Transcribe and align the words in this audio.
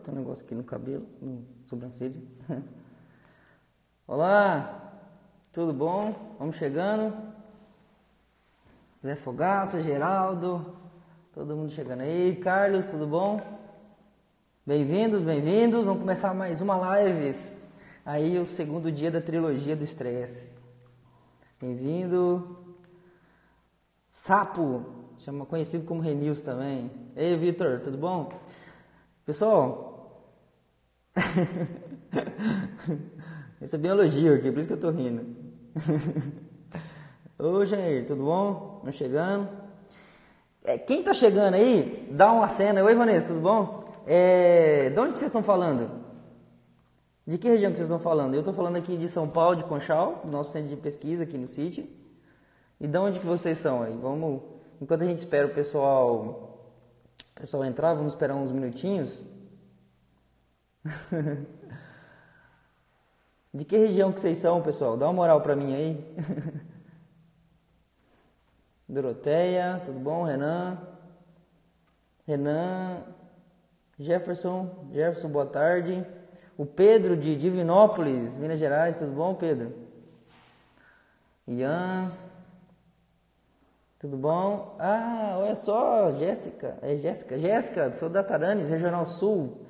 cortar 0.00 0.12
um 0.12 0.14
negócio 0.14 0.46
aqui 0.46 0.54
no 0.54 0.64
cabelo, 0.64 1.06
no 1.20 1.44
sobrancelha. 1.68 2.14
Olá, 4.08 4.94
tudo 5.52 5.74
bom? 5.74 6.36
Vamos 6.38 6.56
chegando. 6.56 7.14
Zé 9.04 9.14
Fogaça, 9.14 9.82
Geraldo, 9.82 10.74
todo 11.34 11.54
mundo 11.54 11.70
chegando 11.70 12.00
aí. 12.00 12.34
Carlos, 12.36 12.86
tudo 12.86 13.06
bom? 13.06 13.42
Bem-vindos, 14.64 15.20
bem-vindos. 15.20 15.84
Vamos 15.84 16.00
começar 16.00 16.32
mais 16.32 16.62
uma 16.62 16.76
live. 16.76 17.36
Aí, 18.02 18.38
o 18.38 18.46
segundo 18.46 18.90
dia 18.90 19.10
da 19.10 19.20
trilogia 19.20 19.76
do 19.76 19.84
estresse. 19.84 20.56
Bem-vindo. 21.60 22.74
Sapo, 24.08 24.86
chama, 25.18 25.44
conhecido 25.44 25.84
como 25.84 26.00
Renils 26.00 26.40
também. 26.40 26.90
Ei, 27.14 27.36
Vitor, 27.36 27.80
tudo 27.80 27.98
bom? 27.98 28.30
Pessoal, 29.26 29.89
recebi 33.60 33.88
um 33.88 33.92
elogio 33.92 34.34
aqui, 34.34 34.50
por 34.50 34.58
isso 34.58 34.68
que 34.68 34.74
eu 34.74 34.80
tô 34.80 34.90
rindo. 34.90 35.24
Ô 37.38 37.64
Jair, 37.64 38.06
tudo 38.06 38.24
bom? 38.24 38.74
Estamos 38.78 38.96
chegando. 38.96 39.48
É, 40.62 40.76
quem 40.78 41.02
tá 41.02 41.14
chegando 41.14 41.54
aí, 41.54 42.06
dá 42.10 42.32
uma 42.32 42.48
cena. 42.48 42.82
Oi 42.82 42.94
Vanessa, 42.94 43.28
tudo 43.28 43.40
bom? 43.40 43.84
É, 44.06 44.90
de 44.90 44.98
onde 44.98 45.18
vocês 45.18 45.28
estão 45.28 45.42
falando? 45.42 45.90
De 47.26 47.38
que 47.38 47.48
região 47.48 47.70
que 47.70 47.78
vocês 47.78 47.88
estão 47.88 48.00
falando? 48.00 48.34
Eu 48.34 48.40
estou 48.40 48.52
falando 48.52 48.76
aqui 48.76 48.96
de 48.96 49.08
São 49.08 49.28
Paulo, 49.28 49.56
de 49.56 49.64
Conchal, 49.64 50.20
do 50.24 50.30
nosso 50.30 50.52
centro 50.52 50.68
de 50.68 50.76
pesquisa 50.76 51.24
aqui 51.24 51.38
no 51.38 51.46
City. 51.46 51.88
E 52.80 52.86
de 52.86 52.98
onde 52.98 53.20
que 53.20 53.26
vocês 53.26 53.58
são 53.58 53.82
aí? 53.82 53.96
Vamos, 54.00 54.42
enquanto 54.80 55.02
a 55.02 55.06
gente 55.06 55.18
espera 55.18 55.46
o 55.46 55.50
pessoal 55.50 56.46
o 57.36 57.40
pessoal 57.40 57.64
entrar, 57.64 57.94
vamos 57.94 58.12
esperar 58.12 58.34
uns 58.34 58.52
minutinhos. 58.52 59.24
De 63.52 63.64
que 63.64 63.76
região 63.76 64.12
que 64.12 64.20
vocês 64.20 64.38
são, 64.38 64.62
pessoal? 64.62 64.96
Dá 64.96 65.06
uma 65.06 65.12
moral 65.12 65.40
para 65.40 65.56
mim 65.56 65.74
aí. 65.74 66.16
Doroteia, 68.88 69.82
tudo 69.84 69.98
bom? 69.98 70.22
Renan? 70.24 70.78
Renan, 72.26 73.02
Jefferson, 73.98 74.88
Jefferson, 74.92 75.28
boa 75.28 75.46
tarde. 75.46 76.06
O 76.56 76.64
Pedro 76.64 77.16
de 77.16 77.36
Divinópolis, 77.36 78.36
Minas 78.36 78.58
Gerais, 78.58 78.98
tudo 78.98 79.12
bom, 79.12 79.34
Pedro? 79.34 79.74
Ian, 81.46 82.12
tudo 83.98 84.16
bom? 84.16 84.76
Ah, 84.78 85.36
olha 85.38 85.54
só, 85.54 86.12
Jéssica, 86.12 86.78
é 86.82 86.94
Jéssica, 86.96 87.38
Jéssica, 87.38 87.92
sou 87.94 88.08
da 88.08 88.22
Taranes, 88.22 88.70
Regional 88.70 89.04
Sul, 89.04 89.66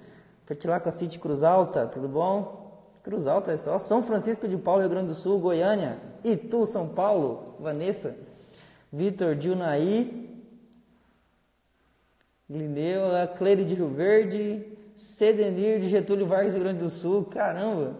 Fertilaca 0.50 0.90
City 0.90 1.16
Cruz 1.16 1.44
Alta, 1.44 1.86
tudo 1.86 2.08
bom? 2.08 2.82
Cruz 3.04 3.28
Alta 3.28 3.52
é 3.52 3.56
só, 3.56 3.78
São 3.78 4.02
Francisco 4.02 4.48
de 4.48 4.56
Paulo, 4.56 4.80
Rio 4.80 4.90
Grande 4.90 5.06
do 5.06 5.14
Sul, 5.14 5.38
Goiânia, 5.38 5.98
Itu, 6.24 6.66
São 6.66 6.88
Paulo, 6.88 7.54
Vanessa, 7.60 8.16
Vitor 8.92 9.36
Dilnaí, 9.36 10.44
Lineu, 12.48 13.02
Cleide 13.38 13.64
de 13.64 13.76
Rio 13.76 13.90
Verde, 13.90 14.76
Cedenir 14.96 15.78
de 15.78 15.88
Getúlio 15.88 16.26
Vargas, 16.26 16.54
Rio 16.54 16.64
Grande 16.64 16.80
do 16.80 16.90
Sul, 16.90 17.26
caramba! 17.26 17.94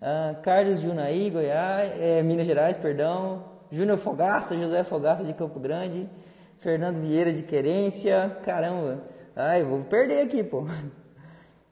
Ah, 0.00 0.36
Carlos 0.42 0.80
de 0.80 0.88
Unaí, 0.88 1.30
Goiás, 1.30 1.90
é, 1.98 2.22
Minas 2.22 2.46
Gerais, 2.46 2.76
perdão, 2.76 3.42
Júnior 3.72 3.98
Fogaça, 3.98 4.56
José 4.56 4.84
Fogaça 4.84 5.24
de 5.24 5.34
Campo 5.34 5.58
Grande, 5.58 6.08
Fernando 6.58 7.00
Vieira 7.00 7.32
de 7.32 7.42
Querência, 7.42 8.38
caramba, 8.44 9.02
ai, 9.34 9.64
vou 9.64 9.82
perder 9.82 10.20
aqui, 10.20 10.44
pô. 10.44 10.64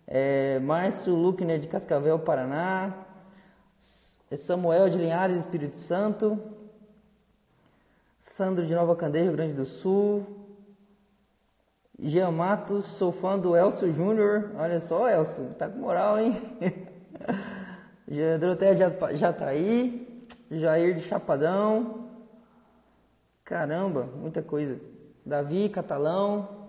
É, 0.06 0.58
Márcio 0.60 1.14
Luckner 1.14 1.58
de 1.58 1.68
Cascavel, 1.68 2.18
Paraná, 2.18 2.92
Samuel 4.36 4.88
de 4.90 4.98
Linhares, 4.98 5.38
Espírito 5.38 5.76
Santo, 5.76 6.38
Sandro 8.18 8.66
de 8.66 8.74
Nova 8.74 8.96
Candeia, 8.96 9.24
Rio 9.24 9.32
Grande 9.32 9.54
do 9.54 9.64
Sul, 9.64 10.26
Jean 11.98 12.30
Matos, 12.32 12.84
sou 12.84 13.12
fã 13.12 13.38
do 13.38 13.56
Elcio 13.56 13.92
Júnior, 13.92 14.50
olha 14.56 14.80
só, 14.80 15.08
Elcio, 15.08 15.54
tá 15.54 15.68
com 15.68 15.78
moral, 15.78 16.18
hein? 16.18 16.40
Doroteia 18.38 18.76
Jataí, 19.14 20.26
Jair 20.50 20.94
de 20.94 21.00
Chapadão. 21.00 22.08
Caramba, 23.44 24.08
muita 24.16 24.42
coisa. 24.42 24.78
Davi 25.24 25.68
Catalão. 25.68 26.63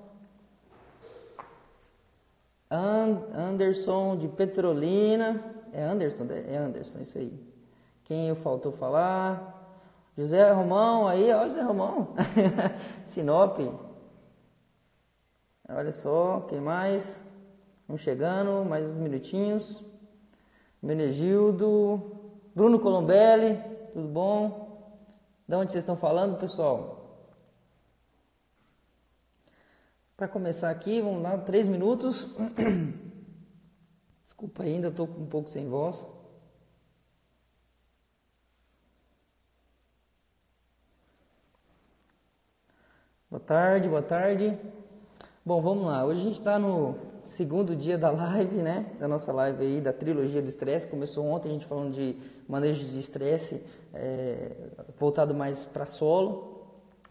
Anderson 2.78 4.18
de 4.18 4.28
Petrolina. 4.28 5.44
É 5.72 5.84
Anderson? 5.84 6.26
É 6.48 6.58
Anderson, 6.58 7.00
isso 7.02 7.18
aí. 7.18 7.34
Quem 8.04 8.28
eu 8.28 8.36
faltou 8.36 8.72
falar? 8.72 9.54
José 10.18 10.50
Romão, 10.52 11.08
aí, 11.08 11.32
ó, 11.34 11.48
José 11.48 11.62
Romão. 11.62 12.14
Sinop. 13.04 13.60
Olha 15.68 15.92
só, 15.92 16.46
quem 16.48 16.62
mais? 16.62 17.24
Vamos 17.88 18.02
chegando, 18.02 18.64
mais 18.64 18.92
uns 18.92 18.98
minutinhos. 18.98 19.84
Menegildo. 20.82 22.12
Bruno 22.56 22.80
Colombelli, 22.80 23.60
tudo 23.92 24.08
bom? 24.08 24.66
De 25.46 25.56
onde 25.56 25.72
vocês 25.72 25.84
estão 25.84 25.98
falando, 25.98 26.40
pessoal? 26.40 26.95
Para 30.18 30.30
começar 30.30 30.70
aqui, 30.70 31.02
vamos 31.02 31.22
lá, 31.22 31.38
três 31.40 31.68
minutos. 31.68 32.34
Desculpa 34.24 34.64
ainda, 34.64 34.88
estou 34.88 35.06
um 35.06 35.26
pouco 35.26 35.50
sem 35.50 35.68
voz. 35.68 36.08
Boa 43.30 43.42
tarde, 43.42 43.90
boa 43.90 44.02
tarde. 44.02 44.58
Bom, 45.46 45.62
vamos 45.62 45.86
lá. 45.86 46.06
Hoje 46.06 46.22
a 46.22 46.24
gente 46.24 46.40
está 46.40 46.58
no 46.58 46.98
segundo 47.26 47.76
dia 47.76 47.98
da 47.98 48.10
live, 48.10 48.56
né? 48.56 48.96
Da 48.98 49.10
nossa 49.10 49.34
live 49.34 49.66
aí, 49.66 49.82
da 49.82 49.92
trilogia 49.92 50.42
do 50.42 50.48
estresse. 50.48 50.88
Começou 50.88 51.26
ontem 51.26 51.50
a 51.50 51.52
gente 51.52 51.66
falando 51.66 51.94
de 51.94 52.16
manejo 52.48 52.86
de 52.86 52.98
estresse, 52.98 53.62
é, 53.94 54.56
voltado 54.98 55.34
mais 55.34 55.66
para 55.66 55.86
solo. 55.86 56.70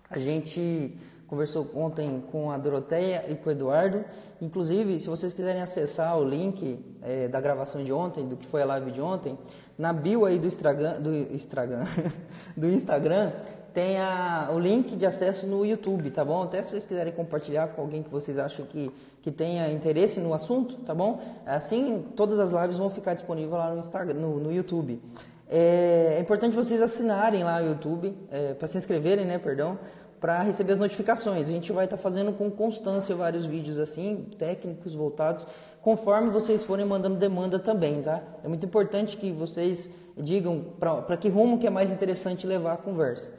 A 0.09 0.19
gente 0.19 0.99
conversou 1.27 1.71
ontem 1.75 2.23
com 2.31 2.51
a 2.51 2.59
Doroteia 2.59 3.25
e 3.29 3.35
com 3.35 3.49
o 3.49 3.53
Eduardo. 3.53 4.05
Inclusive, 4.41 4.99
se 4.99 5.09
vocês 5.09 5.33
quiserem 5.33 5.63
acessar 5.63 6.19
o 6.19 6.25
link 6.25 6.79
é, 7.03 7.29
da 7.29 7.41
gravação 7.41 7.83
de 7.83 7.93
ontem, 7.93 8.27
do 8.27 8.37
que 8.37 8.47
foi 8.47 8.63
a 8.63 8.67
live 8.67 8.91
de 8.91 9.01
ontem, 9.01 9.39
na 9.77 9.93
bio 9.93 10.25
aí 10.25 10.39
do 10.39 10.47
Instagram, 10.47 11.01
do 11.01 11.15
Instagram, 11.15 11.85
do 12.57 12.71
Instagram 12.71 13.33
tem 13.75 13.99
a, 13.99 14.51
o 14.55 14.59
link 14.59 14.95
de 14.95 15.05
acesso 15.05 15.49
no 15.49 15.67
YouTube, 15.67 16.09
tá 16.11 16.25
bom? 16.25 16.45
Até 16.45 16.63
se 16.63 16.71
vocês 16.71 16.87
quiserem 16.87 17.13
compartilhar 17.13 17.67
com 17.69 17.83
alguém 17.83 18.05
que 18.05 18.09
vocês 18.09 18.39
acham 18.39 18.65
que, 18.65 18.89
que 19.21 19.33
tenha 19.33 19.69
interesse 19.73 20.21
no 20.21 20.33
assunto, 20.33 20.77
tá 20.87 20.95
bom? 20.95 21.21
Assim, 21.45 22.05
todas 22.15 22.39
as 22.39 22.53
lives 22.53 22.79
vão 22.79 22.89
ficar 22.89 23.15
disponíveis 23.15 23.53
lá 23.53 23.71
no, 23.73 23.81
Instagram, 23.81 24.15
no, 24.15 24.39
no 24.39 24.53
YouTube. 24.53 25.03
É, 25.51 26.15
é, 26.17 26.21
importante 26.21 26.55
vocês 26.55 26.81
assinarem 26.81 27.43
lá 27.43 27.61
o 27.61 27.67
YouTube, 27.67 28.17
é, 28.31 28.55
para 28.55 28.69
se 28.69 28.79
inscreverem, 28.79 29.27
né, 29.27 29.39
perdão, 29.39 29.77
para 30.25 30.41
receber 30.41 30.73
as 30.73 30.79
notificações. 30.79 31.51
A 31.51 31.53
gente 31.53 31.71
vai 31.71 31.85
estar 31.85 31.99
tá 31.99 32.03
fazendo 32.03 32.33
com 32.33 32.51
constância 32.51 33.15
vários 33.15 33.45
vídeos 33.45 33.79
assim, 33.79 34.27
técnicos 34.39 34.95
voltados, 34.95 35.47
conforme 35.83 36.31
vocês 36.31 36.65
forem 36.65 36.87
mandando 36.87 37.17
demanda 37.17 37.59
também, 37.59 38.01
tá? 38.01 38.23
É 38.43 38.49
muito 38.49 38.65
importante 38.65 39.19
que 39.19 39.31
vocês 39.31 39.91
digam 40.17 40.65
para 40.81 41.19
que 41.19 41.29
rumo 41.29 41.59
que 41.59 41.67
é 41.67 41.71
mais 41.71 41.93
interessante 41.93 42.47
levar 42.47 42.73
a 42.73 42.77
conversa. 42.79 43.31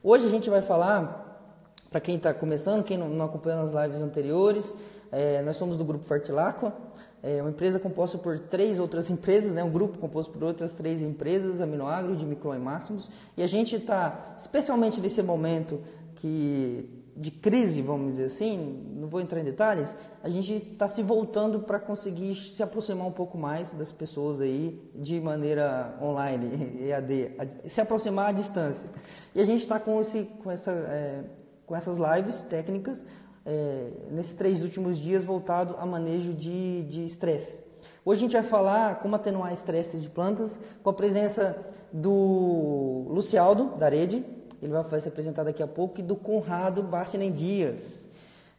Hoje 0.00 0.26
a 0.26 0.28
gente 0.28 0.48
vai 0.48 0.62
falar, 0.62 1.74
para 1.90 1.98
quem 1.98 2.14
está 2.14 2.32
começando, 2.32 2.84
quem 2.84 2.96
não, 2.96 3.24
acompanhou 3.24 3.60
as 3.64 3.72
lives 3.72 4.00
anteriores, 4.00 4.72
é, 5.10 5.42
nós 5.42 5.56
somos 5.56 5.76
do 5.76 5.84
Grupo 5.84 6.04
Fertilacqua, 6.04 6.72
é 7.20 7.42
uma 7.42 7.50
empresa 7.50 7.80
composta 7.80 8.16
por 8.16 8.38
três 8.38 8.78
outras 8.78 9.10
empresas, 9.10 9.54
né, 9.54 9.64
um 9.64 9.72
grupo 9.72 9.98
composto 9.98 10.32
por 10.32 10.44
outras 10.44 10.72
três 10.72 11.02
empresas, 11.02 11.60
Aminoagro, 11.60 12.14
de 12.14 12.24
Micron 12.24 12.54
e 12.54 12.58
Máximos, 12.60 13.10
e 13.36 13.42
a 13.42 13.46
gente 13.48 13.74
está, 13.74 14.36
especialmente 14.38 15.00
nesse 15.00 15.20
momento 15.20 15.80
que 16.18 17.04
de 17.16 17.32
crise, 17.32 17.82
vamos 17.82 18.12
dizer 18.12 18.26
assim, 18.26 18.80
não 18.94 19.08
vou 19.08 19.20
entrar 19.20 19.40
em 19.40 19.44
detalhes, 19.44 19.94
a 20.22 20.28
gente 20.28 20.54
está 20.54 20.86
se 20.86 21.02
voltando 21.02 21.60
para 21.60 21.80
conseguir 21.80 22.36
se 22.36 22.62
aproximar 22.62 23.06
um 23.06 23.12
pouco 23.12 23.36
mais 23.36 23.72
das 23.72 23.90
pessoas 23.90 24.40
aí 24.40 24.80
de 24.94 25.20
maneira 25.20 25.98
online, 26.00 26.78
EAD, 26.86 27.32
se 27.66 27.80
aproximar 27.80 28.28
à 28.28 28.32
distância. 28.32 28.88
E 29.34 29.40
a 29.40 29.44
gente 29.44 29.62
está 29.62 29.80
com, 29.80 30.00
esse, 30.00 30.24
com, 30.42 30.50
essa, 30.50 30.70
é, 30.70 31.24
com 31.66 31.74
essas 31.74 31.98
lives 31.98 32.42
técnicas 32.42 33.04
é, 33.44 33.90
nesses 34.12 34.36
três 34.36 34.62
últimos 34.62 34.96
dias 34.96 35.24
voltado 35.24 35.74
a 35.78 35.84
manejo 35.84 36.32
de 36.34 37.04
estresse. 37.04 37.66
Hoje 38.04 38.20
a 38.20 38.22
gente 38.22 38.32
vai 38.32 38.42
falar 38.42 39.00
como 39.00 39.16
atenuar 39.16 39.52
estresse 39.52 39.98
de 39.98 40.08
plantas 40.08 40.58
com 40.82 40.90
a 40.90 40.94
presença 40.94 41.56
do 41.92 43.06
Lucialdo, 43.08 43.76
da 43.76 43.88
rede, 43.88 44.24
ele 44.60 44.72
vai 44.72 45.00
se 45.00 45.08
apresentar 45.08 45.44
daqui 45.44 45.62
a 45.62 45.66
pouco, 45.66 46.00
e 46.00 46.02
do 46.02 46.16
Conrado 46.16 46.82
Bastinen 46.82 47.32
Dias. 47.32 48.04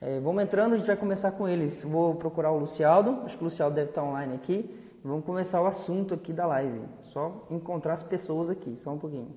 É, 0.01 0.19
vamos 0.19 0.41
entrando, 0.41 0.73
a 0.73 0.77
gente 0.77 0.87
vai 0.87 0.95
começar 0.95 1.31
com 1.31 1.47
eles. 1.47 1.83
Vou 1.83 2.15
procurar 2.15 2.51
o 2.51 2.59
Lucialdo, 2.59 3.21
acho 3.25 3.37
que 3.37 3.43
o 3.43 3.45
Lucialdo 3.45 3.75
deve 3.75 3.89
estar 3.89 4.03
online 4.03 4.35
aqui. 4.35 4.77
Vamos 5.03 5.25
começar 5.25 5.61
o 5.61 5.65
assunto 5.65 6.13
aqui 6.13 6.31
da 6.33 6.45
live. 6.45 6.81
Só 7.03 7.45
encontrar 7.49 7.93
as 7.93 8.03
pessoas 8.03 8.49
aqui, 8.49 8.77
só 8.77 8.91
um 8.91 8.97
pouquinho. 8.97 9.33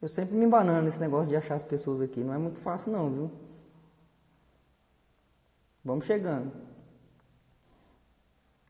Eu 0.00 0.08
sempre 0.08 0.36
me 0.36 0.44
embanando 0.44 0.82
nesse 0.82 1.00
negócio 1.00 1.28
de 1.28 1.36
achar 1.36 1.54
as 1.54 1.62
pessoas 1.62 2.00
aqui. 2.00 2.20
Não 2.20 2.34
é 2.34 2.38
muito 2.38 2.60
fácil 2.60 2.92
não, 2.92 3.10
viu? 3.10 3.30
Vamos 5.82 6.04
chegando. 6.04 6.52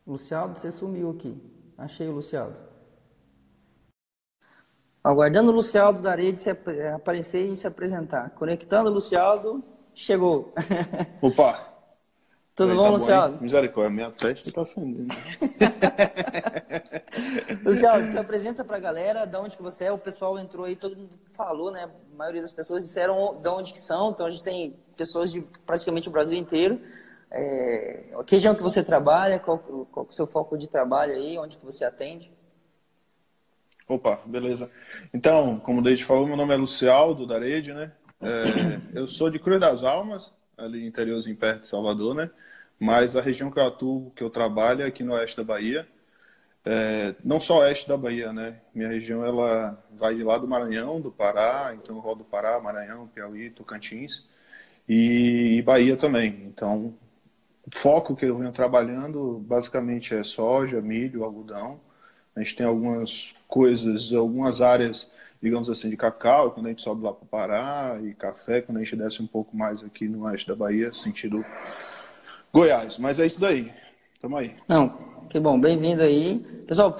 Lucialdo, 0.06 0.58
você 0.58 0.70
sumiu 0.70 1.10
aqui. 1.10 1.40
Achei 1.78 2.08
o 2.08 2.12
Lucialdo. 2.12 2.60
Aguardando 5.04 5.50
o 5.50 5.54
Lucialdo 5.54 6.00
da 6.00 6.14
rede 6.14 6.38
se 6.38 6.48
aparecer 6.48 7.46
e 7.46 7.54
se 7.54 7.66
apresentar. 7.66 8.30
Conectando 8.30 8.88
o 8.88 8.92
Lucialdo, 8.94 9.62
chegou. 9.94 10.54
Opa! 11.20 11.74
Tudo 12.54 12.74
bom, 12.74 12.84
tá 12.84 12.90
Luciano? 12.90 13.38
Misericórdia, 13.40 13.94
minha 13.94 14.10
teste 14.10 14.48
está 14.48 14.62
acendendo. 14.62 15.12
Luciano, 17.64 18.06
se 18.06 18.18
apresenta 18.18 18.64
para 18.64 18.76
a 18.76 18.80
galera, 18.80 19.26
de 19.26 19.36
onde 19.36 19.56
que 19.56 19.62
você 19.62 19.84
é, 19.84 19.92
o 19.92 19.98
pessoal 19.98 20.38
entrou 20.38 20.64
aí, 20.64 20.76
todo 20.76 20.96
mundo 20.96 21.10
falou, 21.30 21.70
né? 21.70 21.84
A 21.84 22.16
maioria 22.16 22.40
das 22.40 22.52
pessoas 22.52 22.82
disseram 22.82 23.38
de 23.40 23.48
onde 23.48 23.72
que 23.72 23.80
são, 23.80 24.10
então 24.10 24.26
a 24.26 24.30
gente 24.30 24.42
tem 24.42 24.74
pessoas 24.96 25.30
de 25.30 25.42
praticamente 25.66 26.08
o 26.08 26.12
Brasil 26.12 26.38
inteiro. 26.38 26.80
É, 27.30 28.04
que 28.24 28.36
região 28.36 28.54
que 28.54 28.62
você 28.62 28.82
trabalha, 28.82 29.38
qual, 29.38 29.58
qual 29.58 30.06
é 30.06 30.08
o 30.08 30.12
seu 30.12 30.26
foco 30.26 30.56
de 30.56 30.68
trabalho 30.68 31.14
aí, 31.14 31.36
onde 31.38 31.56
que 31.56 31.64
você 31.64 31.84
atende? 31.84 32.32
Opa, 33.86 34.20
beleza. 34.24 34.70
Então, 35.12 35.58
como 35.60 35.80
o 35.80 35.82
Deide 35.82 36.04
falou, 36.04 36.26
meu 36.26 36.36
nome 36.36 36.54
é 36.54 36.56
Lucialdo 36.56 37.26
da 37.26 37.38
Rede, 37.38 37.72
né? 37.74 37.92
É, 38.20 38.98
eu 38.98 39.06
sou 39.06 39.28
de 39.28 39.38
Cruz 39.38 39.60
das 39.60 39.84
Almas, 39.84 40.32
ali 40.56 40.86
interiorzinho 40.86 41.36
perto 41.36 41.62
de 41.62 41.68
Salvador, 41.68 42.14
né? 42.14 42.30
Mas 42.80 43.16
a 43.16 43.20
região 43.20 43.50
que 43.50 43.58
eu 43.58 43.66
atuo, 43.66 44.10
que 44.16 44.22
eu 44.22 44.30
trabalho 44.30 44.82
é 44.82 44.86
aqui 44.86 45.02
no 45.02 45.12
oeste 45.14 45.36
da 45.36 45.44
Bahia. 45.44 45.86
É, 46.64 47.14
não 47.22 47.38
só 47.38 47.58
oeste 47.58 47.86
da 47.86 47.96
Bahia, 47.96 48.32
né? 48.32 48.60
Minha 48.74 48.88
região 48.88 49.24
ela 49.24 49.78
vai 49.92 50.14
de 50.14 50.22
lá 50.24 50.38
do 50.38 50.48
Maranhão, 50.48 51.00
do 51.00 51.12
Pará, 51.12 51.74
então 51.74 51.96
eu 51.96 52.00
rodo 52.00 52.24
Pará, 52.24 52.58
Maranhão, 52.60 53.06
Piauí, 53.08 53.50
Tocantins 53.50 54.26
e, 54.88 55.58
e 55.58 55.62
Bahia 55.62 55.96
também. 55.96 56.42
Então, 56.46 56.94
o 57.66 57.78
foco 57.78 58.16
que 58.16 58.24
eu 58.26 58.38
venho 58.38 58.52
trabalhando 58.52 59.38
basicamente 59.46 60.14
é 60.14 60.22
soja, 60.24 60.80
milho, 60.80 61.24
algodão. 61.24 61.80
A 62.34 62.42
gente 62.42 62.56
tem 62.56 62.66
algumas 62.66 63.34
coisas, 63.54 64.12
algumas 64.12 64.60
áreas 64.60 65.12
digamos 65.40 65.68
assim, 65.68 65.90
de 65.90 65.96
cacau, 65.96 66.52
quando 66.52 66.66
a 66.66 66.68
gente 66.70 66.80
sobe 66.80 67.04
lá 67.04 67.12
para 67.12 67.22
o 67.22 67.26
Pará, 67.26 67.98
e 68.02 68.14
café, 68.14 68.62
quando 68.62 68.78
a 68.78 68.82
gente 68.82 68.96
desce 68.96 69.22
um 69.22 69.26
pouco 69.26 69.54
mais 69.54 69.84
aqui 69.84 70.08
no 70.08 70.24
oeste 70.24 70.48
da 70.48 70.56
Bahia, 70.56 70.90
sentido 70.90 71.44
Goiás. 72.50 72.96
Mas 72.96 73.20
é 73.20 73.26
isso 73.26 73.38
daí. 73.38 73.70
Tamo 74.22 74.38
aí. 74.38 74.56
Não, 74.66 74.88
que 75.28 75.38
bom, 75.38 75.60
bem-vindo 75.60 76.00
aí. 76.00 76.38
Pessoal, 76.66 76.96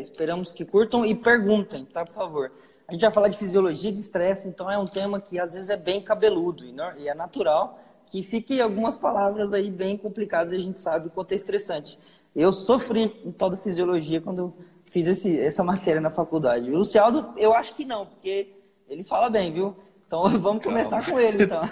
esperamos 0.00 0.50
que 0.50 0.64
curtam 0.64 1.06
e 1.06 1.14
perguntem, 1.14 1.84
tá, 1.84 2.04
por 2.04 2.12
favor. 2.12 2.50
A 2.88 2.92
gente 2.92 3.02
vai 3.02 3.12
falar 3.12 3.28
de 3.28 3.38
fisiologia 3.38 3.92
de 3.92 4.00
estresse, 4.00 4.48
então 4.48 4.68
é 4.68 4.76
um 4.76 4.84
tema 4.84 5.20
que 5.20 5.38
às 5.38 5.54
vezes 5.54 5.70
é 5.70 5.76
bem 5.76 6.02
cabeludo 6.02 6.64
e 6.98 7.08
é 7.08 7.14
natural 7.14 7.78
que 8.04 8.24
fique 8.24 8.60
algumas 8.60 8.96
palavras 8.96 9.54
aí 9.54 9.70
bem 9.70 9.96
complicadas 9.96 10.52
e 10.52 10.56
a 10.56 10.58
gente 10.58 10.80
sabe 10.80 11.06
o 11.06 11.10
quanto 11.10 11.30
é 11.30 11.36
estressante. 11.36 11.96
Eu 12.34 12.52
sofri 12.52 13.16
em 13.24 13.30
toda 13.30 13.56
fisiologia 13.56 14.20
quando 14.20 14.52
fiz 14.90 15.06
esse, 15.06 15.40
essa 15.40 15.64
matéria 15.64 16.00
na 16.00 16.10
faculdade. 16.10 16.70
O 16.70 16.76
Lucialdo, 16.76 17.32
eu 17.36 17.54
acho 17.54 17.74
que 17.74 17.84
não, 17.84 18.06
porque 18.06 18.54
ele 18.88 19.04
fala 19.04 19.30
bem, 19.30 19.52
viu? 19.52 19.76
Então 20.06 20.28
vamos 20.38 20.62
começar 20.62 21.08
com 21.08 21.18
ele, 21.18 21.44
então. 21.44 21.62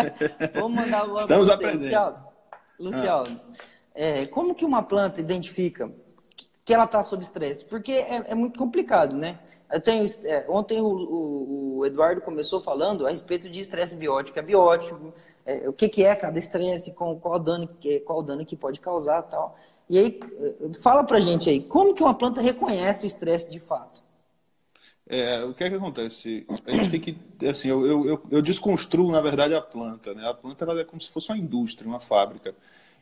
vamos 0.54 0.76
mandar 0.76 1.04
uma 1.04 1.20
Estamos 1.20 1.46
você, 1.46 1.54
aprendendo. 1.54 1.82
Lucialdo. 1.82 2.32
Lucialdo, 2.78 3.40
ah. 3.50 3.56
é, 3.94 4.26
como 4.26 4.54
que 4.54 4.64
uma 4.64 4.82
planta 4.82 5.20
identifica 5.20 5.92
que 6.64 6.72
ela 6.74 6.84
está 6.84 7.02
sob 7.02 7.22
estresse? 7.22 7.64
Porque 7.64 7.92
é, 7.92 8.24
é, 8.28 8.34
muito 8.34 8.58
complicado, 8.58 9.14
né? 9.14 9.38
Eu 9.70 9.80
tenho, 9.80 10.04
é, 10.24 10.44
ontem 10.48 10.80
o, 10.80 10.86
o, 10.86 11.78
o, 11.78 11.86
Eduardo 11.86 12.20
começou 12.20 12.60
falando 12.60 13.06
a 13.06 13.10
respeito 13.10 13.48
de 13.48 13.60
estresse 13.60 13.94
biótico, 13.94 14.38
é 14.38 14.42
biótico, 14.42 15.14
é, 15.46 15.68
o 15.68 15.72
que, 15.72 15.88
que 15.88 16.04
é 16.04 16.14
cada 16.14 16.38
estresse, 16.38 16.94
qual, 16.94 17.16
qual, 17.16 17.38
dano, 17.38 17.68
qual 18.04 18.22
dano 18.22 18.44
que 18.44 18.56
pode 18.56 18.80
causar 18.80 19.22
tal. 19.22 19.56
E 19.88 19.98
aí, 19.98 20.20
fala 20.82 21.04
pra 21.04 21.20
gente 21.20 21.50
aí, 21.50 21.60
como 21.60 21.94
que 21.94 22.02
uma 22.02 22.14
planta 22.16 22.40
reconhece 22.40 23.04
o 23.04 23.06
estresse 23.06 23.50
de 23.50 23.60
fato? 23.60 24.02
É, 25.06 25.44
o 25.44 25.52
que 25.52 25.64
é 25.64 25.68
que 25.68 25.76
acontece? 25.76 26.46
A 26.66 26.72
gente 26.72 26.90
tem 26.90 27.00
que, 27.00 27.46
assim, 27.46 27.68
eu, 27.68 28.06
eu, 28.06 28.22
eu 28.30 28.40
desconstruo, 28.42 29.10
na 29.10 29.20
verdade, 29.20 29.54
a 29.54 29.60
planta, 29.60 30.14
né? 30.14 30.26
A 30.26 30.32
planta 30.32 30.64
ela 30.64 30.80
é 30.80 30.84
como 30.84 31.00
se 31.02 31.10
fosse 31.10 31.30
uma 31.30 31.38
indústria, 31.38 31.88
uma 31.88 32.00
fábrica. 32.00 32.54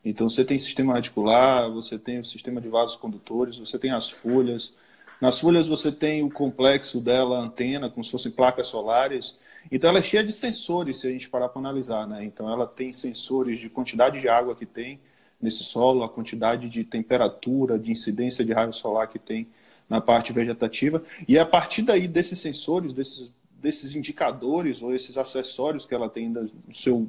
Então, 0.05 0.29
você 0.29 0.45
tem 0.45 0.57
sistema 0.59 0.95
radicular, 0.95 1.71
você 1.71 1.99
tem 1.99 2.19
o 2.19 2.25
sistema 2.25 2.61
de 2.61 2.69
vasos 2.69 2.97
condutores, 2.97 3.59
você 3.59 3.79
tem 3.79 3.91
as 3.91 4.11
folhas. 4.11 4.73
Nas 5.21 5.39
folhas, 5.39 5.67
você 5.69 5.93
tem 5.93 6.23
o 6.25 6.31
complexo 6.31 7.01
dela, 7.01 7.39
a 7.39 7.43
antena, 7.43 7.91
como 7.91 8.03
se 8.03 8.11
fossem 8.11 8.33
placas 8.33 8.67
solares. 8.67 9.37
Então, 9.71 9.91
ela 9.91 9.99
é 9.99 10.03
cheia 10.03 10.25
de 10.25 10.33
sensores, 10.33 10.99
se 10.99 11.07
a 11.07 11.11
gente 11.11 11.29
parar 11.29 11.51
para 11.51 11.61
analisar, 11.61 12.07
né? 12.09 12.25
Então, 12.25 12.51
ela 12.51 12.67
tem 12.67 12.93
sensores 12.93 13.61
de 13.61 13.69
quantidade 13.69 14.19
de 14.21 14.29
água 14.29 14.57
que 14.57 14.65
tem, 14.65 14.99
nesse 15.41 15.65
solo, 15.65 16.03
a 16.03 16.09
quantidade 16.09 16.69
de 16.69 16.85
temperatura, 16.85 17.79
de 17.79 17.91
incidência 17.91 18.45
de 18.45 18.53
raio 18.53 18.73
solar 18.73 19.09
que 19.09 19.19
tem 19.19 19.49
na 19.89 20.01
parte 20.01 20.33
vegetativa. 20.33 21.03
E 21.27 21.39
a 21.39 21.47
partir 21.47 21.83
daí 21.83 22.07
desses 22.07 22.39
sensores, 22.39 22.93
desses, 22.93 23.31
desses 23.61 23.95
indicadores 23.95 24.83
ou 24.83 24.95
esses 24.95 25.17
acessórios 25.17 25.87
que 25.87 25.95
ela 25.95 26.09
tem 26.09 26.29
no 26.29 26.51
seu 26.73 27.09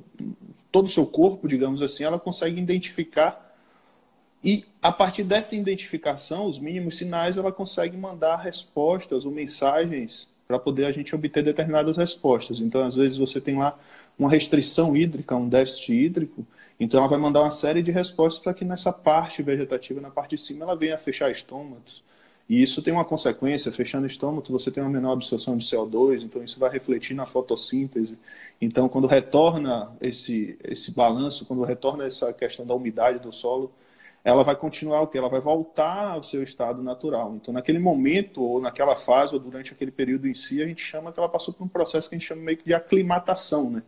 todo 0.72 0.86
o 0.86 0.89
seu 0.89 1.06
corpo, 1.06 1.50
digamos 1.50 1.81
assim, 1.81 2.06
ela 2.06 2.18
consegue 2.18 2.60
identificar 2.60 3.51
e 4.44 4.66
a 4.81 4.92
partir 4.92 5.24
dessa 5.24 5.56
identificação, 5.56 6.48
os 6.48 6.57
mínimos 6.57 6.98
sinais, 6.98 7.38
ela 7.38 7.51
consegue 7.51 7.95
mandar 7.95 8.38
respostas 8.38 9.24
ou 9.25 9.31
mensagens 9.31 10.28
para 10.48 10.57
poder 10.57 10.86
a 10.86 10.92
gente 10.92 11.13
obter 11.13 11.44
determinadas 11.44 11.95
respostas. 11.95 12.60
Então, 12.60 12.83
às 12.83 12.95
vezes 12.95 13.18
você 13.18 13.39
tem 13.39 13.57
lá 13.57 13.78
uma 14.18 14.30
restrição 14.30 14.98
hídrica, 14.98 15.36
um 15.36 15.48
déficit 15.48 15.94
hídrico, 15.94 16.45
então 16.83 17.00
ela 17.00 17.07
vai 17.07 17.19
mandar 17.19 17.42
uma 17.42 17.51
série 17.51 17.83
de 17.83 17.92
respostas 17.92 18.42
para 18.42 18.56
que 18.56 18.66
nessa 18.66 18.92
parte 18.92 19.44
vegetativa, 19.44 20.01
na 20.01 20.10
parte 20.10 20.31
de 20.31 20.42
cima, 20.42 20.66
ela 20.66 20.75
venha 20.75 20.97
fechar 20.97 21.30
estômatos. 21.30 22.04
E 22.50 22.59
isso 22.59 22.81
tem 22.81 22.92
uma 22.92 23.06
consequência, 23.06 23.71
fechando 23.71 24.07
estômago, 24.07 24.44
você 24.50 24.71
tem 24.71 24.81
uma 24.81 24.90
menor 24.90 25.11
absorção 25.14 25.56
de 25.56 25.64
CO2, 25.64 26.23
então 26.23 26.44
isso 26.44 26.59
vai 26.59 26.71
refletir 26.71 27.14
na 27.14 27.28
fotossíntese. 27.28 28.18
Então, 28.59 28.90
quando 28.90 29.06
retorna 29.06 29.95
esse, 30.02 30.57
esse 30.64 30.92
balanço, 30.92 31.45
quando 31.45 31.64
retorna 31.64 32.04
essa 32.04 32.33
questão 32.33 32.66
da 32.66 32.73
umidade 32.73 33.19
do 33.19 33.31
solo, 33.31 33.71
ela 34.23 34.44
vai 34.44 34.56
continuar 34.56 35.02
o 35.02 35.07
que? 35.07 35.19
Ela 35.19 35.30
vai 35.30 35.40
voltar 35.40 36.14
ao 36.14 36.23
seu 36.23 36.42
estado 36.42 36.81
natural. 36.81 37.35
Então, 37.35 37.54
naquele 37.54 37.78
momento, 37.78 38.42
ou 38.42 38.59
naquela 38.59 38.95
fase, 38.95 39.35
ou 39.35 39.40
durante 39.40 39.71
aquele 39.71 39.92
período 39.92 40.28
em 40.28 40.33
si, 40.33 40.64
a 40.64 40.66
gente 40.66 40.81
chama 40.81 41.11
que 41.11 41.19
ela 41.19 41.30
passou 41.30 41.54
por 41.54 41.64
um 41.64 41.68
processo 41.68 42.09
que 42.09 42.16
a 42.16 42.18
gente 42.18 42.28
chama 42.28 42.42
meio 42.42 42.57
que 42.57 42.66
de 42.66 42.73
aclimatação, 42.73 43.69
né? 43.69 43.83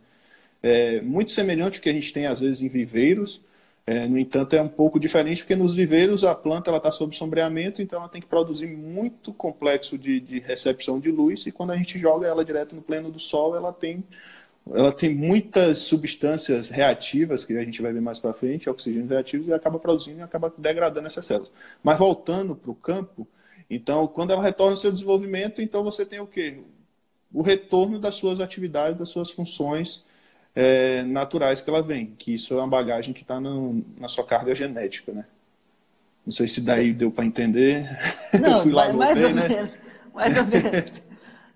É, 0.64 1.02
muito 1.02 1.30
semelhante 1.30 1.76
ao 1.76 1.82
que 1.82 1.90
a 1.90 1.92
gente 1.92 2.10
tem 2.10 2.26
às 2.26 2.40
vezes 2.40 2.62
em 2.62 2.68
viveiros. 2.68 3.42
É, 3.86 4.08
no 4.08 4.18
entanto, 4.18 4.56
é 4.56 4.62
um 4.62 4.68
pouco 4.68 4.98
diferente 4.98 5.42
porque 5.42 5.54
nos 5.54 5.74
viveiros 5.74 6.24
a 6.24 6.34
planta 6.34 6.74
está 6.74 6.90
sob 6.90 7.14
sombreamento, 7.14 7.82
então 7.82 7.98
ela 8.00 8.08
tem 8.08 8.18
que 8.22 8.26
produzir 8.26 8.66
muito 8.66 9.30
complexo 9.34 9.98
de, 9.98 10.18
de, 10.20 10.38
recepção 10.40 10.98
de 10.98 11.10
luz 11.10 11.44
e 11.46 11.52
quando 11.52 11.72
a 11.72 11.76
gente 11.76 11.98
joga 11.98 12.26
ela 12.26 12.42
direto 12.42 12.74
no 12.74 12.80
pleno 12.80 13.10
do 13.10 13.18
sol, 13.18 13.54
ela 13.54 13.74
tem, 13.74 14.02
ela 14.72 14.90
tem 14.90 15.14
muitas 15.14 15.80
substâncias 15.80 16.70
reativas 16.70 17.44
que 17.44 17.54
a 17.58 17.62
gente 17.62 17.82
vai 17.82 17.92
ver 17.92 18.00
mais 18.00 18.18
para 18.18 18.32
frente, 18.32 18.70
oxigênio 18.70 19.06
reativos, 19.06 19.48
e 19.48 19.52
acaba 19.52 19.78
produzindo 19.78 20.20
e 20.20 20.22
acaba 20.22 20.50
degradando 20.56 21.06
essas 21.06 21.26
células. 21.26 21.52
Mas 21.82 21.98
voltando 21.98 22.56
para 22.56 22.70
o 22.70 22.74
campo, 22.74 23.28
então, 23.68 24.06
quando 24.06 24.32
ela 24.32 24.42
retorna 24.42 24.72
ao 24.72 24.78
seu 24.78 24.90
desenvolvimento, 24.90 25.60
então 25.60 25.84
você 25.84 26.06
tem 26.06 26.20
o 26.20 26.26
quê? 26.26 26.62
O 27.30 27.42
retorno 27.42 27.98
das 27.98 28.14
suas 28.14 28.40
atividades, 28.40 28.98
das 28.98 29.10
suas 29.10 29.30
funções 29.30 30.03
é, 30.54 31.02
naturais 31.02 31.60
que 31.60 31.68
ela 31.68 31.82
vem, 31.82 32.14
que 32.18 32.34
isso 32.34 32.54
é 32.54 32.56
uma 32.58 32.68
bagagem 32.68 33.12
que 33.12 33.22
está 33.22 33.40
na 33.40 34.08
sua 34.08 34.24
carga 34.24 34.54
genética, 34.54 35.12
né? 35.12 35.26
Não 36.24 36.32
sei 36.32 36.48
se 36.48 36.60
daí 36.60 36.92
deu 36.92 37.10
para 37.10 37.24
entender. 37.24 37.86
Não, 38.40 38.52
Eu 38.52 38.60
fui 38.60 38.72
lá 38.72 38.92
mais, 38.92 39.22
ou 39.22 39.30
né? 39.30 39.48
menos, 39.48 39.70
mais 40.14 40.36
ou 40.36 40.44
menos. 40.44 40.92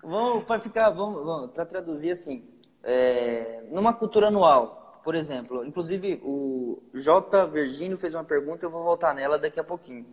vamos 0.03 0.43
para 0.43 0.59
ficar, 0.59 0.89
vamos, 0.89 1.23
vamos 1.23 1.51
para 1.51 1.65
traduzir 1.65 2.11
assim, 2.11 2.43
é, 2.83 3.63
numa 3.71 3.93
cultura 3.93 4.27
anual, 4.27 5.01
por 5.03 5.15
exemplo, 5.15 5.65
inclusive 5.65 6.19
o 6.23 6.83
J. 6.93 7.47
Virgínio 7.47 7.97
fez 7.97 8.13
uma 8.13 8.23
pergunta, 8.23 8.65
eu 8.65 8.69
vou 8.69 8.83
voltar 8.83 9.15
nela 9.15 9.39
daqui 9.39 9.59
a 9.59 9.63
pouquinho. 9.63 10.05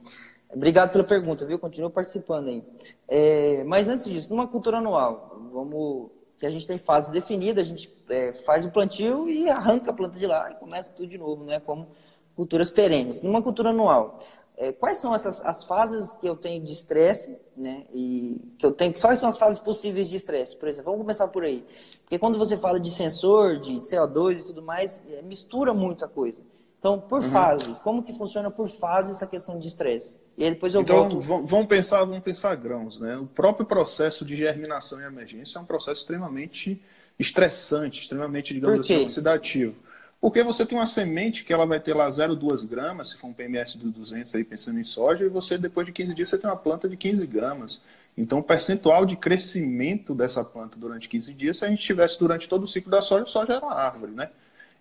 Obrigado 0.49 0.93
pela 0.93 1.05
pergunta, 1.05 1.45
viu? 1.45 1.59
Continua 1.59 1.90
participando 1.90 2.49
aí. 2.49 2.62
É, 3.09 3.64
mas 3.64 3.88
antes 3.88 4.07
disso, 4.07 4.31
numa 4.31 4.47
cultura 4.47 4.78
anual, 4.78 5.38
vamos 5.52 6.11
que 6.38 6.47
a 6.47 6.50
gente 6.50 6.66
tem 6.66 6.78
fases 6.78 7.11
definidas, 7.11 7.66
a 7.66 7.69
gente 7.69 7.93
é, 8.09 8.33
faz 8.33 8.64
o 8.64 8.71
plantio 8.71 9.28
e 9.28 9.49
arranca 9.49 9.90
a 9.90 9.95
planta 9.95 10.19
de 10.19 10.26
lá 10.26 10.50
e 10.50 10.55
começa 10.57 10.93
tudo 10.93 11.09
de 11.09 11.19
novo, 11.19 11.45
né? 11.45 11.61
Como 11.61 11.88
culturas 12.35 12.71
perenes. 12.71 13.23
Numa 13.23 13.43
cultura 13.43 13.71
anual, 13.71 14.21
é, 14.57 14.73
quais 14.73 14.99
são 14.99 15.14
essas 15.14 15.45
as 15.45 15.64
fases 15.64 16.16
que 16.16 16.26
eu 16.26 16.37
tenho 16.37 16.62
de 16.62 16.73
estresse, 16.73 17.38
né? 17.57 17.85
E 17.93 18.40
que 18.59 18.66
eu 18.66 18.73
tenho, 18.73 18.93
quais 18.99 19.19
são 19.19 19.28
as 19.28 19.38
fases 19.38 19.59
possíveis 19.59 20.09
de 20.09 20.16
estresse? 20.16 20.57
Por 20.57 20.69
exemplo, 20.69 20.93
vamos 20.93 21.05
começar 21.05 21.28
por 21.28 21.45
aí. 21.45 21.64
Porque 22.02 22.19
quando 22.19 22.38
você 22.38 22.57
fala 22.57 22.78
de 22.78 22.90
sensor, 22.90 23.59
de 23.59 23.75
CO2 23.76 24.40
e 24.40 24.45
tudo 24.45 24.62
mais, 24.62 25.02
é, 25.11 25.23
mistura 25.23 25.73
muita 25.73 26.07
coisa. 26.07 26.38
Então, 26.78 27.00
por 27.00 27.23
uhum. 27.23 27.31
fase, 27.31 27.75
como 27.83 28.02
que 28.02 28.12
funciona 28.12 28.50
por 28.50 28.69
fase 28.69 29.12
essa 29.12 29.26
questão 29.26 29.59
de 29.59 29.66
estresse? 29.66 30.19
E 30.37 30.45
aí 30.45 30.50
depois 30.50 30.75
eu 30.75 30.83
então, 30.83 31.09
volto... 31.09 31.47
vamos 31.47 31.66
pensar, 31.66 32.05
vamos 32.05 32.23
pensar 32.23 32.55
grãos, 32.57 33.00
né? 33.00 33.16
O 33.16 33.26
próprio 33.26 33.64
processo 33.64 34.25
de 34.25 34.37
germinação 34.37 35.00
e 35.00 35.05
emergência 35.05 35.59
é 35.59 35.61
um 35.61 35.64
processo 35.64 36.00
extremamente 36.00 36.81
estressante, 37.19 38.02
extremamente, 38.02 38.52
digamos 38.52 38.81
assim, 38.81 39.02
oxidativo. 39.02 39.75
Porque 40.21 40.43
você 40.43 40.66
tem 40.66 40.76
uma 40.76 40.87
semente 40.87 41.45
que 41.45 41.52
ela 41.52 41.66
vai 41.66 41.78
ter 41.78 41.95
lá 41.95 42.09
0,2 42.09 42.66
gramas, 42.66 43.11
se 43.11 43.16
for 43.16 43.28
um 43.28 43.33
PMS 43.33 43.78
de 43.78 43.87
200 43.87 44.35
aí 44.35 44.45
pensando 44.45 44.78
em 44.78 44.85
soja, 44.85 45.25
e 45.25 45.28
você 45.28 45.57
depois 45.57 45.87
de 45.87 45.93
15 45.93 46.14
dias 46.14 46.28
você 46.28 46.38
tem 46.38 46.49
uma 46.49 46.57
planta 46.57 46.88
de 46.88 46.97
15 46.97 47.26
gramas. 47.26 47.81
Então 48.16 48.38
o 48.38 48.43
percentual 48.43 49.05
de 49.05 49.14
crescimento 49.16 50.14
dessa 50.14 50.43
planta 50.43 50.76
durante 50.78 51.09
15 51.09 51.33
dias, 51.35 51.59
se 51.59 51.64
a 51.64 51.69
gente 51.69 51.83
tivesse 51.83 52.19
durante 52.19 52.49
todo 52.49 52.64
o 52.64 52.66
ciclo 52.66 52.90
da 52.90 53.00
soja, 53.00 53.25
a 53.25 53.26
soja 53.26 53.52
era 53.55 53.64
uma 53.64 53.75
árvore, 53.75 54.12
né? 54.12 54.31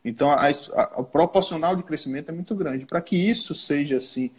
Então 0.03 0.31
a, 0.31 0.47
a, 0.47 0.81
a 0.81 1.03
proporcional 1.03 1.75
de 1.75 1.83
crescimento 1.83 2.29
é 2.29 2.31
muito 2.31 2.55
grande. 2.55 2.85
Para 2.85 3.01
que 3.01 3.15
isso 3.15 3.53
seja 3.53 3.97
assim, 3.97 4.31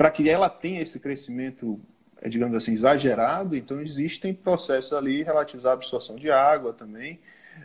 para 0.00 0.10
que 0.10 0.30
ela 0.30 0.48
tenha 0.48 0.80
esse 0.80 0.98
crescimento, 0.98 1.78
é, 2.22 2.28
digamos 2.30 2.56
assim, 2.56 2.72
exagerado, 2.72 3.54
então 3.54 3.82
existem 3.82 4.32
processos 4.32 4.94
ali 4.94 5.22
relativos 5.22 5.66
à 5.66 5.72
absorção 5.72 6.16
de 6.16 6.30
água 6.30 6.72
também, 6.72 7.20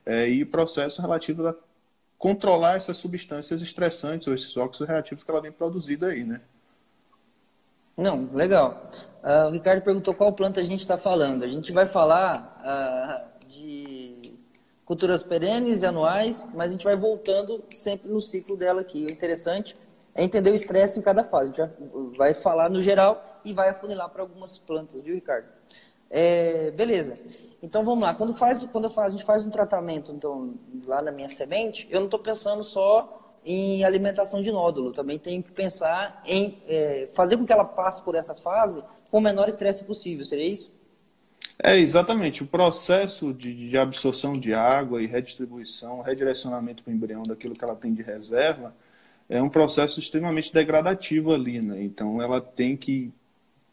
é, 0.06 0.28
e 0.28 0.44
processos 0.44 1.00
relativos 1.00 1.46
a 1.46 1.56
controlar 2.18 2.76
essas 2.76 2.98
substâncias 2.98 3.62
estressantes 3.62 4.28
ou 4.28 4.34
esses 4.34 4.58
óxidos 4.58 4.86
reativos 4.86 5.24
que 5.24 5.32
ela 5.32 5.40
vem 5.40 5.50
produzindo 5.50 6.08
aí, 6.08 6.26
né? 6.26 6.42
Não, 7.96 8.30
legal. 8.34 8.92
Uh, 9.24 9.48
o 9.48 9.52
Ricardo 9.52 9.82
perguntou 9.82 10.14
qual 10.14 10.34
planta 10.34 10.60
a 10.60 10.64
gente 10.64 10.82
está 10.82 10.98
falando. 10.98 11.44
A 11.44 11.48
gente 11.48 11.72
vai 11.72 11.86
falar 11.86 12.60
uh, 12.60 13.48
de 13.48 14.20
culturas 14.84 15.24
perenes 15.24 15.84
e 15.84 15.86
anuais, 15.86 16.50
mas 16.54 16.72
a 16.72 16.74
gente 16.74 16.84
vai 16.84 16.98
voltando 16.98 17.64
sempre 17.72 18.10
no 18.10 18.20
ciclo 18.20 18.58
dela 18.58 18.82
aqui. 18.82 19.06
O 19.06 19.10
interessante 19.10 19.78
é 20.16 20.24
entender 20.24 20.50
o 20.50 20.56
estresse 20.56 20.98
em 20.98 21.02
cada 21.02 21.26
fase. 21.26 21.52
Gente 21.54 21.74
vai 22.18 22.34
falar 22.34 22.70
no 22.70 22.82
geral 22.82 23.42
e 23.44 23.52
vai 23.52 23.70
afunilar 23.70 24.10
para 24.10 24.22
algumas 24.22 24.58
plantas, 24.58 25.02
viu, 25.02 25.14
Ricardo? 25.14 25.48
É, 26.10 26.72
beleza. 26.72 27.20
Então 27.62 27.84
vamos 27.84 28.04
lá. 28.04 28.14
Quando 28.14 28.34
faz, 28.34 28.64
quando 28.64 28.90
faz, 28.90 29.14
a 29.14 29.18
gente 29.18 29.26
faz 29.26 29.46
um 29.46 29.50
tratamento, 29.50 30.14
então 30.14 30.56
lá 30.86 31.02
na 31.02 31.12
minha 31.12 31.28
semente, 31.28 31.86
eu 31.92 32.00
não 32.00 32.08
estou 32.08 32.20
pensando 32.20 32.64
só 32.64 33.40
em 33.44 33.84
alimentação 33.84 34.42
de 34.42 34.52
nódulo. 34.52 34.92
Também 34.92 35.20
tenho 35.20 35.44
que 35.44 35.52
pensar 35.52 36.22
em 36.26 36.64
é, 36.68 37.10
fazer 37.14 37.36
com 37.36 37.46
que 37.46 37.52
ela 37.52 37.66
passe 37.66 38.02
por 38.04 38.16
essa 38.16 38.34
fase 38.34 38.82
com 39.12 39.18
o 39.18 39.22
menor 39.22 39.50
estresse 39.50 39.84
possível. 39.84 40.24
Seria 40.24 40.48
isso? 40.48 40.74
É 41.62 41.78
exatamente 41.78 42.42
o 42.44 42.48
processo 42.48 43.34
de, 43.34 43.70
de 43.70 43.78
absorção 43.78 44.38
de 44.38 44.54
água 44.54 45.02
e 45.02 45.08
redistribuição, 45.08 46.02
redirecionamento 46.02 46.84
para 46.84 46.92
o 46.92 46.94
embrião 46.94 47.24
daquilo 47.24 47.54
que 47.54 47.64
ela 47.64 47.76
tem 47.76 47.94
de 47.94 48.02
reserva 48.02 48.74
é 49.30 49.42
um 49.42 49.50
processo 49.50 50.00
extremamente 50.00 50.54
degradativo 50.54 51.34
ali, 51.34 51.62
né? 51.62 51.84
Então 51.84 52.22
ela 52.22 52.40
tem 52.40 52.78
que 52.78 53.12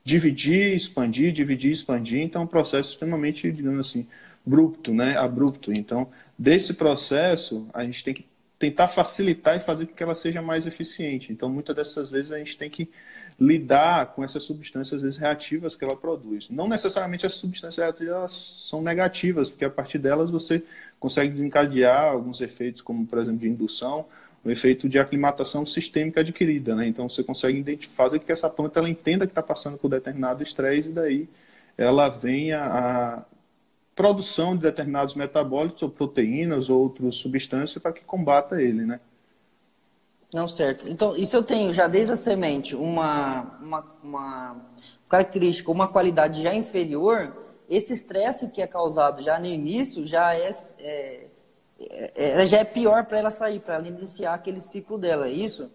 dividir, 0.05 0.75
expandir, 0.75 1.33
dividir, 1.33 1.73
expandir. 1.73 2.21
Então, 2.21 2.43
é 2.43 2.45
um 2.45 2.49
processo 2.49 2.91
extremamente, 2.93 3.51
digamos 3.51 3.87
assim, 3.87 4.07
abrupto, 4.47 4.93
né? 4.93 5.17
Abrupto. 5.17 5.73
Então, 5.73 6.09
desse 6.39 6.75
processo, 6.75 7.67
a 7.73 7.85
gente 7.85 8.05
tem 8.05 8.15
que 8.15 8.27
tentar 8.59 8.87
facilitar 8.89 9.57
e 9.57 9.61
fazer 9.61 9.87
com 9.87 9.95
que 9.95 10.03
ela 10.03 10.15
seja 10.15 10.41
mais 10.41 10.67
eficiente. 10.67 11.33
Então, 11.33 11.49
muitas 11.49 11.75
dessas 11.75 12.11
vezes 12.11 12.31
a 12.31 12.39
gente 12.39 12.57
tem 12.57 12.71
que 12.71 12.89
lidar 13.41 14.13
com 14.15 14.23
essas 14.23 14.45
substâncias 14.45 14.99
às 14.99 15.03
vezes, 15.03 15.19
reativas 15.19 15.75
que 15.75 15.85
ela 15.85 15.97
produz. 15.97 16.49
Não 16.49 16.69
necessariamente 16.69 17.27
as 17.27 17.35
substâncias 17.35 17.85
reativas 17.85 18.33
são 18.69 18.81
negativas, 18.81 19.51
porque 19.51 19.65
a 19.65 19.71
partir 19.71 19.99
delas 19.99 20.31
você 20.31 20.63
consegue 21.01 21.33
desencadear 21.33 22.13
alguns 22.13 22.41
efeitos, 22.41 22.81
como 22.83 23.05
por 23.05 23.19
exemplo 23.19 23.41
de 23.41 23.49
indução, 23.49 24.07
o 24.45 24.51
efeito 24.51 24.89
de 24.89 24.99
aclimatação 24.99 25.65
sistêmica 25.65 26.21
adquirida. 26.21 26.75
Né? 26.75 26.87
Então 26.87 27.09
você 27.09 27.23
consegue 27.23 27.77
fazer 27.87 28.19
que 28.19 28.33
essa 28.33 28.51
planta 28.51 28.81
ela 28.81 28.91
entenda 28.91 29.27
que 29.27 29.33
está 29.33 29.43
passando 29.43 29.79
por 29.79 29.89
determinado 29.89 30.43
estresse 30.43 30.89
e 30.89 30.93
daí 30.93 31.29
ela 31.77 32.09
venha 32.09 32.61
a 32.61 33.25
produção 33.95 34.57
de 34.57 34.63
determinados 34.63 35.15
metabólitos 35.15 35.83
ou 35.83 35.91
proteínas 35.91 36.69
ou 36.69 36.81
outras 36.81 37.17
substâncias 37.17 37.81
para 37.83 37.93
que 37.93 38.03
combata 38.03 38.61
ele, 38.61 38.85
né? 38.85 39.01
Não, 40.33 40.49
certo. 40.49 40.89
Então, 40.89 41.15
isso 41.15 41.37
eu 41.37 41.43
tenho 41.43 41.75
já 41.75 41.87
desde 41.87 42.13
a 42.13 42.17
semente 42.17 42.75
uma, 42.75 43.59
uma, 43.61 43.85
uma 44.03 44.57
característica, 45.07 45.71
uma 45.71 45.89
qualidade 45.89 46.43
já 46.43 46.55
inferior, 46.55 47.37
esse 47.69 47.93
estresse 47.93 48.51
que 48.51 48.63
é 48.63 48.67
causado 48.67 49.23
já 49.23 49.39
no 49.39 49.47
início 49.47 50.07
já 50.07 50.35
é 50.35 50.51
é, 50.79 51.27
ela 52.15 52.47
já 52.47 52.59
é 52.59 52.65
pior 52.65 53.05
para 53.05 53.19
ela 53.19 53.31
sair, 53.31 53.61
para 53.61 53.75
ela 53.75 53.89
iniciar 53.89 54.35
aquele 54.35 54.61
ciclo 54.61 54.99
dela, 54.99 55.27
é 55.27 55.33
isso? 55.33 55.71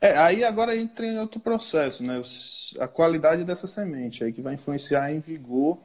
É, 0.00 0.16
aí 0.16 0.42
agora 0.42 0.76
entra 0.76 1.06
em 1.06 1.18
outro 1.18 1.38
processo, 1.38 2.02
né? 2.02 2.20
A 2.80 2.88
qualidade 2.88 3.44
dessa 3.44 3.68
semente, 3.68 4.24
aí 4.24 4.32
que 4.32 4.42
vai 4.42 4.54
influenciar 4.54 5.12
em 5.12 5.20
vigor 5.20 5.78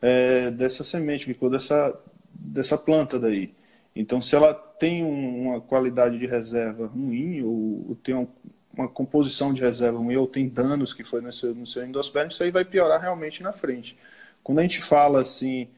é, 0.00 0.50
dessa 0.50 0.82
semente, 0.82 1.26
vigor 1.26 1.50
dessa, 1.50 1.94
dessa 2.32 2.78
planta 2.78 3.18
daí. 3.18 3.54
Então, 3.94 4.20
se 4.20 4.34
ela 4.34 4.54
tem 4.54 5.04
uma 5.04 5.60
qualidade 5.60 6.18
de 6.18 6.26
reserva 6.26 6.86
ruim, 6.86 7.42
ou, 7.42 7.88
ou 7.90 7.96
tem 7.96 8.14
uma, 8.14 8.28
uma, 8.72 8.88
composição 8.88 9.52
de 9.52 9.60
reserva 9.60 9.98
ruim, 9.98 10.16
ou 10.16 10.26
tem 10.26 10.48
danos 10.48 10.94
que 10.94 11.02
foi 11.02 11.20
no 11.20 11.32
seu, 11.32 11.54
no 11.54 11.66
seu 11.66 11.84
endosperma, 11.84 12.30
isso 12.30 12.42
aí 12.42 12.50
vai 12.50 12.64
piorar 12.64 13.00
realmente 13.00 13.42
na 13.42 13.52
frente. 13.52 13.98
Quando 14.42 14.60
a 14.60 14.62
gente 14.62 14.80
fala 14.80 15.20
assim, 15.20 15.68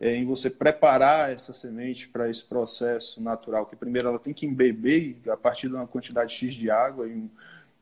é, 0.00 0.14
em 0.14 0.24
você 0.24 0.48
preparar 0.48 1.32
essa 1.32 1.52
semente 1.52 2.08
para 2.08 2.30
esse 2.30 2.44
processo 2.44 3.20
natural, 3.20 3.66
que 3.66 3.74
primeiro 3.74 4.08
ela 4.08 4.18
tem 4.18 4.32
que 4.32 4.46
embeber 4.46 5.16
a 5.28 5.36
partir 5.36 5.68
de 5.68 5.74
uma 5.74 5.86
quantidade 5.86 6.32
X 6.34 6.54
de 6.54 6.70
água 6.70 7.08
e 7.08 7.12
um, 7.12 7.30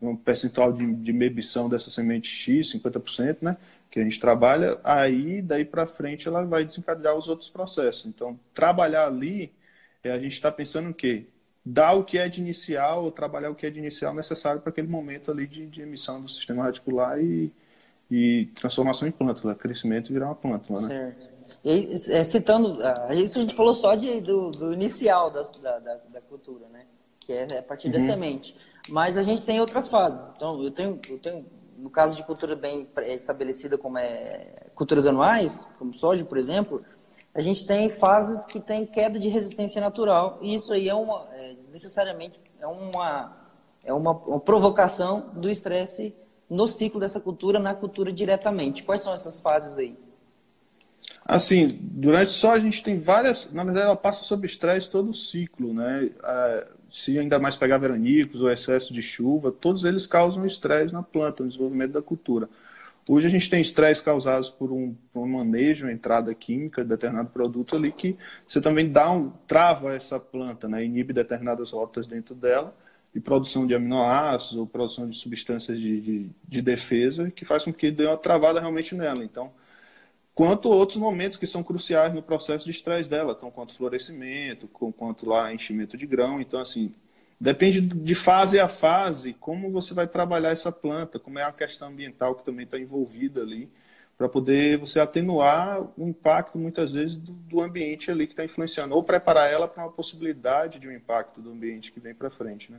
um 0.00 0.16
percentual 0.16 0.72
de, 0.72 0.94
de 0.94 1.12
mebição 1.12 1.68
dessa 1.68 1.90
semente 1.90 2.28
X, 2.28 2.72
50%, 2.72 3.38
né? 3.42 3.56
Que 3.90 4.00
a 4.00 4.02
gente 4.02 4.20
trabalha, 4.20 4.78
aí 4.82 5.42
daí 5.42 5.64
para 5.64 5.86
frente 5.86 6.26
ela 6.26 6.44
vai 6.44 6.64
desencadear 6.64 7.14
os 7.14 7.28
outros 7.28 7.50
processos. 7.50 8.06
Então, 8.06 8.38
trabalhar 8.52 9.06
ali, 9.06 9.52
é, 10.02 10.10
a 10.10 10.18
gente 10.18 10.32
está 10.32 10.50
pensando 10.50 10.90
o 10.90 10.94
quê? 10.94 11.26
Dar 11.64 11.92
o 11.94 12.04
que 12.04 12.16
é 12.16 12.28
de 12.28 12.40
inicial, 12.40 13.04
ou 13.04 13.10
trabalhar 13.10 13.50
o 13.50 13.54
que 13.54 13.66
é 13.66 13.70
de 13.70 13.78
inicial 13.78 14.14
necessário 14.14 14.60
para 14.60 14.70
aquele 14.70 14.88
momento 14.88 15.30
ali 15.30 15.46
de, 15.46 15.66
de 15.66 15.82
emissão 15.82 16.20
do 16.22 16.28
sistema 16.28 16.64
radicular 16.64 17.20
e, 17.20 17.52
e 18.10 18.46
transformação 18.54 19.06
em 19.06 19.10
plântula, 19.10 19.54
crescimento 19.54 20.10
e 20.10 20.12
virar 20.12 20.26
uma 20.26 20.34
plântula, 20.34 20.80
né? 20.82 20.88
Certo. 20.88 21.35
E, 21.66 21.92
é, 22.12 22.22
citando, 22.22 22.80
ah, 22.80 23.12
isso 23.12 23.38
a 23.38 23.40
gente 23.40 23.52
falou 23.52 23.74
só 23.74 23.96
de, 23.96 24.20
do, 24.20 24.52
do 24.52 24.72
inicial 24.72 25.32
da, 25.32 25.42
da, 25.42 25.78
da, 25.80 26.20
cultura, 26.20 26.68
né? 26.68 26.86
Que 27.18 27.32
é 27.32 27.58
a 27.58 27.62
partir 27.62 27.88
uhum. 27.88 27.94
da 27.94 27.98
semente. 27.98 28.56
Mas 28.88 29.18
a 29.18 29.22
gente 29.24 29.44
tem 29.44 29.60
outras 29.60 29.88
fases. 29.88 30.32
Então, 30.36 30.62
eu 30.62 30.70
tenho, 30.70 31.00
eu 31.08 31.18
tenho 31.18 31.44
no 31.76 31.90
caso 31.90 32.14
de 32.14 32.24
cultura 32.24 32.54
bem 32.54 32.88
estabelecida, 33.08 33.76
como 33.76 33.98
é 33.98 34.68
culturas 34.76 35.08
anuais, 35.08 35.66
como 35.76 35.92
soja, 35.92 36.24
por 36.24 36.38
exemplo, 36.38 36.84
a 37.34 37.40
gente 37.40 37.66
tem 37.66 37.90
fases 37.90 38.46
que 38.46 38.60
tem 38.60 38.86
queda 38.86 39.18
de 39.18 39.28
resistência 39.28 39.80
natural. 39.80 40.38
E 40.40 40.54
isso 40.54 40.72
aí 40.72 40.88
é 40.88 40.94
uma, 40.94 41.26
é, 41.32 41.56
necessariamente, 41.72 42.40
é 42.60 42.66
uma, 42.68 43.36
é 43.82 43.92
uma, 43.92 44.12
uma 44.12 44.38
provocação 44.38 45.30
do 45.32 45.50
estresse 45.50 46.14
no 46.48 46.68
ciclo 46.68 47.00
dessa 47.00 47.18
cultura, 47.18 47.58
na 47.58 47.74
cultura 47.74 48.12
diretamente. 48.12 48.84
Quais 48.84 49.00
são 49.00 49.12
essas 49.12 49.40
fases 49.40 49.76
aí? 49.76 50.05
Assim, 51.28 51.76
durante 51.82 52.30
só 52.30 52.52
a 52.52 52.58
gente 52.60 52.82
tem 52.84 53.00
várias. 53.00 53.50
Na 53.52 53.64
verdade, 53.64 53.86
ela 53.86 53.96
passa 53.96 54.22
sob 54.22 54.46
estresse 54.46 54.88
todo 54.88 55.10
o 55.10 55.14
ciclo, 55.14 55.74
né? 55.74 56.10
É, 56.22 56.68
se 56.88 57.18
ainda 57.18 57.38
mais 57.40 57.56
pegar 57.56 57.78
veranicos 57.78 58.40
ou 58.40 58.50
excesso 58.50 58.94
de 58.94 59.02
chuva, 59.02 59.50
todos 59.50 59.84
eles 59.84 60.06
causam 60.06 60.46
estresse 60.46 60.92
na 60.92 61.02
planta, 61.02 61.42
no 61.42 61.48
desenvolvimento 61.48 61.92
da 61.92 62.02
cultura. 62.02 62.48
Hoje 63.08 63.26
a 63.26 63.30
gente 63.30 63.50
tem 63.50 63.60
estresse 63.60 64.02
causados 64.02 64.50
por 64.50 64.72
um, 64.72 64.94
por 65.12 65.22
um 65.22 65.28
manejo, 65.28 65.88
entrada 65.88 66.32
química 66.34 66.82
de 66.82 66.88
determinado 66.88 67.28
produto 67.30 67.76
ali 67.76 67.90
que 67.92 68.16
você 68.46 68.60
também 68.60 68.90
dá 68.90 69.10
um, 69.10 69.30
trava 69.48 69.94
essa 69.94 70.18
planta, 70.18 70.68
né? 70.68 70.84
inibe 70.84 71.12
determinadas 71.12 71.70
rotas 71.70 72.06
dentro 72.06 72.34
dela 72.34 72.74
e 73.14 73.20
produção 73.20 73.66
de 73.66 73.74
aminoácidos 73.74 74.56
ou 74.56 74.66
produção 74.66 75.08
de 75.08 75.16
substâncias 75.16 75.78
de, 75.78 76.00
de, 76.00 76.30
de 76.46 76.62
defesa 76.62 77.30
que 77.30 77.44
faz 77.44 77.64
com 77.64 77.72
que 77.72 77.90
dê 77.90 78.06
uma 78.06 78.16
travada 78.16 78.60
realmente 78.60 78.94
nela. 78.94 79.24
Então, 79.24 79.52
quanto 80.36 80.68
outros 80.68 80.98
momentos 80.98 81.38
que 81.38 81.46
são 81.46 81.62
cruciais 81.62 82.12
no 82.12 82.22
processo 82.22 82.66
de 82.66 82.70
estresse 82.70 83.08
dela, 83.08 83.34
então 83.34 83.50
quanto 83.50 83.74
florescimento, 83.74 84.68
quanto 84.68 85.26
lá 85.26 85.52
enchimento 85.52 85.96
de 85.96 86.06
grão, 86.06 86.42
então 86.42 86.60
assim, 86.60 86.92
depende 87.40 87.80
de 87.80 88.14
fase 88.14 88.60
a 88.60 88.68
fase 88.68 89.32
como 89.32 89.72
você 89.72 89.94
vai 89.94 90.06
trabalhar 90.06 90.50
essa 90.50 90.70
planta, 90.70 91.18
como 91.18 91.38
é 91.38 91.42
a 91.42 91.50
questão 91.50 91.88
ambiental 91.88 92.34
que 92.34 92.44
também 92.44 92.66
está 92.66 92.78
envolvida 92.78 93.40
ali, 93.40 93.70
para 94.18 94.28
poder 94.28 94.76
você 94.76 95.00
atenuar 95.00 95.80
o 95.96 96.06
impacto 96.06 96.58
muitas 96.58 96.92
vezes 96.92 97.16
do, 97.16 97.32
do 97.32 97.62
ambiente 97.62 98.10
ali 98.10 98.26
que 98.26 98.34
está 98.34 98.44
influenciando, 98.44 98.94
ou 98.94 99.02
preparar 99.02 99.50
ela 99.50 99.66
para 99.66 99.84
uma 99.84 99.90
possibilidade 99.90 100.78
de 100.78 100.86
um 100.86 100.92
impacto 100.92 101.40
do 101.40 101.50
ambiente 101.50 101.90
que 101.90 101.98
vem 101.98 102.14
para 102.14 102.28
frente, 102.28 102.70
né? 102.70 102.78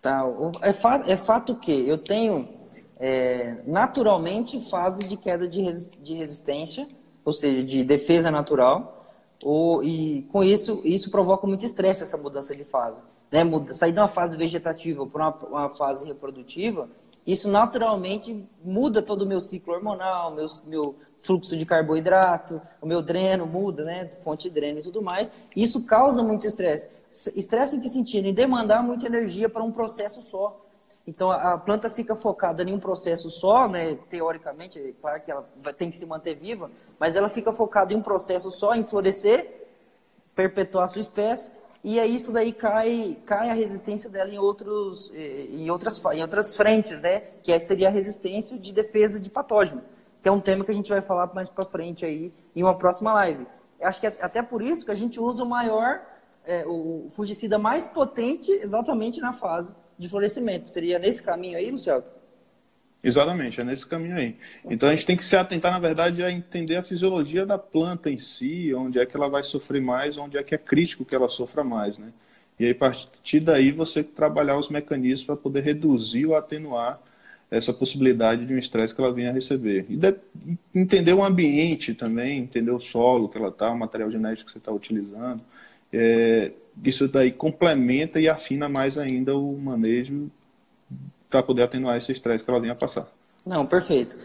Tá, 0.00 0.22
é 0.62 1.12
é 1.12 1.16
fato 1.16 1.54
que 1.54 1.86
eu 1.86 1.98
tenho 1.98 2.63
é, 2.98 3.62
naturalmente 3.66 4.60
fase 4.60 5.06
de 5.06 5.16
queda 5.16 5.48
de, 5.48 5.62
de 6.00 6.14
resistência, 6.14 6.86
ou 7.24 7.32
seja, 7.32 7.62
de 7.64 7.82
defesa 7.82 8.30
natural, 8.30 9.06
ou, 9.42 9.82
e 9.82 10.22
com 10.32 10.42
isso, 10.42 10.80
isso 10.84 11.10
provoca 11.10 11.46
muito 11.46 11.64
estresse, 11.64 12.02
essa 12.02 12.16
mudança 12.16 12.54
de 12.54 12.64
fase. 12.64 13.02
Né? 13.30 13.42
Sair 13.72 13.92
de 13.92 13.98
uma 13.98 14.08
fase 14.08 14.36
vegetativa 14.36 15.06
para 15.06 15.28
uma, 15.28 15.46
uma, 15.46 15.68
fase 15.70 16.04
reprodutiva, 16.04 16.88
isso 17.26 17.48
naturalmente 17.48 18.46
muda 18.62 19.02
todo 19.02 19.22
o 19.22 19.26
meu 19.26 19.40
ciclo 19.40 19.74
hormonal, 19.74 20.34
meu, 20.34 20.46
meu 20.66 20.94
fluxo 21.18 21.56
de 21.56 21.64
carboidrato, 21.64 22.60
o 22.80 22.86
meu 22.86 23.00
dreno 23.00 23.46
muda, 23.46 23.82
né? 23.82 24.10
Fonte 24.22 24.48
de 24.48 24.54
dreno 24.54 24.80
e 24.80 24.82
tudo 24.82 25.00
mais. 25.00 25.32
Isso 25.56 25.84
causa 25.86 26.22
muito 26.22 26.46
estresse. 26.46 26.88
Estresse 27.34 27.76
em 27.76 27.80
que 27.80 27.88
sentido? 27.88 28.26
Em 28.26 28.34
demandar 28.34 28.82
muita 28.82 29.06
energia 29.06 29.48
para 29.48 29.64
um 29.64 29.72
processo 29.72 30.22
só. 30.22 30.63
Então 31.06 31.30
a 31.30 31.58
planta 31.58 31.90
fica 31.90 32.16
focada 32.16 32.62
em 32.62 32.72
um 32.72 32.78
processo 32.78 33.30
só, 33.30 33.68
né? 33.68 33.98
Teoricamente, 34.08 34.78
é 34.78 34.92
claro 34.98 35.20
que 35.20 35.30
ela 35.30 35.46
tem 35.76 35.90
que 35.90 35.98
se 35.98 36.06
manter 36.06 36.34
viva, 36.34 36.70
mas 36.98 37.14
ela 37.14 37.28
fica 37.28 37.52
focada 37.52 37.92
em 37.92 37.96
um 37.96 38.02
processo 38.02 38.50
só, 38.50 38.74
em 38.74 38.82
florescer, 38.82 39.66
perpetuar 40.34 40.84
a 40.84 40.86
sua 40.86 41.02
espécie, 41.02 41.50
e 41.82 42.00
aí 42.00 42.14
isso 42.14 42.32
daí 42.32 42.52
cai, 42.54 43.18
cai 43.26 43.50
a 43.50 43.54
resistência 43.54 44.08
dela 44.08 44.30
em 44.30 44.38
outros, 44.38 45.12
eh, 45.14 45.46
em 45.50 45.70
outras, 45.70 46.02
em 46.14 46.22
outras 46.22 46.54
frentes, 46.54 46.98
né? 47.02 47.20
Que 47.42 47.58
seria 47.60 47.88
a 47.88 47.90
resistência 47.90 48.58
de 48.58 48.72
defesa 48.72 49.20
de 49.20 49.28
patógeno, 49.28 49.82
que 50.22 50.28
é 50.28 50.32
um 50.32 50.40
tema 50.40 50.64
que 50.64 50.70
a 50.70 50.74
gente 50.74 50.88
vai 50.88 51.02
falar 51.02 51.32
mais 51.34 51.50
para 51.50 51.66
frente 51.66 52.06
aí 52.06 52.32
em 52.56 52.62
uma 52.62 52.78
próxima 52.78 53.12
live. 53.12 53.46
Acho 53.82 54.00
que 54.00 54.06
é 54.06 54.16
até 54.22 54.42
por 54.42 54.62
isso 54.62 54.86
que 54.86 54.90
a 54.90 54.94
gente 54.94 55.20
usa 55.20 55.44
o 55.44 55.46
maior, 55.46 56.00
é, 56.46 56.64
o 56.66 57.08
fungicida 57.10 57.58
mais 57.58 57.86
potente 57.86 58.50
exatamente 58.50 59.20
na 59.20 59.34
fase 59.34 59.74
de 59.98 60.08
florescimento. 60.08 60.68
Seria 60.68 60.98
nesse 60.98 61.22
caminho 61.22 61.58
aí, 61.58 61.70
Luciano? 61.70 62.04
Exatamente, 63.02 63.60
é 63.60 63.64
nesse 63.64 63.86
caminho 63.86 64.16
aí. 64.16 64.34
Então 64.64 64.88
a 64.88 64.94
gente 64.94 65.04
tem 65.04 65.16
que 65.16 65.22
se 65.22 65.36
atentar, 65.36 65.70
na 65.70 65.78
verdade, 65.78 66.22
a 66.22 66.30
entender 66.30 66.76
a 66.76 66.82
fisiologia 66.82 67.44
da 67.44 67.58
planta 67.58 68.10
em 68.10 68.16
si, 68.16 68.72
onde 68.74 68.98
é 68.98 69.04
que 69.04 69.14
ela 69.14 69.28
vai 69.28 69.42
sofrer 69.42 69.82
mais, 69.82 70.16
onde 70.16 70.38
é 70.38 70.42
que 70.42 70.54
é 70.54 70.58
crítico 70.58 71.04
que 71.04 71.14
ela 71.14 71.28
sofra 71.28 71.62
mais, 71.62 71.98
né? 71.98 72.08
E 72.58 72.64
aí, 72.64 72.70
a 72.70 72.74
partir 72.74 73.40
daí, 73.40 73.72
você 73.72 74.02
trabalhar 74.02 74.56
os 74.56 74.70
mecanismos 74.70 75.24
para 75.24 75.36
poder 75.36 75.62
reduzir 75.62 76.24
ou 76.24 76.34
atenuar 76.34 76.98
essa 77.50 77.72
possibilidade 77.72 78.46
de 78.46 78.54
um 78.54 78.58
estresse 78.58 78.94
que 78.94 79.00
ela 79.00 79.12
venha 79.12 79.30
a 79.30 79.32
receber. 79.32 79.84
E 79.88 79.96
de, 79.96 80.14
entender 80.74 81.12
o 81.12 81.22
ambiente 81.22 81.94
também, 81.94 82.38
entender 82.38 82.70
o 82.70 82.80
solo 82.80 83.28
que 83.28 83.36
ela 83.36 83.48
está, 83.48 83.70
o 83.70 83.78
material 83.78 84.10
genético 84.10 84.46
que 84.46 84.52
você 84.52 84.58
está 84.58 84.72
utilizando. 84.72 85.42
É, 85.92 86.52
isso 86.82 87.08
daí 87.08 87.30
complementa 87.30 88.20
e 88.20 88.28
afina 88.28 88.68
mais 88.68 88.98
ainda 88.98 89.34
o 89.34 89.56
manejo 89.56 90.30
para 91.30 91.42
poder 91.42 91.62
atenuar 91.62 91.96
esse 91.96 92.12
estresse 92.12 92.44
que 92.44 92.50
ela 92.50 92.60
venha 92.60 92.72
a 92.72 92.76
passar. 92.76 93.08
Não, 93.44 93.66
perfeito. 93.66 94.18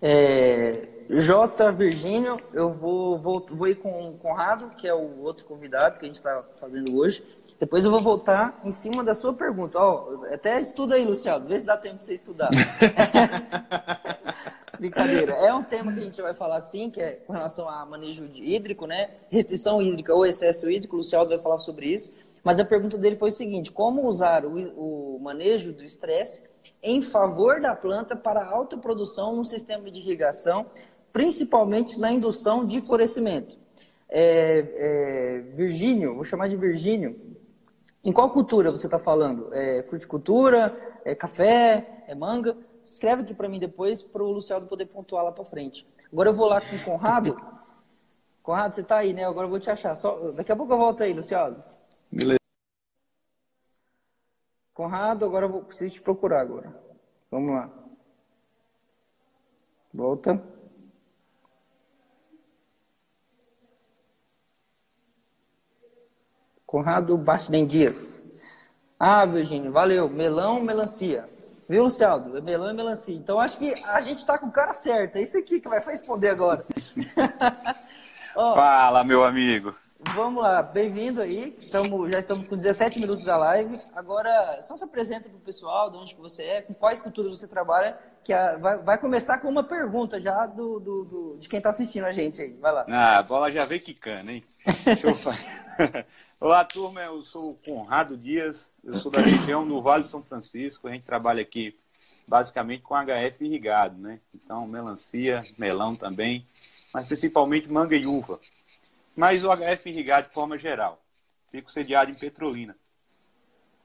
É, 0.00 0.88
J. 1.08 1.70
Virgínio, 1.72 2.38
eu 2.52 2.72
vou, 2.72 3.18
vou, 3.18 3.44
vou 3.50 3.68
ir 3.68 3.76
com 3.76 4.08
o 4.08 4.14
Conrado, 4.14 4.70
que 4.76 4.88
é 4.88 4.94
o 4.94 5.22
outro 5.22 5.44
convidado 5.44 5.98
que 5.98 6.04
a 6.04 6.08
gente 6.08 6.16
está 6.16 6.42
fazendo 6.60 6.96
hoje. 6.96 7.22
Depois 7.58 7.84
eu 7.84 7.90
vou 7.90 8.00
voltar 8.00 8.60
em 8.64 8.70
cima 8.70 9.04
da 9.04 9.14
sua 9.14 9.32
pergunta. 9.32 9.78
Ó, 9.78 10.24
até 10.32 10.60
estuda 10.60 10.96
aí, 10.96 11.04
Luciano, 11.04 11.46
vê 11.46 11.58
se 11.58 11.64
dá 11.64 11.76
tempo 11.76 11.96
para 11.96 12.06
você 12.06 12.14
estudar. 12.14 12.50
Brincadeira. 14.78 15.32
É 15.32 15.52
um 15.52 15.62
tema 15.62 15.92
que 15.92 16.00
a 16.00 16.02
gente 16.02 16.20
vai 16.20 16.34
falar 16.34 16.60
sim, 16.60 16.90
que 16.90 17.00
é 17.00 17.12
com 17.26 17.32
relação 17.32 17.68
a 17.68 17.84
manejo 17.86 18.24
hídrico, 18.34 18.86
né? 18.86 19.10
Restrição 19.30 19.80
hídrica 19.80 20.14
ou 20.14 20.26
excesso 20.26 20.70
hídrico. 20.70 20.96
O 20.96 20.98
Luciano 20.98 21.28
vai 21.28 21.38
falar 21.38 21.58
sobre 21.58 21.86
isso. 21.86 22.12
Mas 22.42 22.60
a 22.60 22.64
pergunta 22.64 22.98
dele 22.98 23.16
foi 23.16 23.30
o 23.30 23.32
seguinte: 23.32 23.72
como 23.72 24.06
usar 24.06 24.44
o, 24.44 25.16
o 25.16 25.18
manejo 25.20 25.72
do 25.72 25.82
estresse 25.82 26.42
em 26.82 27.00
favor 27.00 27.60
da 27.60 27.74
planta 27.74 28.14
para 28.14 28.44
alta 28.44 28.76
produção 28.76 29.34
no 29.34 29.44
sistema 29.44 29.90
de 29.90 29.98
irrigação, 29.98 30.66
principalmente 31.12 31.98
na 31.98 32.12
indução 32.12 32.66
de 32.66 32.80
florescimento? 32.80 33.58
É, 34.08 34.58
é, 34.76 35.40
Virgínio, 35.54 36.14
vou 36.14 36.24
chamar 36.24 36.48
de 36.48 36.56
Virgínio. 36.56 37.18
Em 38.04 38.12
qual 38.12 38.30
cultura 38.30 38.70
você 38.70 38.86
está 38.86 38.98
falando? 38.98 39.48
É 39.52 39.82
fruticultura? 39.84 40.76
É 41.04 41.14
café? 41.14 42.04
É 42.06 42.14
manga? 42.14 42.54
Escreve 42.84 43.22
aqui 43.22 43.32
para 43.32 43.48
mim 43.48 43.58
depois 43.58 44.02
para 44.02 44.22
o 44.22 44.30
Luciano 44.30 44.66
poder 44.66 44.84
pontuar 44.86 45.24
lá 45.24 45.32
para 45.32 45.42
frente. 45.44 45.88
Agora 46.12 46.28
eu 46.28 46.34
vou 46.34 46.46
lá 46.46 46.60
com 46.60 46.76
o 46.76 46.84
Conrado. 46.84 47.34
Conrado, 48.42 48.74
você 48.74 48.82
está 48.82 48.98
aí, 48.98 49.14
né? 49.14 49.24
Agora 49.24 49.46
eu 49.46 49.50
vou 49.50 49.58
te 49.58 49.70
achar. 49.70 49.96
Só... 49.96 50.32
Daqui 50.32 50.52
a 50.52 50.56
pouco 50.56 50.72
eu 50.72 50.78
volto 50.78 51.02
aí, 51.02 51.14
Luciano. 51.14 51.64
Beleza. 52.12 52.38
Conrado, 54.74 55.24
agora 55.24 55.46
eu 55.46 55.50
vou 55.50 55.64
preciso 55.64 55.94
te 55.94 56.02
procurar 56.02 56.42
agora. 56.42 56.78
Vamos 57.30 57.54
lá. 57.54 57.70
Volta. 59.94 60.42
Conrado 66.66 67.16
Bastidem 67.16 67.66
Dias. 67.66 68.22
Ah, 68.98 69.24
Virgínio, 69.24 69.72
valeu. 69.72 70.08
Melão, 70.08 70.60
melancia. 70.60 71.32
Viu, 71.68 71.84
Luciano? 71.84 72.36
É 72.36 72.40
melão 72.40 72.70
e 72.70 72.74
melancia. 72.74 73.14
Então 73.14 73.38
acho 73.38 73.58
que 73.58 73.74
a 73.86 74.00
gente 74.00 74.18
está 74.18 74.38
com 74.38 74.46
o 74.46 74.52
cara 74.52 74.72
certo. 74.72 75.16
É 75.16 75.22
isso 75.22 75.38
aqui 75.38 75.60
que 75.60 75.68
vai 75.68 75.80
responder 75.80 76.28
agora. 76.28 76.64
oh, 78.36 78.54
Fala, 78.54 79.02
meu 79.04 79.24
amigo. 79.24 79.70
Vamos 80.12 80.42
lá, 80.42 80.62
bem-vindo 80.62 81.20
aí. 81.20 81.56
Estamos, 81.58 82.12
já 82.12 82.18
estamos 82.18 82.46
com 82.46 82.56
17 82.56 83.00
minutos 83.00 83.24
da 83.24 83.36
live. 83.36 83.78
Agora, 83.94 84.60
só 84.62 84.76
se 84.76 84.84
apresenta 84.84 85.28
para 85.28 85.38
o 85.38 85.40
pessoal, 85.40 85.90
de 85.90 85.96
onde 85.96 86.14
que 86.14 86.20
você 86.20 86.42
é, 86.42 86.62
com 86.62 86.74
quais 86.74 87.00
culturas 87.00 87.38
você 87.38 87.48
trabalha, 87.48 87.98
que 88.22 88.32
a, 88.32 88.56
vai, 88.56 88.78
vai, 88.78 88.98
começar 88.98 89.38
com 89.38 89.48
uma 89.48 89.64
pergunta 89.64 90.20
já 90.20 90.46
do, 90.46 90.78
do, 90.78 91.04
do 91.04 91.36
de 91.38 91.48
quem 91.48 91.58
está 91.58 91.70
assistindo 91.70 92.04
a 92.04 92.12
gente 92.12 92.42
aí. 92.42 92.52
Vai 92.54 92.72
lá. 92.72 92.86
Ah, 92.88 93.18
a 93.18 93.22
bola 93.22 93.50
já 93.50 93.64
veio 93.64 93.80
quicando, 93.80 94.30
hein? 94.30 94.44
Deixa 94.84 95.06
eu 95.06 95.16
Olá, 96.38 96.64
turma. 96.64 97.00
Eu 97.00 97.24
sou 97.24 97.50
o 97.50 97.54
Conrado 97.54 98.16
Dias. 98.16 98.68
Eu 98.84 99.00
sou 99.00 99.10
da 99.10 99.20
região 99.20 99.66
do 99.66 99.80
Vale 99.80 100.04
de 100.04 100.10
São 100.10 100.22
Francisco. 100.22 100.86
A 100.86 100.92
gente 100.92 101.04
trabalha 101.04 101.42
aqui 101.42 101.76
basicamente 102.28 102.82
com 102.82 102.94
HF 102.94 103.44
irrigado, 103.44 103.98
né? 103.98 104.20
Então, 104.34 104.66
melancia, 104.68 105.42
melão 105.56 105.96
também, 105.96 106.46
mas 106.92 107.06
principalmente 107.06 107.70
manga 107.70 107.96
e 107.96 108.06
uva 108.06 108.38
mas 109.14 109.44
o 109.44 109.48
HF 109.54 109.88
irrigado 109.88 110.28
de 110.28 110.34
forma 110.34 110.58
geral. 110.58 111.00
Fico 111.50 111.70
sediado 111.70 112.10
em 112.10 112.14
Petrolina. 112.14 112.76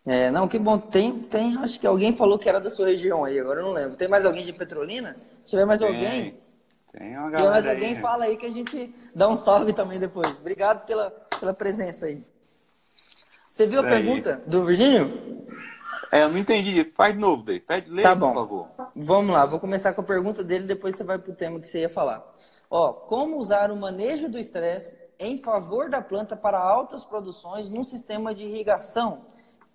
É, 0.05 0.31
não, 0.31 0.47
que 0.47 0.57
bom. 0.57 0.77
Tem, 0.77 1.19
tem, 1.23 1.57
acho 1.57 1.79
que 1.79 1.85
alguém 1.85 2.15
falou 2.15 2.39
que 2.39 2.49
era 2.49 2.59
da 2.59 2.69
sua 2.69 2.87
região 2.87 3.23
aí, 3.25 3.39
agora 3.39 3.59
eu 3.59 3.65
não 3.65 3.71
lembro. 3.71 3.95
Tem 3.95 4.07
mais 4.07 4.25
alguém 4.25 4.43
de 4.43 4.53
Petrolina? 4.53 5.15
Se 5.43 5.51
tiver 5.51 5.65
mais 5.65 5.79
tem, 5.79 5.87
alguém. 5.87 6.39
Tem 6.91 7.17
uma 7.17 7.29
galera. 7.29 7.31
Se 7.31 7.37
tiver 7.37 7.49
mais 7.49 7.67
alguém, 7.67 7.89
aí, 7.89 7.95
fala 8.01 8.25
aí 8.25 8.37
que 8.37 8.45
a 8.45 8.51
gente 8.51 8.95
dá 9.13 9.27
um 9.27 9.35
salve 9.35 9.73
também 9.73 9.99
depois. 9.99 10.27
Obrigado 10.39 10.85
pela, 10.85 11.11
pela 11.39 11.53
presença 11.53 12.07
aí. 12.07 12.23
Você 13.47 13.65
viu 13.65 13.81
a 13.81 13.83
pergunta 13.83 14.41
do 14.47 14.65
Virgínio? 14.65 15.45
É, 16.11 16.23
eu 16.23 16.29
não 16.29 16.37
entendi. 16.37 16.83
Faz 16.95 17.13
de 17.13 17.19
novo, 17.19 17.43
Dave. 17.43 17.59
Pede, 17.59 17.89
lê, 17.89 18.01
tá 18.01 18.15
bom. 18.15 18.33
por 18.33 18.41
favor. 18.41 18.91
Vamos 18.95 19.33
lá, 19.33 19.45
vou 19.45 19.59
começar 19.59 19.93
com 19.93 20.01
a 20.01 20.03
pergunta 20.03 20.43
dele, 20.43 20.65
depois 20.65 20.95
você 20.95 21.03
vai 21.03 21.19
para 21.19 21.31
o 21.31 21.35
tema 21.35 21.59
que 21.59 21.67
você 21.67 21.81
ia 21.81 21.89
falar. 21.89 22.23
Ó, 22.69 22.93
como 22.93 23.37
usar 23.37 23.71
o 23.71 23.75
manejo 23.75 24.29
do 24.29 24.37
estresse 24.37 24.95
em 25.19 25.37
favor 25.37 25.89
da 25.89 26.01
planta 26.01 26.35
para 26.35 26.57
altas 26.57 27.03
produções 27.03 27.67
num 27.67 27.83
sistema 27.83 28.33
de 28.33 28.43
irrigação, 28.43 29.25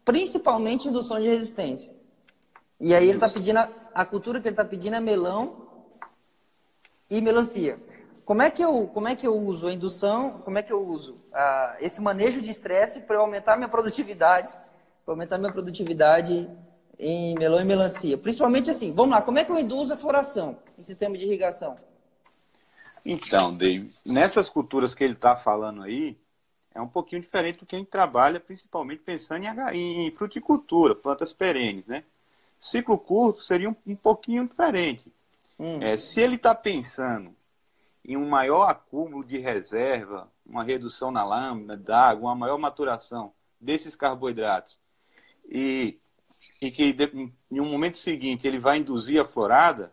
principalmente 0.05 0.89
indução 0.89 1.21
de 1.21 1.29
resistência. 1.29 1.93
E 2.81 2.95
aí 2.95 3.05
ele 3.09 3.19
está 3.19 3.29
pedindo 3.29 3.59
a, 3.59 3.69
a, 3.95 4.05
cultura 4.05 4.41
que 4.41 4.49
ele 4.49 4.55
está 4.55 4.65
pedindo 4.65 4.97
é 4.97 5.01
melão 5.01 5.69
e 7.11 7.21
melancia. 7.21 7.79
Como 8.25 8.41
é 8.41 8.51
que 8.51 8.65
eu 8.65 8.87
como 8.89 9.07
é 9.07 9.15
que 9.15 9.27
eu 9.27 9.37
uso 9.37 9.67
a 9.67 9.73
indução? 9.73 10.41
Como 10.45 10.57
é 10.57 10.63
que 10.63 10.73
eu 10.73 10.83
uso 10.83 11.21
ah, 11.33 11.77
esse 11.79 12.01
manejo 12.01 12.41
de 12.41 12.51
estresse 12.51 13.01
para 13.01 13.19
aumentar 13.19 13.57
minha 13.57 13.69
produtividade, 13.69 14.53
para 15.05 15.13
aumentar 15.13 15.37
minha 15.37 15.53
produtividade 15.53 16.51
em 16.99 17.35
melão 17.35 17.61
e 17.61 17.65
melancia? 17.65 18.17
Principalmente 18.17 18.71
assim, 18.71 18.93
vamos 18.93 19.11
lá, 19.11 19.21
como 19.21 19.39
é 19.39 19.45
que 19.45 19.53
eu 19.53 19.59
induzo 19.59 19.93
a 19.93 19.97
floração 19.97 20.57
em 20.79 20.83
sistema 20.83 21.19
de 21.19 21.27
irrigação? 21.27 21.77
Então, 23.05 23.55
Dave, 23.55 23.89
nessas 24.07 24.49
culturas 24.49 24.95
que 24.95 25.05
ele 25.05 25.13
está 25.13 25.37
falando 25.37 25.83
aí, 25.83 26.17
é 26.75 26.81
um 26.81 26.89
pouquinho 26.89 27.23
diferente 27.23 27.61
do 27.61 27.67
que 27.67 27.77
a 27.77 27.79
gente 27.79 27.91
trabalha, 27.91 28.41
principalmente 28.41 29.03
pensando 29.03 29.45
em, 29.73 30.07
em 30.07 30.11
fruticultura, 30.11 30.95
plantas 30.95 31.33
perenes, 31.33 31.87
né? 31.87 32.03
Ciclo 32.61 32.99
curto 32.99 33.43
seria 33.43 33.69
um, 33.69 33.77
um 33.87 33.95
pouquinho 33.95 34.49
diferente. 34.49 35.05
Hum. 35.59 35.81
É, 35.83 35.97
se 35.97 36.21
ele 36.21 36.37
está 36.37 36.55
pensando 36.55 37.35
em 38.05 38.17
um 38.17 38.29
maior 38.29 38.69
acúmulo 38.69 39.25
de 39.25 39.39
reserva, 39.39 40.29
uma 40.45 40.65
redução 40.65 41.11
na 41.11 41.25
lâmina 41.25 41.77
d'água, 41.77 42.29
uma 42.31 42.35
maior 42.35 42.59
maturação 42.59 43.33
desses 43.61 43.95
carboidratos, 43.95 44.79
e, 45.49 45.99
e 46.61 46.71
que 46.71 46.97
em 47.51 47.61
um 47.61 47.71
momento 47.71 47.99
seguinte 47.99 48.47
ele 48.47 48.59
vai 48.59 48.79
induzir 48.79 49.21
a 49.21 49.27
florada, 49.27 49.93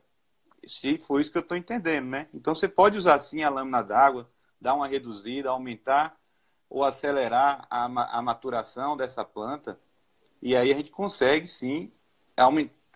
se 0.66 0.98
foi 1.00 1.22
isso 1.22 1.32
que 1.32 1.38
eu 1.38 1.42
estou 1.42 1.58
entendendo, 1.58 2.08
né? 2.08 2.28
Então 2.34 2.54
você 2.54 2.68
pode 2.68 2.98
usar 2.98 3.20
sim 3.20 3.44
a 3.44 3.50
lâmina 3.50 3.82
d'água, 3.82 4.30
dar 4.60 4.76
uma 4.76 4.88
reduzida, 4.88 5.50
aumentar 5.50 6.16
ou 6.70 6.84
acelerar 6.84 7.68
a, 7.70 7.86
a 8.18 8.22
maturação 8.22 8.96
dessa 8.96 9.26
planta, 9.26 9.80
e 10.42 10.56
aí 10.56 10.72
a 10.72 10.76
gente 10.76 10.90
consegue 10.90 11.46
sim 11.46 11.92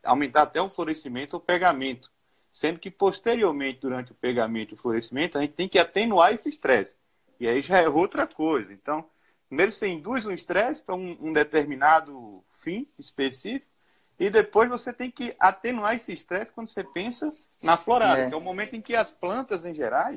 aumentar 0.04 0.44
até 0.44 0.62
o 0.62 0.70
florescimento 0.70 1.34
ou 1.34 1.40
pegamento. 1.40 2.10
Sendo 2.52 2.80
que 2.80 2.90
posteriormente, 2.90 3.82
durante 3.82 4.14
o 4.14 4.16
pegamento 4.16 4.72
e 4.72 4.76
o 4.76 4.78
florescimento, 4.78 5.38
a 5.38 5.42
gente 5.42 5.54
tem 5.54 5.68
que 5.68 5.78
atenuar 5.78 6.34
esse 6.34 6.48
estresse. 6.48 6.96
E 7.38 7.48
aí 7.48 7.62
já 7.62 7.80
é 7.80 7.90
outra 7.90 8.26
coisa. 8.26 8.72
Então, 8.72 9.06
primeiro 9.50 9.72
você 9.72 9.90
induz 9.90 10.26
um 10.26 10.32
estresse 10.32 10.82
para 10.82 10.96
um, 10.96 11.18
um 11.20 11.34
determinado 11.34 12.42
fim 12.60 12.88
específico, 12.98 13.68
e 14.20 14.30
depois 14.30 14.70
você 14.70 14.94
tem 14.94 15.12
que 15.12 15.36
atenuar 15.40 15.96
esse 15.96 16.14
estresse 16.14 16.52
quando 16.52 16.70
você 16.70 16.84
pensa 16.84 17.30
na 17.62 17.78
florada, 17.78 18.22
é. 18.22 18.28
que 18.30 18.34
é 18.34 18.38
o 18.38 18.42
momento 18.42 18.76
em 18.76 18.82
que 18.82 18.96
as 18.96 19.12
plantas, 19.12 19.66
em 19.66 19.76
geral, 19.76 20.14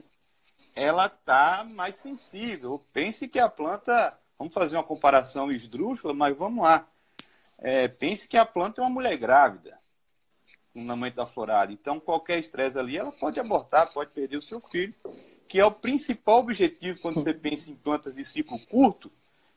ela 0.75 1.07
está 1.07 1.67
mais 1.73 1.97
sensível. 1.97 2.85
Pense 2.93 3.27
que 3.27 3.41
a 3.41 3.49
planta, 3.49 4.17
vamos 4.39 4.55
fazer 4.55 4.77
uma 4.77 4.85
comparação 4.85 5.51
esdrúxula, 5.51 6.15
mas 6.15 6.37
vamos 6.37 6.65
lá. 6.65 6.87
É, 7.59 7.89
pense 7.89 8.29
que 8.29 8.37
a 8.37 8.47
planta 8.47 8.81
é 8.81 8.85
uma 8.85 8.91
mulher 8.91 9.17
grávida 9.17 9.77
no 10.73 10.85
momento 10.85 11.17
da 11.17 11.27
florada. 11.27 11.73
Então, 11.73 11.99
qualquer 11.99 12.39
estresse 12.39 12.79
ali, 12.79 12.97
ela 12.97 13.11
pode 13.11 13.41
abortar, 13.41 13.93
pode 13.93 14.13
perder 14.15 14.37
o 14.37 14.43
seu 14.43 14.61
filho, 14.61 14.95
que 15.49 15.59
é 15.59 15.67
o 15.67 15.73
principal 15.73 16.39
objetivo 16.39 17.01
quando 17.01 17.15
você 17.15 17.35
pensa 17.35 17.69
em 17.69 17.75
plantas 17.75 18.15
de 18.15 18.25
ciclo 18.25 18.59
curto, 18.67 19.11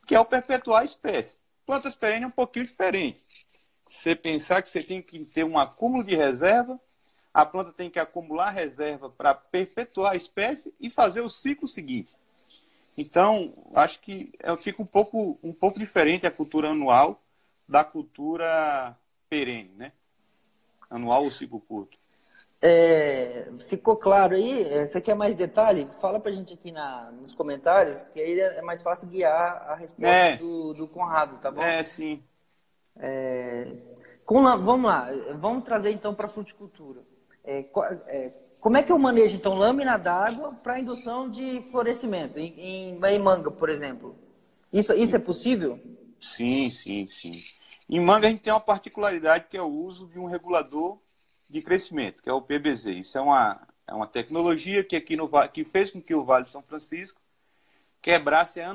que 0.08 0.16
é 0.16 0.20
o 0.20 0.26
perpetuar 0.26 0.82
a 0.82 0.86
espécie. 0.86 1.38
Plantas 1.64 1.94
perenes 1.94 2.24
é 2.24 2.28
um 2.28 2.32
pouquinho 2.32 2.66
diferente. 2.66 3.22
Você 3.92 4.16
pensar 4.16 4.62
que 4.62 4.70
você 4.70 4.82
tem 4.82 5.02
que 5.02 5.26
ter 5.26 5.44
um 5.44 5.60
acúmulo 5.60 6.02
de 6.02 6.16
reserva, 6.16 6.80
a 7.34 7.46
planta 7.46 7.74
tem 7.74 7.90
que 7.90 8.00
acumular 8.00 8.50
reserva 8.50 9.10
para 9.10 9.34
perpetuar 9.34 10.14
a 10.14 10.16
espécie 10.16 10.74
e 10.80 10.90
fazer 10.90 11.20
o 11.20 11.30
ciclo 11.30 11.68
seguinte. 11.68 12.16
Então, 12.98 13.54
acho 13.76 14.00
que 14.00 14.32
é, 14.40 14.56
fica 14.56 14.82
um 14.82 14.86
pouco, 14.86 15.38
um 15.44 15.52
pouco 15.52 15.78
diferente 15.78 16.26
a 16.26 16.32
cultura 16.32 16.70
anual 16.70 17.22
da 17.68 17.84
cultura 17.84 18.98
perene, 19.30 19.74
né? 19.76 19.92
Anual 20.90 21.26
ou 21.26 21.32
ciclo 21.32 21.60
curto. 21.60 21.98
É, 22.62 23.52
ficou 23.68 23.98
claro 23.98 24.36
aí? 24.36 24.64
É, 24.72 24.86
você 24.86 25.02
quer 25.02 25.16
mais 25.16 25.36
detalhe? 25.36 25.86
Fala 26.00 26.18
pra 26.18 26.32
gente 26.32 26.54
aqui 26.54 26.72
na, 26.72 27.12
nos 27.12 27.34
comentários, 27.34 28.04
que 28.04 28.22
aí 28.22 28.40
é 28.40 28.62
mais 28.62 28.82
fácil 28.82 29.10
guiar 29.10 29.70
a 29.70 29.76
resposta 29.76 30.16
é. 30.16 30.38
do, 30.38 30.74
do 30.74 30.88
Conrado, 30.88 31.40
tá 31.40 31.52
bom? 31.52 31.62
É, 31.62 31.84
sim. 31.84 32.24
É, 33.02 33.68
com, 34.24 34.44
vamos 34.60 34.90
lá, 34.90 35.10
vamos 35.36 35.64
trazer 35.64 35.92
então 35.92 36.14
para 36.14 36.28
a 36.28 36.30
fruticultura. 36.30 37.02
É, 37.44 37.66
é, 38.08 38.44
como 38.60 38.78
é 38.78 38.84
que 38.84 38.92
eu 38.92 39.00
manejo 39.00 39.36
então 39.36 39.56
lâmina 39.56 39.98
d'água 39.98 40.56
para 40.56 40.80
indução 40.80 41.30
de 41.30 41.62
florescimento 41.72 42.40
em, 42.40 42.54
em, 42.58 43.00
em, 43.04 43.20
manga, 43.20 43.50
por 43.50 43.70
exemplo? 43.70 44.16
Isso, 44.72 44.94
isso 44.94 45.16
é 45.16 45.20
possível? 45.20 45.80
Sim, 46.20 46.70
sim, 46.70 47.08
sim. 47.08 47.32
Em 47.90 48.00
manga 48.00 48.28
a 48.28 48.30
gente 48.30 48.44
tem 48.44 48.54
uma 48.54 48.60
particularidade 48.60 49.48
que 49.50 49.58
é 49.58 49.62
o 49.62 49.68
uso 49.68 50.08
de 50.08 50.20
um 50.20 50.26
regulador 50.26 51.00
de 51.50 51.62
crescimento, 51.62 52.22
que 52.22 52.30
é 52.30 52.34
o 52.34 52.42
PBZ. 52.42 52.86
Isso 52.86 53.18
é 53.18 53.22
uma, 53.22 53.68
é 53.88 53.94
uma 53.94 54.08
tecnologia 54.08 54.84
que 54.84 54.96
aqui 54.96 55.18
no 55.18 55.30
que 55.50 55.66
fez 55.66 55.92
com 55.92 56.02
que 56.02 56.16
o 56.16 56.24
Vale 56.24 56.46
de 56.46 56.52
São 56.52 56.62
Francisco 56.62 57.21
quebrasse 58.02 58.60
a 58.60 58.74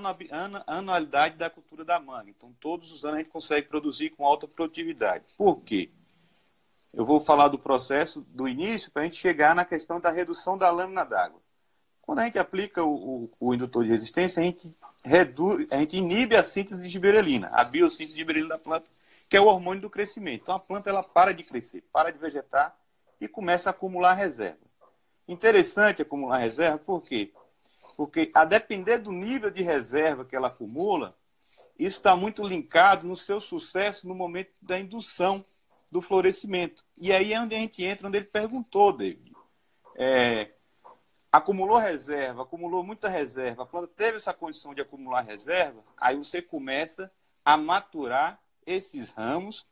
anualidade 0.67 1.37
da 1.37 1.51
cultura 1.51 1.85
da 1.85 1.99
manga. 1.99 2.31
Então, 2.31 2.55
todos 2.61 2.93
os 2.93 3.05
anos 3.05 3.17
a 3.17 3.23
gente 3.23 3.31
consegue 3.31 3.67
produzir 3.67 4.11
com 4.11 4.25
alta 4.25 4.47
produtividade. 4.47 5.25
Por 5.37 5.61
quê? 5.63 5.91
Eu 6.95 7.05
vou 7.05 7.21
falar 7.21 7.49
do 7.49 7.59
processo 7.59 8.23
do 8.31 8.49
início 8.49 8.91
para 8.91 9.03
a 9.03 9.05
gente 9.05 9.17
chegar 9.17 9.55
na 9.55 9.65
questão 9.65 10.01
da 10.01 10.11
redução 10.11 10.57
da 10.57 10.71
lâmina 10.71 11.05
d'água. 11.05 11.41
Quando 12.01 12.21
a 12.21 12.25
gente 12.25 12.39
aplica 12.39 12.85
o, 12.85 13.25
o, 13.25 13.31
o, 13.41 13.55
indutor 13.55 13.85
de 13.85 13.91
resistência, 13.91 14.41
a 14.41 14.47
gente, 14.47 14.73
reduz, 15.05 15.67
a 15.73 15.79
gente 15.79 15.97
inibe 15.97 16.37
a 16.37 16.45
síntese 16.45 16.81
de 16.81 16.89
giberelina, 16.89 17.49
a 17.53 17.65
biossíntese 17.65 18.13
de 18.13 18.19
giberelina 18.19 18.51
da 18.51 18.59
planta, 18.59 18.89
que 19.29 19.37
é 19.37 19.41
o 19.41 19.47
hormônio 19.47 19.83
do 19.83 19.91
crescimento. 19.91 20.43
Então 20.43 20.55
a 20.55 20.61
planta 20.61 20.89
ela 20.89 21.03
para 21.03 21.35
de 21.35 21.43
crescer, 21.43 21.83
para 21.93 22.13
de 22.13 22.19
vegetar 22.19 22.75
e 23.21 23.27
começa 23.27 23.69
a 23.69 23.73
acumular 23.73 24.15
reserva. 24.15 24.65
Interessante 25.27 26.01
acumular 26.01 26.39
reserva, 26.39 26.79
por 26.79 27.03
quê? 27.03 27.33
Porque 27.97 28.31
a 28.35 28.45
depender 28.45 28.99
do 28.99 29.13
nível 29.13 29.51
de 29.51 29.63
reserva 29.63 30.25
que 30.25 30.35
ela 30.35 30.49
acumula, 30.49 31.17
isso 31.79 31.99
está 31.99 32.17
muito 32.17 32.43
linkado 32.43 33.07
no 33.07 33.17
seu 33.17 33.41
sucesso 33.41 34.09
no 34.09 34.15
momento 34.15 34.51
da 34.61 34.79
indução 34.79 35.45
do 35.91 36.01
florescimento. 36.01 36.85
E 36.99 37.13
aí 37.13 37.33
é 37.33 37.41
onde 37.41 37.55
a 37.55 37.59
gente 37.59 37.85
entra, 37.85 38.09
onde 38.09 38.19
ele 38.19 38.27
perguntou, 38.27 38.93
David. 38.93 39.33
É, 39.95 40.51
acumulou 41.31 41.79
reserva, 41.79 42.43
acumulou 42.43 42.83
muita 42.83 43.09
reserva, 43.09 43.63
a 43.63 43.67
planta 43.67 43.89
teve 43.89 44.17
essa 44.17 44.33
condição 44.33 44.75
de 44.75 44.81
acumular 44.81 45.23
reserva, 45.23 45.83
aí 45.97 46.17
você 46.17 46.41
começa 46.41 47.11
a 47.45 47.57
maturar 47.57 48.41
esses 48.67 49.11
ramos 49.11 49.67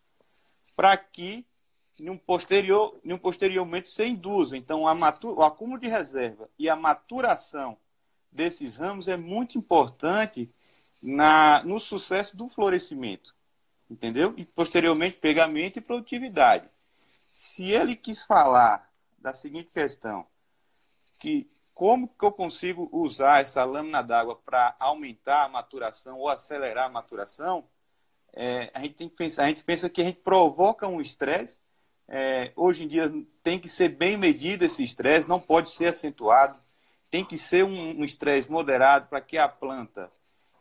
para 0.77 0.97
que 0.97 1.45
num 1.99 2.19
posterior, 2.19 2.99
num 3.05 3.19
posteriormente 3.19 3.89
se 3.89 4.05
induza. 4.05 4.57
Então, 4.57 4.87
a 4.87 4.95
o 5.25 5.43
acúmulo 5.43 5.81
de 5.81 5.89
reserva 5.89 6.49
e 6.59 6.69
a 6.69 6.77
maturação 6.77 7.77
desses 8.35 8.77
ramos 8.77 9.09
é 9.09 9.17
muito 9.17 9.57
importante 9.57 10.53
na, 11.01 11.63
no 11.65 11.79
sucesso 11.79 12.37
do 12.37 12.49
florescimento. 12.49 13.35
Entendeu? 13.89 14.35
E 14.37 14.45
posteriormente 14.45 15.19
pegamento 15.19 15.79
e 15.79 15.83
produtividade. 15.83 16.69
Se 17.33 17.71
ele 17.71 17.95
quis 17.95 18.23
falar 18.23 18.91
da 19.19 19.33
seguinte 19.33 19.71
questão, 19.73 20.27
que 21.21 21.49
como 21.75 22.09
que 22.09 22.25
eu 22.25 22.33
consigo 22.33 22.89
usar 22.93 23.43
essa 23.43 23.65
lâmina 23.65 24.03
d'água 24.03 24.37
para 24.37 24.77
aumentar 24.79 25.45
a 25.45 25.49
maturação 25.49 26.19
ou 26.19 26.29
acelerar 26.29 26.87
a 26.87 26.91
maturação, 26.91 27.65
é, 28.33 28.71
a 28.73 28.81
gente 28.81 28.95
tem 28.95 29.09
que 29.09 29.17
pensar, 29.17 29.45
a 29.45 29.49
gente 29.49 29.65
pensa 29.65 29.91
que 29.91 30.01
a 30.01 30.05
gente 30.05 30.21
provoca 30.21 30.87
um 30.87 31.01
estresse. 31.01 31.59
É, 32.07 32.53
hoje 32.55 32.85
em 32.85 32.89
dia 32.89 33.13
tem 33.43 33.59
que 33.59 33.69
ser 33.69 33.89
bem 33.89 34.17
medido 34.17 34.65
esse 34.65 34.83
estresse, 34.83 35.29
não 35.29 35.41
pode 35.41 35.71
ser 35.71 35.87
acentuado, 35.87 36.59
tem 37.15 37.25
que 37.25 37.39
ser 37.39 37.63
um 37.63 38.03
estresse 38.03 38.51
moderado 38.51 39.07
para 39.07 39.21
que 39.21 39.39
a 39.39 39.49
planta 39.49 40.11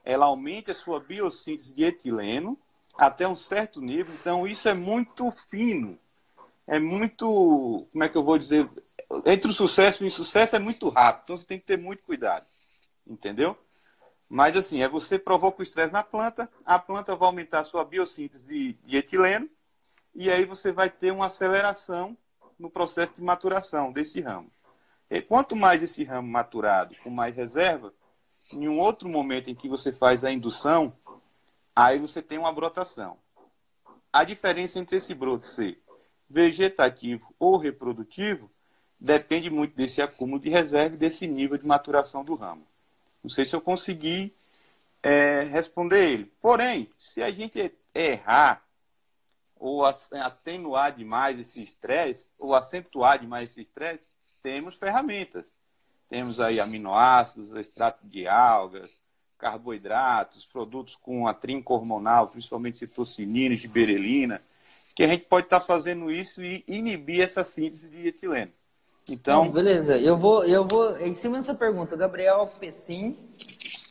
ela 0.06 0.28
aumente 0.28 0.70
a 0.70 0.76
sua 0.76 1.00
biossíntese 1.00 1.74
de 1.74 1.84
etileno 1.84 2.56
até 2.96 3.28
um 3.28 3.36
certo 3.36 3.82
nível. 3.82 4.13
Então 4.13 4.48
isso 4.48 4.70
é 4.70 4.74
muito 4.76 5.32
fino, 5.32 5.98
é 6.68 6.78
muito, 6.78 7.88
como 7.92 8.04
é 8.04 8.08
que 8.08 8.16
eu 8.16 8.24
vou 8.24 8.38
dizer, 8.38 8.70
entre 9.26 9.50
o 9.50 9.52
sucesso 9.54 10.04
e 10.04 10.06
o 10.06 10.08
insucesso 10.08 10.56
é 10.56 10.60
muito 10.60 10.89
rápido, 10.89 11.24
então 11.24 11.38
você 11.38 11.48
tem 11.48 11.60
que 11.60 11.66
ter 11.66 11.80
muito 11.80 12.04
cuidado, 12.04 12.46
entendeu? 13.08 13.58
Mas 14.30 14.56
assim, 14.56 14.84
é 14.84 14.88
você 14.88 15.18
provoca 15.18 15.60
o 15.60 15.63
estresse 15.63 15.92
na 15.92 16.04
planta, 16.04 16.48
a 16.63 16.78
planta 16.78 17.16
vai 17.16 17.30
aumentar 17.30 17.62
a 17.62 17.66
sua 17.66 17.84
biossíntese 17.84 18.46
de, 18.46 18.74
de 18.74 18.98
etileno, 18.98 19.50
e 20.13 20.30
aí 20.30 20.46
você 20.46 20.72
vai 20.72 20.92
ter 20.92 21.10
uma 21.10 21.26
aceleração 21.26 22.16
no 22.60 22.70
processo 22.70 23.12
de 23.18 23.24
maturação 23.24 23.92
desse 23.92 24.22
ramo. 24.22 24.52
E 25.13 25.21
quanto 25.21 25.56
mais 25.56 25.84
esse 25.84 26.04
ramo 26.04 26.28
maturado, 26.28 26.95
com 27.04 27.12
mais 27.12 27.36
reserva, 27.36 27.93
em 28.52 28.67
um 28.67 28.80
outro 28.80 29.08
momento 29.08 29.47
em 29.47 29.54
que 29.54 29.69
você 29.69 29.91
faz 29.91 30.23
a 30.23 30.32
indução, 30.32 30.91
aí 31.76 31.99
você 31.99 32.19
tem 32.19 32.39
uma 32.39 32.52
brotação. 32.52 33.19
A 34.12 34.23
diferença 34.23 34.80
entre 34.80 34.97
esse 34.97 35.13
broto 35.13 35.45
ser 35.45 35.80
vegetativo 36.28 37.32
ou 37.38 37.58
reprodutivo 37.58 38.49
depende 38.99 39.52
muito 39.52 39.76
desse 39.76 40.02
acúmulo 40.02 40.41
de 40.41 40.49
reserva 40.49 40.95
e 40.95 40.97
desse 40.97 41.28
nível 41.28 41.60
de 41.60 41.67
maturação 41.67 42.26
do 42.26 42.34
ramo. 42.34 42.65
Não 43.23 43.30
sei 43.30 43.45
se 43.45 43.56
eu 43.56 43.62
consegui 43.62 44.36
é, 45.04 45.43
responder 45.43 46.10
ele. 46.10 46.34
Porém, 46.41 46.89
se 46.97 47.21
a 47.21 47.30
gente 47.30 47.71
errar 47.93 48.65
ou 49.56 49.86
atenuar 49.86 50.91
demais 50.91 51.39
esse 51.39 51.62
estresse, 51.62 52.32
ou 52.39 52.56
acentuar 52.56 53.19
demais 53.19 53.52
esse 53.52 53.62
estresse, 53.62 54.12
temos 54.43 54.75
ferramentas. 54.75 55.45
Temos 56.10 56.39
aí 56.39 56.60
aminoácidos, 56.60 57.56
extrato 57.56 58.06
de 58.06 58.27
algas, 58.27 59.01
carboidratos, 59.39 60.45
produtos 60.45 60.95
com 61.01 61.27
a 61.27 61.34
trinca 61.34 61.73
hormonal, 61.73 62.27
principalmente 62.27 62.77
citocinina, 62.77 63.56
giberelina, 63.56 64.41
que 64.95 65.03
a 65.03 65.08
gente 65.08 65.25
pode 65.25 65.47
estar 65.47 65.60
fazendo 65.60 66.12
isso 66.12 66.43
e 66.43 66.63
inibir 66.67 67.21
essa 67.21 67.43
síntese 67.43 67.89
de 67.89 68.10
etileno. 68.10 68.51
Então, 69.10 69.49
beleza. 69.49 69.97
Eu 69.97 70.17
vou, 70.17 70.45
eu 70.45 70.65
vou 70.65 70.97
em 70.99 71.13
cima 71.13 71.38
dessa 71.38 71.56
pergunta, 71.56 71.95
Gabriel 71.95 72.47
Pessim. 72.60 73.15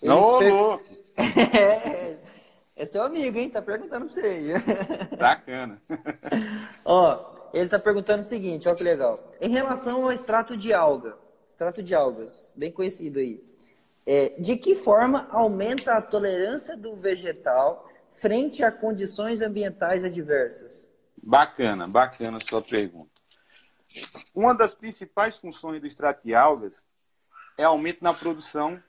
Não, 0.03 0.39
per... 0.39 0.53
louco. 0.53 0.85
é, 1.19 2.17
é 2.77 2.85
seu 2.85 3.03
amigo, 3.03 3.39
hein? 3.39 3.51
Tá 3.51 3.61
perguntando 3.61 4.07
pra 4.07 4.15
você 4.15 4.27
aí. 4.27 5.19
Bacana. 5.19 5.83
ó, 6.85 7.32
ele 7.53 7.69
tá 7.69 7.79
perguntando 7.79 8.21
o 8.21 8.27
seguinte, 8.27 8.69
ó 8.69 8.75
que 8.75 8.83
legal. 8.83 9.33
Em 9.41 9.51
relação 9.51 10.05
ao 10.05 10.13
extrato 10.13 10.57
de 10.57 10.73
alga, 10.73 11.17
extrato 11.49 11.83
de 11.83 11.95
algas, 11.95 12.55
bem 12.57 12.73
conhecido 12.73 13.19
aí. 13.19 13.43
É, 14.05 14.31
de 14.41 14.57
que 14.57 14.75
forma 14.75 15.29
aumenta 15.31 15.95
a 15.95 16.03
tolerância 16.03 16.77
do 16.77 16.97
vegetal 16.97 17.89
frente 18.11 18.65
a 18.65 18.73
condições 18.73 19.43
ambientais 19.43 20.05
adversas? 20.05 20.91
Bacana, 21.23 21.87
bacana 21.87 22.39
a 22.39 22.41
sua 22.41 22.61
pergunta. 22.61 23.07
Uma 24.35 24.55
das 24.55 24.75
principais 24.75 25.39
funções 25.39 25.81
do 25.81 25.87
extrato 25.87 26.23
de 26.25 26.35
algas 26.35 26.87
é 27.57 27.65
aumento 27.65 28.03
na 28.03 28.13
produção 28.13 28.83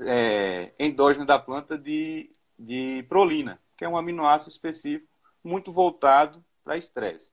é, 0.00 0.72
endógena 0.78 1.26
da 1.26 1.38
planta 1.38 1.76
de, 1.76 2.30
de 2.58 3.04
prolina, 3.08 3.60
que 3.76 3.84
é 3.84 3.88
um 3.88 3.96
aminoácido 3.96 4.50
específico 4.50 5.08
muito 5.42 5.72
voltado 5.72 6.44
para 6.64 6.76
estresse. 6.76 7.32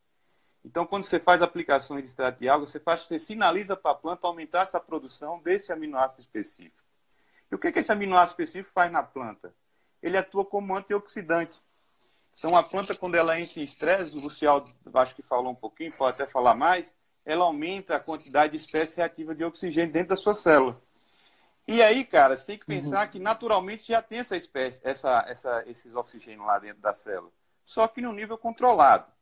Então, 0.67 0.85
quando 0.85 1.05
você 1.05 1.17
faz 1.17 1.41
aplicações 1.41 2.03
de 2.03 2.09
extrato 2.09 2.39
de 2.39 2.49
alga, 2.49 2.67
você, 2.67 2.77
faz, 2.77 3.03
você 3.03 3.17
sinaliza 3.17 3.73
para 3.73 3.91
a 3.91 3.95
planta 3.95 4.27
aumentar 4.27 4.63
essa 4.63 4.81
produção 4.81 5.39
desse 5.39 5.71
aminoácido 5.71 6.19
específico. 6.19 6.83
E 7.49 7.55
o 7.55 7.57
que, 7.57 7.71
que 7.71 7.79
esse 7.79 7.89
aminoácido 7.89 8.33
específico 8.33 8.73
faz 8.73 8.91
na 8.91 9.01
planta? 9.01 9.53
Ele 10.03 10.17
atua 10.17 10.43
como 10.43 10.75
antioxidante. 10.75 11.57
Então, 12.37 12.53
a 12.53 12.61
planta, 12.61 12.93
quando 12.93 13.15
ela 13.15 13.39
entra 13.39 13.61
em 13.61 13.63
estresse, 13.63 14.13
o 14.17 14.19
Lucial, 14.19 14.65
acho 14.95 15.15
que 15.15 15.21
falou 15.21 15.53
um 15.53 15.55
pouquinho, 15.55 15.93
pode 15.93 16.15
até 16.15 16.29
falar 16.29 16.53
mais, 16.53 16.93
ela 17.23 17.45
aumenta 17.45 17.95
a 17.95 17.99
quantidade 18.01 18.51
de 18.51 18.57
espécie 18.57 18.97
reativa 18.97 19.33
de 19.33 19.45
oxigênio 19.45 19.93
dentro 19.93 20.09
da 20.09 20.15
sua 20.17 20.33
célula. 20.33 20.77
E 21.65 21.81
aí, 21.81 22.03
cara, 22.03 22.35
você 22.35 22.45
tem 22.45 22.59
que 22.59 22.65
pensar 22.65 23.05
uhum. 23.05 23.11
que 23.13 23.19
naturalmente 23.19 23.87
já 23.87 24.01
tem 24.01 24.19
essa 24.19 24.35
espécie, 24.35 24.81
essa, 24.83 25.23
essa, 25.29 25.63
esses 25.65 25.95
oxigênios 25.95 26.45
lá 26.45 26.59
dentro 26.59 26.81
da 26.81 26.93
célula. 26.93 27.31
Só 27.65 27.87
que 27.87 28.01
no 28.01 28.11
nível 28.11 28.37
controlado. 28.37 29.16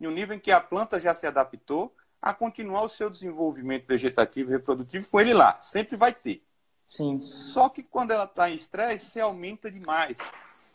No 0.00 0.10
nível 0.10 0.36
em 0.36 0.40
que 0.40 0.50
a 0.50 0.60
planta 0.60 0.98
já 0.98 1.14
se 1.14 1.26
adaptou 1.26 1.94
a 2.20 2.34
continuar 2.34 2.82
o 2.82 2.88
seu 2.88 3.08
desenvolvimento 3.08 3.86
vegetativo 3.86 4.50
e 4.50 4.52
reprodutivo 4.52 5.08
com 5.08 5.20
ele 5.20 5.32
lá. 5.32 5.60
Sempre 5.60 5.96
vai 5.96 6.12
ter. 6.12 6.42
Sim. 6.88 7.20
Só 7.20 7.68
que 7.68 7.82
quando 7.82 8.10
ela 8.10 8.24
está 8.24 8.50
em 8.50 8.54
estresse, 8.54 9.12
se 9.12 9.20
aumenta 9.20 9.70
demais. 9.70 10.18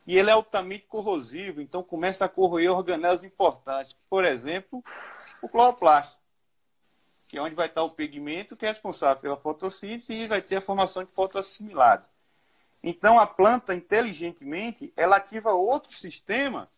E 0.07 0.17
ele 0.17 0.29
é 0.29 0.33
altamente 0.33 0.85
corrosivo, 0.87 1.61
então 1.61 1.83
começa 1.83 2.25
a 2.25 2.29
corroer 2.29 2.71
organelas 2.71 3.23
importantes. 3.23 3.93
Por 4.09 4.23
exemplo, 4.23 4.83
o 5.41 5.49
cloroplasto, 5.49 6.15
que 7.27 7.37
é 7.37 7.41
onde 7.41 7.55
vai 7.55 7.67
estar 7.67 7.83
o 7.83 7.89
pigmento 7.89 8.55
que 8.55 8.65
é 8.65 8.69
responsável 8.69 9.21
pela 9.21 9.35
fotossíntese 9.37 10.13
e 10.13 10.27
vai 10.27 10.41
ter 10.41 10.57
a 10.57 10.61
formação 10.61 11.03
de 11.03 11.11
fotoassimilados. 11.11 12.07
Então, 12.83 13.19
a 13.19 13.25
planta, 13.25 13.73
inteligentemente, 13.73 14.93
ela 14.95 15.17
ativa 15.17 15.51
outro 15.51 15.91
sistema 15.91 16.69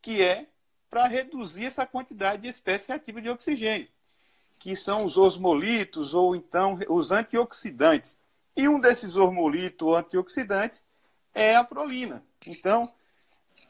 que 0.00 0.22
é 0.22 0.48
para 0.92 1.08
reduzir 1.08 1.64
essa 1.64 1.86
quantidade 1.86 2.42
de 2.42 2.48
espécie 2.48 2.88
reativa 2.88 3.22
de 3.22 3.30
oxigênio, 3.30 3.88
que 4.58 4.76
são 4.76 5.06
os 5.06 5.16
osmolitos 5.16 6.12
ou 6.12 6.36
então 6.36 6.78
os 6.90 7.10
antioxidantes. 7.10 8.20
E 8.54 8.68
um 8.68 8.78
desses 8.78 9.16
hormolitos 9.16 9.88
ou 9.88 9.96
antioxidantes 9.96 10.84
é 11.32 11.56
a 11.56 11.64
prolina. 11.64 12.22
Então, 12.46 12.86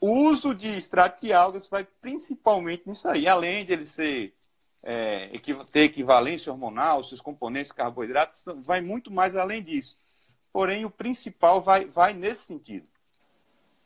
o 0.00 0.10
uso 0.10 0.52
de 0.52 0.66
extrato 0.66 1.24
de 1.24 1.32
algas 1.32 1.68
vai 1.68 1.86
principalmente 2.00 2.82
nisso 2.86 3.08
aí, 3.08 3.28
além 3.28 3.64
de 3.64 3.72
ele 3.72 3.86
ser 3.86 4.34
é, 4.82 5.30
ter 5.72 5.82
equivalência 5.82 6.50
hormonal, 6.50 7.04
seus 7.04 7.20
componentes 7.20 7.70
carboidratos, 7.70 8.42
vai 8.64 8.80
muito 8.80 9.12
mais 9.12 9.36
além 9.36 9.62
disso. 9.62 9.96
Porém, 10.52 10.84
o 10.84 10.90
principal 10.90 11.62
vai, 11.62 11.84
vai 11.84 12.14
nesse 12.14 12.42
sentido. 12.42 12.88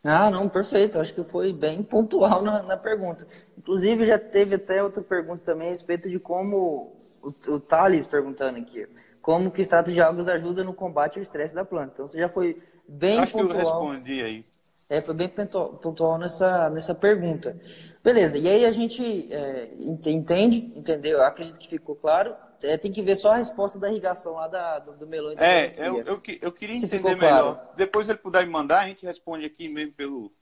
Ah, 0.03 0.31
não, 0.31 0.49
perfeito. 0.49 1.01
Acho 1.01 1.15
que 1.15 1.25
foi 1.25 1.53
bem 1.53 1.83
pontual 1.85 2.43
na, 2.43 2.63
na 2.63 2.77
pergunta. 2.77 3.27
Inclusive, 3.59 4.05
já 4.05 4.19
teve 4.19 4.55
até 4.55 4.83
outra 4.83 5.03
pergunta 5.03 5.45
também 5.45 5.67
a 5.69 5.71
respeito 5.71 6.09
de 6.09 6.19
como 6.19 6.93
o, 7.23 7.29
o 7.49 7.61
Thales 7.61 8.07
perguntando 8.07 8.59
aqui 8.59 8.87
como 9.27 9.51
que 9.51 9.59
o 9.59 9.63
extrato 9.63 9.93
de 9.93 10.01
algas 10.01 10.29
ajuda 10.29 10.63
no 10.63 10.73
combate 10.73 11.19
ao 11.19 11.23
estresse 11.23 11.53
da 11.53 11.65
planta. 11.65 11.91
Então 11.95 12.07
você 12.07 12.17
já 12.17 12.29
foi 12.29 12.63
bem 12.87 13.19
Acho 13.19 13.33
pontual. 13.33 13.51
que 13.51 13.57
eu 13.57 13.91
respondi 13.91 14.23
aí. 14.23 14.45
É, 14.89 15.01
foi 15.01 15.15
bem 15.15 15.29
pontual 15.29 16.17
nessa, 16.17 16.71
nessa 16.71 16.95
pergunta. 16.95 17.61
Beleza, 18.05 18.39
e 18.39 18.49
aí 18.49 18.65
a 18.65 18.71
gente 18.71 19.27
é, 19.33 19.69
entende, 19.81 20.73
entendeu? 20.77 21.19
Eu 21.19 21.25
acredito 21.25 21.59
que 21.59 21.69
ficou 21.69 21.97
claro. 21.97 22.37
É, 22.63 22.77
tem 22.77 22.91
que 22.91 23.03
ver 23.03 23.15
só 23.15 23.33
a 23.33 23.37
resposta 23.37 23.79
da 23.79 23.91
irrigação 23.91 24.35
lá 24.35 24.49
da, 24.49 24.79
do, 24.79 24.93
do 24.93 25.07
melão. 25.07 25.35
É, 25.39 25.67
eu, 25.81 25.99
eu, 25.99 26.23
eu, 26.41 26.53
queria 26.53 26.77
Se 26.77 26.87
entender 26.87 27.15
melhor. 27.17 27.55
Claro. 27.55 27.69
Depois 27.77 28.09
ele 28.09 28.19
puder 28.19 28.47
me 28.47 28.53
mandar, 28.53 28.81
a 28.81 28.89
gente 28.89 29.05
responde 29.05 29.45
aqui 29.45 29.69
mesmo 29.69 29.93
pelo, 29.93 30.33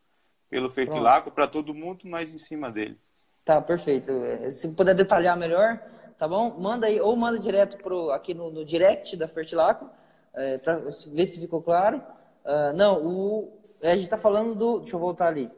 pelo 0.48 0.70
Fertilaco 0.70 1.30
para 1.30 1.46
todo 1.46 1.74
mundo, 1.74 2.00
mas 2.04 2.32
em 2.32 2.38
cima 2.38 2.70
dele. 2.70 2.98
Tá, 3.44 3.60
perfeito. 3.60 4.12
É, 4.24 4.50
se 4.50 4.68
puder 4.68 4.94
detalhar 4.94 5.36
melhor, 5.36 5.78
tá 6.16 6.26
bom? 6.26 6.56
Manda 6.58 6.86
aí, 6.86 7.00
ou 7.00 7.14
manda 7.16 7.38
direto 7.38 7.76
pro, 7.78 8.10
aqui 8.10 8.32
no, 8.32 8.50
no 8.50 8.64
direct 8.64 9.16
da 9.16 9.28
Fertilaco, 9.28 9.90
é, 10.32 10.58
para 10.58 10.80
ver 11.08 11.26
se 11.26 11.40
ficou 11.40 11.62
claro. 11.62 12.02
Uh, 12.44 12.72
não, 12.74 13.04
o, 13.04 13.52
a 13.82 13.94
gente 13.94 14.04
está 14.04 14.16
falando 14.18 14.54
do. 14.54 14.80
Deixa 14.80 14.96
eu 14.96 15.00
voltar 15.00 15.28
ali. 15.28 15.50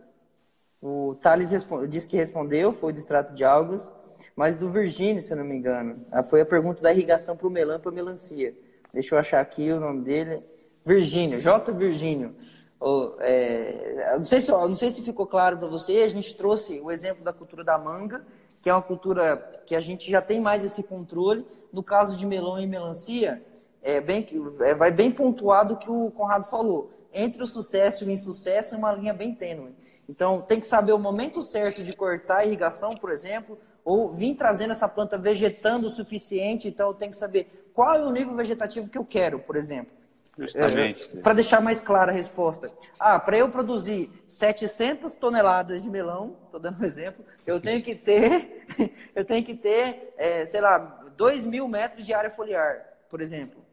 O 0.81 1.17
Thales 1.21 1.51
disse 1.89 2.09
que 2.09 2.17
respondeu, 2.17 2.73
foi 2.73 2.93
do 2.93 2.99
extrato 2.99 3.35
de 3.35 3.45
algas, 3.45 3.93
mas 4.35 4.57
do 4.57 4.71
Virgínio, 4.71 5.23
se 5.23 5.33
eu 5.33 5.37
não 5.37 5.45
me 5.45 5.57
engano. 5.57 6.05
Ah, 6.11 6.23
foi 6.23 6.41
a 6.41 6.47
pergunta 6.47 6.83
da 6.83 6.93
irrigação 6.93 7.37
para 7.37 7.47
o 7.47 7.51
melão 7.51 7.81
para 7.81 7.91
melancia. 7.91 8.55
Deixa 8.93 9.15
eu 9.15 9.19
achar 9.19 9.41
aqui 9.41 9.71
o 9.71 9.81
nome 9.81 10.03
dele. 10.03 10.43
Virgínio, 10.85 11.39
J. 11.39 11.73
Virgínio. 11.73 12.35
Oh, 12.79 13.13
é, 13.21 14.15
não, 14.15 14.23
sei 14.23 14.41
se, 14.41 14.51
não 14.51 14.75
sei 14.75 14.91
se 14.91 15.03
ficou 15.03 15.27
claro 15.27 15.59
para 15.59 15.67
você, 15.67 16.03
a 16.03 16.09
gente 16.09 16.37
trouxe 16.37 16.79
o 16.81 16.91
exemplo 16.91 17.25
da 17.25 17.33
cultura 17.33 17.65
da 17.65 17.79
manga, 17.79 18.25
que 18.61 18.69
é 18.69 18.73
uma 18.73 18.83
cultura 18.83 19.63
que 19.67 19.75
a 19.75 19.81
gente 19.81 20.11
já 20.11 20.21
tem 20.21 20.41
mais 20.41 20.65
esse 20.65 20.83
controle. 20.83 21.47
No 21.73 21.83
caso 21.83 22.17
de 22.17 22.27
melão 22.27 22.59
e 22.61 22.67
melancia, 22.67 23.43
é 23.83 24.01
bem, 24.01 24.27
é, 24.61 24.75
vai 24.75 24.91
bem 24.91 25.11
pontuado 25.11 25.75
o 25.75 25.77
que 25.77 25.91
o 25.91 26.11
Conrado 26.11 26.49
falou. 26.49 26.91
Entre 27.13 27.43
o 27.43 27.47
sucesso 27.47 28.05
e 28.05 28.09
o 28.09 28.11
insucesso 28.11 28.75
é 28.75 28.79
uma 28.79 28.93
linha 28.93 29.15
bem 29.15 29.35
tênue. 29.35 29.75
Então, 30.09 30.43
tem 30.43 30.61
que 30.61 30.67
saber 30.67 30.93
o 30.93 30.99
momento 30.99 31.41
certo 31.41 31.83
de 31.83 31.97
cortar 31.97 32.39
a 32.39 32.45
irrigação, 32.45 32.95
por 32.95 33.11
exemplo, 33.11 33.59
ou 33.87 34.13
vir 34.13 34.35
trazendo 34.35 34.73
essa 34.73 34.89
planta 34.89 35.17
vegetando 35.17 35.87
o 35.87 35.91
suficiente. 35.91 36.67
Então, 36.67 36.89
eu 36.89 36.95
tenho 36.95 37.13
que 37.13 37.17
saber 37.17 37.71
qual 37.73 37.95
é 37.95 38.05
o 38.05 38.11
nível 38.11 38.35
vegetativo 38.35 38.89
que 38.89 38.99
eu 38.99 39.05
quero, 39.05 39.39
por 39.39 39.55
exemplo. 39.55 39.95
Justamente. 40.37 41.17
É, 41.17 41.21
para 41.23 41.35
deixar 41.35 41.63
mais 41.63 41.81
clara 41.81 42.11
a 42.11 42.15
resposta. 42.15 42.71
Ah, 42.99 43.19
para 43.19 43.39
eu 43.39 43.49
produzir 43.49 44.11
700 44.27 45.15
toneladas 45.15 45.85
de 45.85 45.89
melão, 45.89 46.37
estou 46.45 46.59
dando 46.59 46.83
um 46.83 46.85
exemplo, 46.85 47.25
eu 47.47 47.61
tenho 47.61 47.81
que 47.81 47.95
ter, 47.95 48.67
eu 49.15 49.25
tenho 49.25 49.45
que 49.45 49.55
ter, 49.55 50.13
é, 50.19 50.45
sei 50.45 50.61
lá, 50.61 50.79
2 51.17 51.47
mil 51.47 51.69
metros 51.69 52.05
de 52.05 52.13
área 52.13 52.29
foliar, 52.29 52.85
por 53.09 53.21
exemplo. 53.21 53.65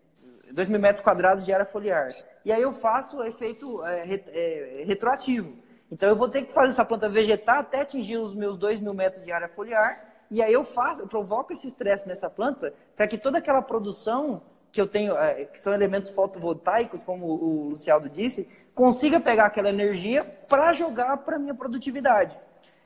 2 0.51 0.69
mil 0.69 0.79
metros 0.79 1.03
quadrados 1.03 1.43
de 1.43 1.51
área 1.51 1.65
foliar. 1.65 2.07
E 2.45 2.51
aí 2.51 2.61
eu 2.61 2.71
faço 2.71 3.17
o 3.17 3.25
efeito 3.25 3.83
é, 3.83 4.21
é, 4.27 4.83
retroativo. 4.85 5.57
Então 5.93 6.09
eu 6.09 6.15
vou 6.15 6.27
ter 6.27 6.41
que 6.41 6.51
fazer 6.51 6.71
essa 6.71 6.83
planta 6.83 7.07
vegetar 7.07 7.59
até 7.59 7.81
atingir 7.81 8.17
os 8.17 8.33
meus 8.33 8.57
2 8.57 8.79
mil 8.79 8.95
metros 8.95 9.21
de 9.21 9.31
área 9.31 9.47
foliar. 9.47 10.03
E 10.31 10.41
aí 10.41 10.51
eu 10.51 10.63
faço, 10.63 11.01
eu 11.01 11.07
provoco 11.07 11.53
esse 11.53 11.67
estresse 11.67 12.07
nessa 12.07 12.27
planta 12.27 12.73
para 12.95 13.07
que 13.07 13.15
toda 13.15 13.37
aquela 13.37 13.61
produção 13.61 14.41
que 14.71 14.81
eu 14.81 14.87
tenho, 14.87 15.15
é, 15.15 15.45
que 15.45 15.61
são 15.61 15.71
elementos 15.71 16.09
fotovoltaicos, 16.09 17.03
como 17.03 17.27
o 17.27 17.69
Lucialdo 17.69 18.09
disse, 18.09 18.51
consiga 18.73 19.19
pegar 19.19 19.45
aquela 19.45 19.69
energia 19.69 20.23
para 20.49 20.73
jogar 20.73 21.17
para 21.17 21.35
a 21.35 21.39
minha 21.39 21.53
produtividade. 21.53 22.35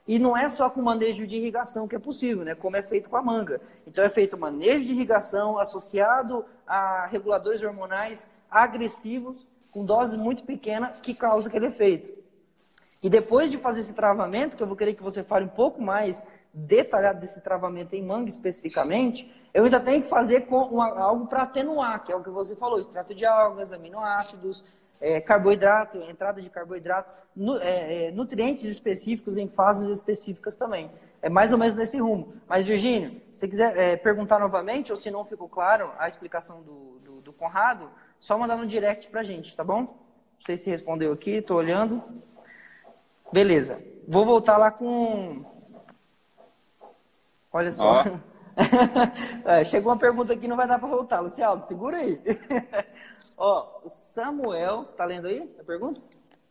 E 0.06 0.20
não 0.20 0.36
é 0.36 0.50
só 0.50 0.70
com 0.70 0.82
manejo 0.82 1.26
de 1.26 1.38
irrigação 1.38 1.88
que 1.88 1.96
é 1.96 2.00
possível, 2.00 2.43
né? 2.43 2.56
como 2.56 2.76
é 2.76 2.82
feito 2.82 3.10
com 3.10 3.15
a 3.15 3.22
manga. 3.22 3.62
Então 3.86 4.04
é 4.04 4.10
feito 4.10 4.38
manejo 4.38 4.86
de 4.86 4.91
irrigação 4.91 5.58
associado 5.58 6.43
a 6.67 7.06
reguladores 7.06 7.63
hormonais 7.63 8.30
agressivos, 8.52 9.48
com 9.72 9.86
dose 9.86 10.17
muito 10.17 10.43
pequena, 10.43 10.89
que 11.02 11.13
causa 11.13 11.48
aquele 11.48 11.67
efeito. 11.67 12.27
E 13.01 13.10
depois 13.10 13.51
de 13.51 13.57
fazer 13.57 13.81
esse 13.81 13.93
travamento, 13.93 14.57
que 14.57 14.63
eu 14.63 14.67
vou 14.67 14.75
querer 14.75 14.93
que 14.93 15.03
você 15.03 15.23
fale 15.23 15.45
um 15.45 15.49
pouco 15.49 15.81
mais 15.81 16.23
detalhado 16.53 17.19
desse 17.19 17.41
travamento 17.41 17.95
em 17.95 18.03
manga 18.03 18.29
especificamente, 18.29 19.31
eu 19.53 19.65
ainda 19.65 19.79
tenho 19.79 20.01
que 20.01 20.07
fazer 20.07 20.47
uma, 20.49 20.99
algo 20.99 21.27
para 21.27 21.43
atenuar, 21.43 22.03
que 22.03 22.12
é 22.12 22.15
o 22.15 22.23
que 22.23 22.29
você 22.29 22.55
falou, 22.55 22.79
extrato 22.79 23.13
de 23.13 23.25
algas, 23.25 23.71
aminoácidos, 23.71 24.65
é, 24.99 25.21
carboidrato, 25.21 25.97
entrada 26.01 26.41
de 26.41 26.49
carboidrato, 26.49 27.13
nu, 27.36 27.57
é, 27.60 28.07
é, 28.07 28.12
nutrientes 28.12 28.65
específicos 28.65 29.38
em 29.38 29.47
fases 29.47 29.89
específicas 29.89 30.55
também. 30.55 30.89
É 31.21 31.29
mais 31.29 31.53
ou 31.53 31.60
menos 31.60 31.75
nesse 31.75 31.99
rumo. 31.99 32.33
Mas, 32.47 32.65
Virgínio, 32.65 33.21
se 33.31 33.47
quiser 33.47 33.77
é, 33.77 33.95
perguntar 33.95 34.39
novamente, 34.39 34.91
ou 34.91 34.97
se 34.97 35.12
não 35.12 35.23
ficou 35.23 35.47
claro 35.47 35.91
a 35.99 36.07
explicação 36.07 36.62
do, 36.62 36.99
do, 37.03 37.21
do 37.21 37.33
Conrado, 37.33 37.89
só 38.19 38.38
mandar 38.38 38.57
no 38.57 38.65
direct 38.65 39.10
para 39.10 39.21
a 39.21 39.23
gente, 39.23 39.55
tá 39.55 39.63
bom? 39.63 39.81
Não 39.81 40.45
sei 40.45 40.57
se 40.57 40.69
respondeu 40.69 41.12
aqui, 41.12 41.38
estou 41.38 41.57
olhando. 41.57 42.03
Beleza. 43.32 43.82
Vou 44.08 44.26
voltar 44.26 44.58
lá 44.58 44.72
com 44.72 45.46
Olha 47.58 47.72
só. 47.72 48.04
é, 49.46 49.63
chegou 49.63 49.92
uma 49.92 49.98
pergunta 49.98 50.34
aqui, 50.34 50.48
não 50.48 50.56
vai 50.56 50.68
dar 50.68 50.78
para 50.78 50.88
voltar. 50.88 51.22
Luciano, 51.22 51.60
segura 51.62 51.98
aí. 51.98 52.22
Ó, 53.38 53.82
o 53.84 53.90
Samuel, 53.90 54.84
está 54.84 55.06
lendo 55.06 55.28
aí 55.28 55.52
a 55.60 55.63
pergunta? 55.63 56.02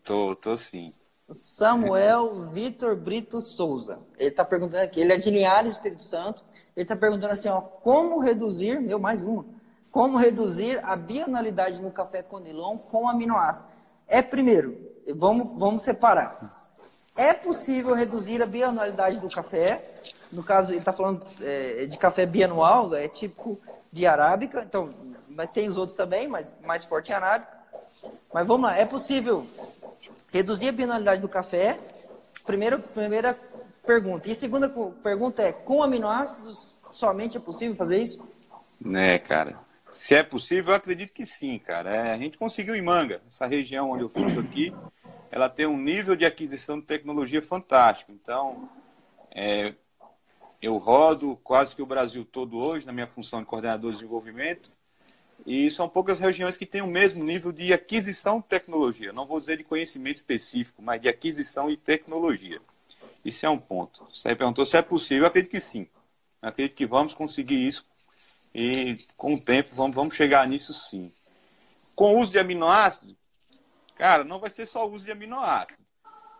Tô, 0.02 0.34
tô 0.34 0.56
sim. 0.56 0.86
Samuel 1.28 2.48
Vitor 2.50 2.96
Brito 2.96 3.40
Souza. 3.40 4.00
Ele 4.18 4.30
está 4.30 4.44
perguntando 4.44 4.82
aqui, 4.82 5.00
ele 5.00 5.12
é 5.12 5.16
de 5.16 5.30
Linhares, 5.30 5.72
Espírito 5.72 6.02
Santo. 6.02 6.44
Ele 6.76 6.82
está 6.84 6.96
perguntando 6.96 7.32
assim, 7.32 7.48
ó, 7.48 7.60
como 7.60 8.20
reduzir, 8.20 8.80
meu, 8.80 8.98
mais 8.98 9.22
uma, 9.22 9.44
como 9.90 10.18
reduzir 10.18 10.80
a 10.84 10.96
bianualidade 10.96 11.80
no 11.80 11.90
café 11.90 12.22
Conilon 12.22 12.78
com 12.78 13.08
aminoácido? 13.08 13.68
É 14.08 14.22
primeiro, 14.22 14.76
vamos, 15.14 15.58
vamos 15.58 15.82
separar. 15.82 16.65
É 17.16 17.32
possível 17.32 17.94
reduzir 17.94 18.42
a 18.42 18.46
bianualidade 18.46 19.18
do 19.18 19.28
café. 19.28 19.82
No 20.30 20.42
caso, 20.42 20.72
ele 20.72 20.80
está 20.80 20.92
falando 20.92 21.24
é, 21.40 21.86
de 21.86 21.96
café 21.96 22.26
bianual, 22.26 22.94
é 22.94 23.08
típico 23.08 23.58
de 23.90 24.06
arábica. 24.06 24.62
Então, 24.62 24.92
mas 25.28 25.50
tem 25.50 25.68
os 25.68 25.76
outros 25.76 25.96
também, 25.96 26.28
mas 26.28 26.56
mais 26.62 26.84
forte 26.84 27.12
em 27.12 27.14
arábica. 27.14 27.56
Mas 28.32 28.46
vamos 28.46 28.68
lá, 28.68 28.76
é 28.76 28.84
possível 28.84 29.46
reduzir 30.32 30.68
a 30.68 30.72
bianualidade 30.72 31.20
do 31.20 31.28
café. 31.28 31.78
Primeiro, 32.44 32.78
primeira 32.78 33.38
pergunta. 33.84 34.28
E 34.28 34.34
segunda 34.34 34.68
pergunta 35.02 35.42
é: 35.42 35.52
com 35.52 35.82
aminoácidos 35.82 36.74
somente 36.90 37.36
é 37.36 37.40
possível 37.40 37.74
fazer 37.76 38.00
isso? 38.00 38.28
Né, 38.80 39.18
cara. 39.18 39.56
Se 39.90 40.14
é 40.14 40.22
possível, 40.22 40.72
eu 40.72 40.76
acredito 40.76 41.12
que 41.12 41.24
sim, 41.24 41.58
cara. 41.58 41.94
É, 41.94 42.12
a 42.12 42.18
gente 42.18 42.36
conseguiu 42.36 42.74
em 42.74 42.82
Manga, 42.82 43.22
essa 43.30 43.46
região 43.46 43.92
onde 43.92 44.02
eu 44.02 44.10
fico 44.10 44.40
aqui, 44.40 44.74
ela 45.30 45.48
tem 45.48 45.66
um 45.66 45.76
nível 45.76 46.16
de 46.16 46.24
aquisição 46.24 46.78
de 46.78 46.86
tecnologia 46.86 47.42
fantástico. 47.42 48.12
Então, 48.12 48.68
é, 49.30 49.74
eu 50.60 50.76
rodo 50.78 51.38
quase 51.42 51.74
que 51.74 51.82
o 51.82 51.86
Brasil 51.86 52.24
todo 52.24 52.56
hoje 52.56 52.86
na 52.86 52.92
minha 52.92 53.06
função 53.06 53.40
de 53.40 53.46
coordenador 53.46 53.90
de 53.90 53.98
desenvolvimento 53.98 54.70
e 55.46 55.70
são 55.70 55.88
poucas 55.88 56.18
regiões 56.18 56.56
que 56.56 56.66
têm 56.66 56.82
o 56.82 56.86
mesmo 56.86 57.22
nível 57.22 57.52
de 57.52 57.72
aquisição 57.72 58.40
de 58.40 58.46
tecnologia. 58.46 59.12
Não 59.12 59.26
vou 59.26 59.38
dizer 59.38 59.58
de 59.58 59.64
conhecimento 59.64 60.16
específico, 60.16 60.82
mas 60.82 61.00
de 61.00 61.08
aquisição 61.08 61.70
e 61.70 61.76
tecnologia. 61.76 62.60
Isso 63.24 63.44
é 63.44 63.50
um 63.50 63.58
ponto. 63.58 64.06
Você 64.12 64.34
perguntou 64.34 64.64
se 64.64 64.76
é 64.76 64.82
possível. 64.82 65.24
Eu 65.24 65.28
acredito 65.28 65.50
que 65.50 65.60
sim. 65.60 65.86
Eu 66.42 66.48
acredito 66.48 66.74
que 66.74 66.86
vamos 66.86 67.12
conseguir 67.12 67.66
isso 67.66 67.84
e 68.54 68.96
com 69.16 69.34
o 69.34 69.40
tempo 69.40 69.70
vamos, 69.74 69.94
vamos 69.94 70.14
chegar 70.14 70.48
nisso 70.48 70.72
sim. 70.72 71.12
Com 71.94 72.14
o 72.14 72.20
uso 72.20 72.32
de 72.32 72.38
aminoácidos, 72.38 73.14
cara, 73.96 74.22
não 74.22 74.38
vai 74.38 74.50
ser 74.50 74.66
só 74.66 74.88
uso 74.88 75.04
de 75.04 75.12
aminoácidos. 75.12 75.84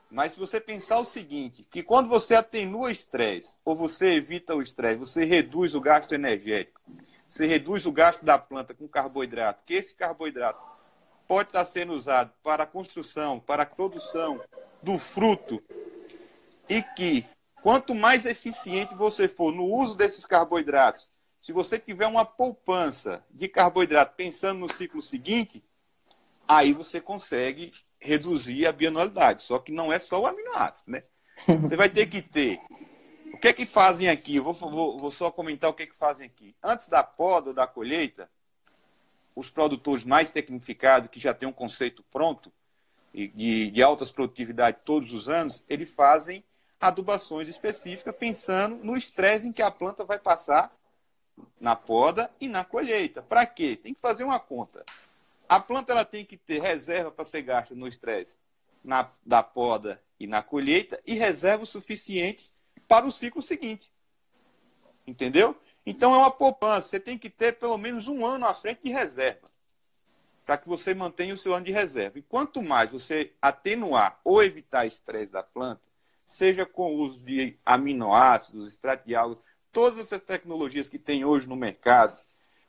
Mas 0.09 0.33
se 0.33 0.39
você 0.39 0.61
pensar 0.61 1.01
o 1.01 1.05
seguinte, 1.05 1.67
que 1.69 1.83
quando 1.83 2.09
você 2.09 2.35
atenua 2.35 2.87
o 2.87 2.91
estresse, 2.91 3.57
ou 3.65 3.75
você 3.75 4.13
evita 4.13 4.55
o 4.55 4.63
estresse, 4.63 4.99
você 4.99 5.25
reduz 5.25 5.75
o 5.75 5.81
gasto 5.81 6.15
energético, 6.15 6.81
você 7.29 7.47
reduz 7.47 7.87
o 7.87 7.93
gasto 7.93 8.25
da 8.25 8.39
planta 8.39 8.73
com 8.73 8.87
carboidrato, 8.87 9.65
que 9.67 9.75
esse 9.75 9.95
carboidrato 9.95 10.63
pode 11.27 11.49
estar 11.49 11.65
sendo 11.65 11.93
usado 11.93 12.33
para 12.43 12.63
a 12.63 12.67
construção, 12.67 13.41
para 13.41 13.65
a 13.65 13.67
produção 13.67 14.41
do 14.81 14.97
fruto, 14.97 15.61
e 16.69 16.83
que 16.83 17.27
quanto 17.61 17.93
mais 17.95 18.27
eficiente 18.27 18.95
você 18.95 19.27
for 19.27 19.53
no 19.53 19.65
uso 19.65 19.97
desses 19.97 20.25
carboidratos, 20.25 21.09
se 21.41 21.53
você 21.53 21.81
tiver 21.81 22.07
uma 22.07 22.25
poupança 22.25 23.25
de 23.31 23.49
carboidrato 23.49 24.15
pensando 24.17 24.61
no 24.61 24.73
ciclo 24.73 25.03
seguinte, 25.03 25.65
aí 26.47 26.73
você 26.73 27.01
consegue 27.01 27.71
reduzir 28.01 28.67
a 28.67 28.73
bioanualidade. 28.73 29.43
Só 29.43 29.59
que 29.59 29.73
não 29.73 29.93
é 29.93 29.99
só 29.99 30.21
o 30.21 30.27
aminoácido, 30.27 30.93
né? 30.93 31.03
Você 31.61 31.77
vai 31.77 31.91
ter 31.91 32.07
que 32.07 32.23
ter 32.23 32.59
o 33.37 33.39
que 33.39 33.49
é 33.49 33.53
que 33.53 33.67
fazem 33.67 34.09
aqui? 34.09 34.37
Eu 34.37 34.45
vou, 34.45 34.55
vou, 34.55 34.97
vou 34.97 35.11
só 35.11 35.31
comentar 35.31 35.69
o 35.69 35.75
que 35.75 35.83
é 35.83 35.87
que 35.87 35.99
fazem 35.99 36.25
aqui. 36.25 36.57
Antes 36.63 36.89
da 36.89 37.05
poda 37.05 37.51
ou 37.51 37.55
da 37.55 37.67
colheita, 37.67 38.31
os 39.35 39.51
produtores 39.51 40.05
mais 40.05 40.31
tecnificados, 40.31 41.11
que 41.11 41.21
já 41.21 41.35
têm 41.35 41.47
um 41.47 41.53
conceito 41.53 42.03
pronto, 42.11 42.51
e 43.13 43.29
de, 43.29 43.71
de 43.71 43.83
altas 43.83 44.11
produtividades 44.11 44.87
todos 44.87 45.13
os 45.13 45.29
anos, 45.29 45.63
eles 45.69 45.91
fazem 45.91 46.43
adubações 46.81 47.47
específicas 47.47 48.17
pensando 48.17 48.83
no 48.83 48.97
estresse 48.97 49.47
em 49.47 49.53
que 49.53 49.61
a 49.61 49.71
planta 49.71 50.03
vai 50.03 50.19
passar 50.19 50.75
na 51.61 51.77
poda 51.77 52.31
e 52.41 52.49
na 52.49 52.65
colheita. 52.65 53.21
Para 53.21 53.45
quê? 53.45 53.77
Tem 53.77 53.93
que 53.93 54.01
fazer 54.01 54.25
uma 54.25 54.41
conta. 54.41 54.83
A 55.49 55.61
planta 55.61 55.93
ela 55.93 56.05
tem 56.05 56.25
que 56.25 56.37
ter 56.37 56.61
reserva 56.61 57.11
para 57.11 57.25
ser 57.25 57.43
gasta 57.43 57.75
no 57.75 57.87
estresse 57.87 58.37
na, 58.83 59.11
da 59.25 59.43
poda 59.43 60.03
e 60.19 60.27
na 60.27 60.43
colheita 60.43 61.01
e 61.07 61.15
reserva 61.15 61.65
o 61.65 61.67
suficiente 61.67 62.45
para 62.89 63.07
o 63.07 63.13
ciclo 63.13 63.43
seguinte. 63.43 63.91
Entendeu? 65.07 65.57
Então 65.85 66.15
é 66.15 66.19
uma 66.19 66.31
poupança. 66.31 66.89
Você 66.89 67.01
tem 67.01 67.19
que 67.19 67.31
ter 67.31 67.59
pelo 67.59 67.79
menos 67.79 68.09
um 68.09 68.25
ano 68.25 68.47
à 68.47 68.55
frente 68.55 68.83
de 68.83 68.91
reserva 68.91 69.41
para 70.47 70.57
que 70.57 70.69
você 70.69 70.95
mantenha 70.95 71.35
o 71.35 71.37
seu 71.37 71.53
ano 71.53 71.67
de 71.67 71.73
reserva. 71.73 72.21
E 72.21 72.23
quanto 72.23 72.63
mais 72.63 72.89
você 72.89 73.33
atenuar 73.43 74.21
ou 74.23 74.43
evitar 74.43 74.87
estresse 74.87 75.33
da 75.33 75.43
planta, 75.43 75.83
seja 76.25 76.65
com 76.65 76.95
o 76.95 76.99
uso 77.01 77.19
de 77.19 77.59
aminoácidos, 77.67 78.69
extrato 78.69 79.05
de 79.05 79.17
água, 79.17 79.37
todas 79.73 79.99
essas 79.99 80.23
tecnologias 80.23 80.89
que 80.89 81.01
tem 81.01 81.25
hoje 81.25 81.49
no 81.49 81.57
mercado, 81.57 82.17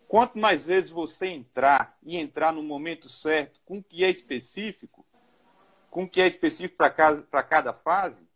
quanto 0.08 0.38
mais 0.38 0.65
vezes 0.65 0.89
você 0.89 1.28
entrar 1.28 1.98
e 2.04 2.17
entrar 2.17 2.54
no 2.54 2.63
momento 2.63 3.10
certo, 3.10 3.60
com 3.65 3.78
o 3.78 3.84
que 3.84 4.04
é 4.04 4.10
específico, 4.10 5.06
com 5.89 6.04
o 6.04 6.10
que 6.10 6.22
é 6.22 6.28
específico 6.28 6.78
para 6.78 7.43
cada 7.43 7.74
fase, 7.74 8.28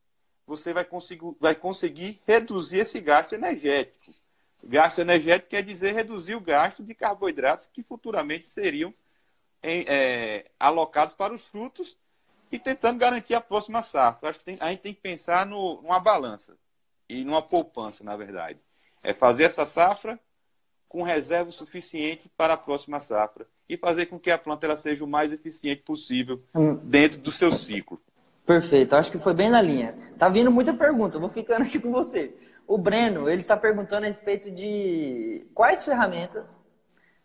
você 0.45 0.73
vai 0.73 0.83
conseguir, 0.83 1.35
vai 1.39 1.55
conseguir 1.55 2.21
reduzir 2.27 2.79
esse 2.79 2.99
gasto 2.99 3.33
energético. 3.33 4.21
Gasto 4.63 4.99
energético 4.99 5.49
quer 5.49 5.63
dizer 5.63 5.93
reduzir 5.93 6.35
o 6.35 6.41
gasto 6.41 6.83
de 6.83 6.93
carboidratos 6.93 7.67
que 7.67 7.81
futuramente 7.81 8.47
seriam 8.47 8.93
em, 9.63 9.85
é, 9.87 10.51
alocados 10.59 11.13
para 11.13 11.33
os 11.33 11.45
frutos 11.47 11.97
e 12.51 12.59
tentando 12.59 12.99
garantir 12.99 13.33
a 13.33 13.41
próxima 13.41 13.81
safra. 13.81 14.29
Acho 14.29 14.39
que 14.39 14.45
tem, 14.45 14.57
a 14.59 14.69
gente 14.71 14.81
tem 14.81 14.93
que 14.93 15.01
pensar 15.01 15.45
no, 15.45 15.81
numa 15.81 15.99
balança 15.99 16.57
e 17.07 17.23
numa 17.23 17.41
poupança, 17.41 18.03
na 18.03 18.15
verdade. 18.15 18.59
É 19.03 19.13
fazer 19.13 19.43
essa 19.43 19.65
safra 19.65 20.19
com 20.91 21.03
reserva 21.03 21.49
suficiente 21.51 22.29
para 22.35 22.55
a 22.55 22.57
próxima 22.57 22.99
safra 22.99 23.47
e 23.69 23.77
fazer 23.77 24.07
com 24.07 24.19
que 24.19 24.29
a 24.29 24.37
planta 24.37 24.65
ela 24.65 24.75
seja 24.75 25.05
o 25.05 25.07
mais 25.07 25.31
eficiente 25.31 25.83
possível 25.83 26.43
hum. 26.53 26.75
dentro 26.83 27.17
do 27.17 27.31
seu 27.31 27.49
ciclo. 27.49 27.97
Perfeito, 28.45 28.93
acho 28.97 29.09
que 29.09 29.17
foi 29.17 29.33
bem 29.33 29.49
na 29.49 29.61
linha. 29.61 29.95
Tá 30.19 30.27
vindo 30.27 30.51
muita 30.51 30.73
pergunta, 30.73 31.17
vou 31.17 31.29
ficando 31.29 31.61
aqui 31.63 31.79
com 31.79 31.93
você. 31.93 32.35
O 32.67 32.77
Breno, 32.77 33.29
ele 33.29 33.41
está 33.41 33.55
perguntando 33.55 34.03
a 34.03 34.07
respeito 34.07 34.51
de 34.51 35.47
quais 35.53 35.85
ferramentas. 35.85 36.59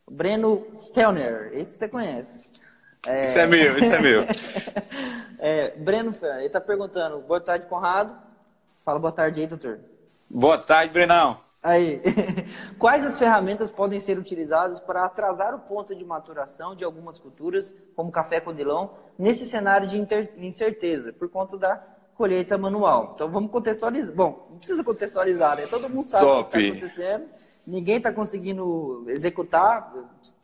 O 0.07 0.12
Breno 0.12 0.64
Fellner, 0.94 1.50
esse 1.55 1.76
você 1.76 1.88
conhece. 1.88 2.52
É... 3.05 3.24
Esse 3.24 3.40
é 3.40 3.46
meu, 3.48 3.79
esse 3.79 3.92
é 3.92 4.00
meu. 4.00 4.24
é, 5.40 5.70
Breno 5.76 6.12
Fellner, 6.12 6.38
ele 6.38 6.46
está 6.46 6.61
perguntando, 6.61 7.18
boa 7.18 7.40
tarde, 7.40 7.66
Conrado. 7.66 8.16
Fala 8.85 9.00
boa 9.00 9.11
tarde 9.11 9.40
aí, 9.40 9.46
doutor. 9.48 9.81
Boa 10.31 10.57
tarde, 10.57 10.92
Brenão. 10.92 11.44
Aí, 11.66 12.00
quais 12.79 13.05
as 13.05 13.18
ferramentas 13.18 13.72
podem 13.72 13.98
ser 13.98 14.16
utilizadas 14.20 14.79
para 14.79 15.05
atrasar 15.05 15.52
o 15.52 15.59
ponto 15.59 15.96
de 15.96 16.05
maturação 16.05 16.76
de 16.76 16.85
algumas 16.85 17.18
culturas, 17.18 17.74
como 17.96 18.12
café 18.12 18.40
conilão, 18.40 18.92
nesse 19.18 19.48
cenário 19.48 19.88
de 19.88 19.98
incerteza, 20.38 21.12
por 21.12 21.29
conta 21.29 21.59
da 21.59 21.85
colheita 22.14 22.57
manual? 22.57 23.14
Então 23.16 23.29
vamos 23.29 23.50
contextualizar. 23.50 24.14
Bom, 24.14 24.46
não 24.48 24.59
precisa 24.59 24.85
contextualizar, 24.85 25.57
né? 25.57 25.66
Todo 25.66 25.90
mundo 25.90 26.07
sabe 26.07 26.24
Top. 26.24 26.40
o 26.42 26.44
que 26.52 26.57
está 26.57 26.70
acontecendo, 26.70 27.29
ninguém 27.66 27.96
está 27.96 28.12
conseguindo 28.12 29.05
executar 29.09 29.92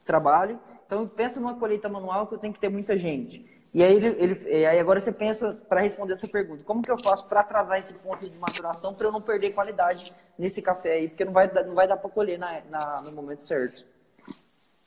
trabalho. 0.05 0.59
Então 0.85 1.07
pensa 1.07 1.39
numa 1.39 1.55
colheita 1.55 1.89
manual 1.89 2.27
que 2.27 2.35
eu 2.35 2.39
tenho 2.39 2.53
que 2.53 2.59
ter 2.59 2.69
muita 2.69 2.97
gente. 2.97 3.49
E 3.75 3.83
aí, 3.83 3.97
ele, 3.97 4.07
ele, 4.23 4.67
aí 4.67 4.79
agora 4.79 5.01
você 5.01 5.11
pensa 5.11 5.55
para 5.69 5.81
responder 5.81 6.13
essa 6.13 6.29
pergunta: 6.29 6.65
como 6.65 6.83
que 6.83 6.91
eu 6.91 6.99
faço 6.99 7.27
para 7.27 7.41
atrasar 7.41 7.79
esse 7.79 7.95
ponto 7.95 8.29
de 8.29 8.39
maturação 8.39 8.95
para 8.95 9.07
eu 9.07 9.13
não 9.13 9.21
perder 9.21 9.55
qualidade 9.55 10.13
nesse 10.39 10.61
café 10.61 10.93
aí? 10.93 11.09
Porque 11.09 11.25
não 11.25 11.33
vai, 11.33 11.51
não 11.51 11.75
vai 11.75 11.89
dar 11.89 11.97
para 11.97 12.11
colher 12.11 12.39
na, 12.39 12.61
na, 12.63 13.01
no 13.03 13.13
momento 13.13 13.43
certo. 13.43 13.87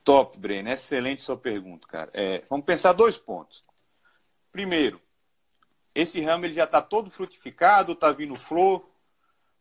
Top, 0.04 0.38
Breno. 0.38 0.70
Excelente 0.70 1.24
sua 1.24 1.36
pergunta, 1.36 1.88
cara. 1.88 2.12
É, 2.14 2.44
vamos 2.48 2.66
pensar 2.66 2.94
dois 2.94 3.18
pontos. 3.18 3.64
Primeiro, 4.52 5.02
esse 5.96 6.22
ramo 6.22 6.46
ele 6.46 6.54
já 6.54 6.66
está 6.66 6.80
todo 6.80 7.10
frutificado, 7.10 7.94
está 7.94 8.12
vindo 8.12 8.36
flor, 8.36 8.84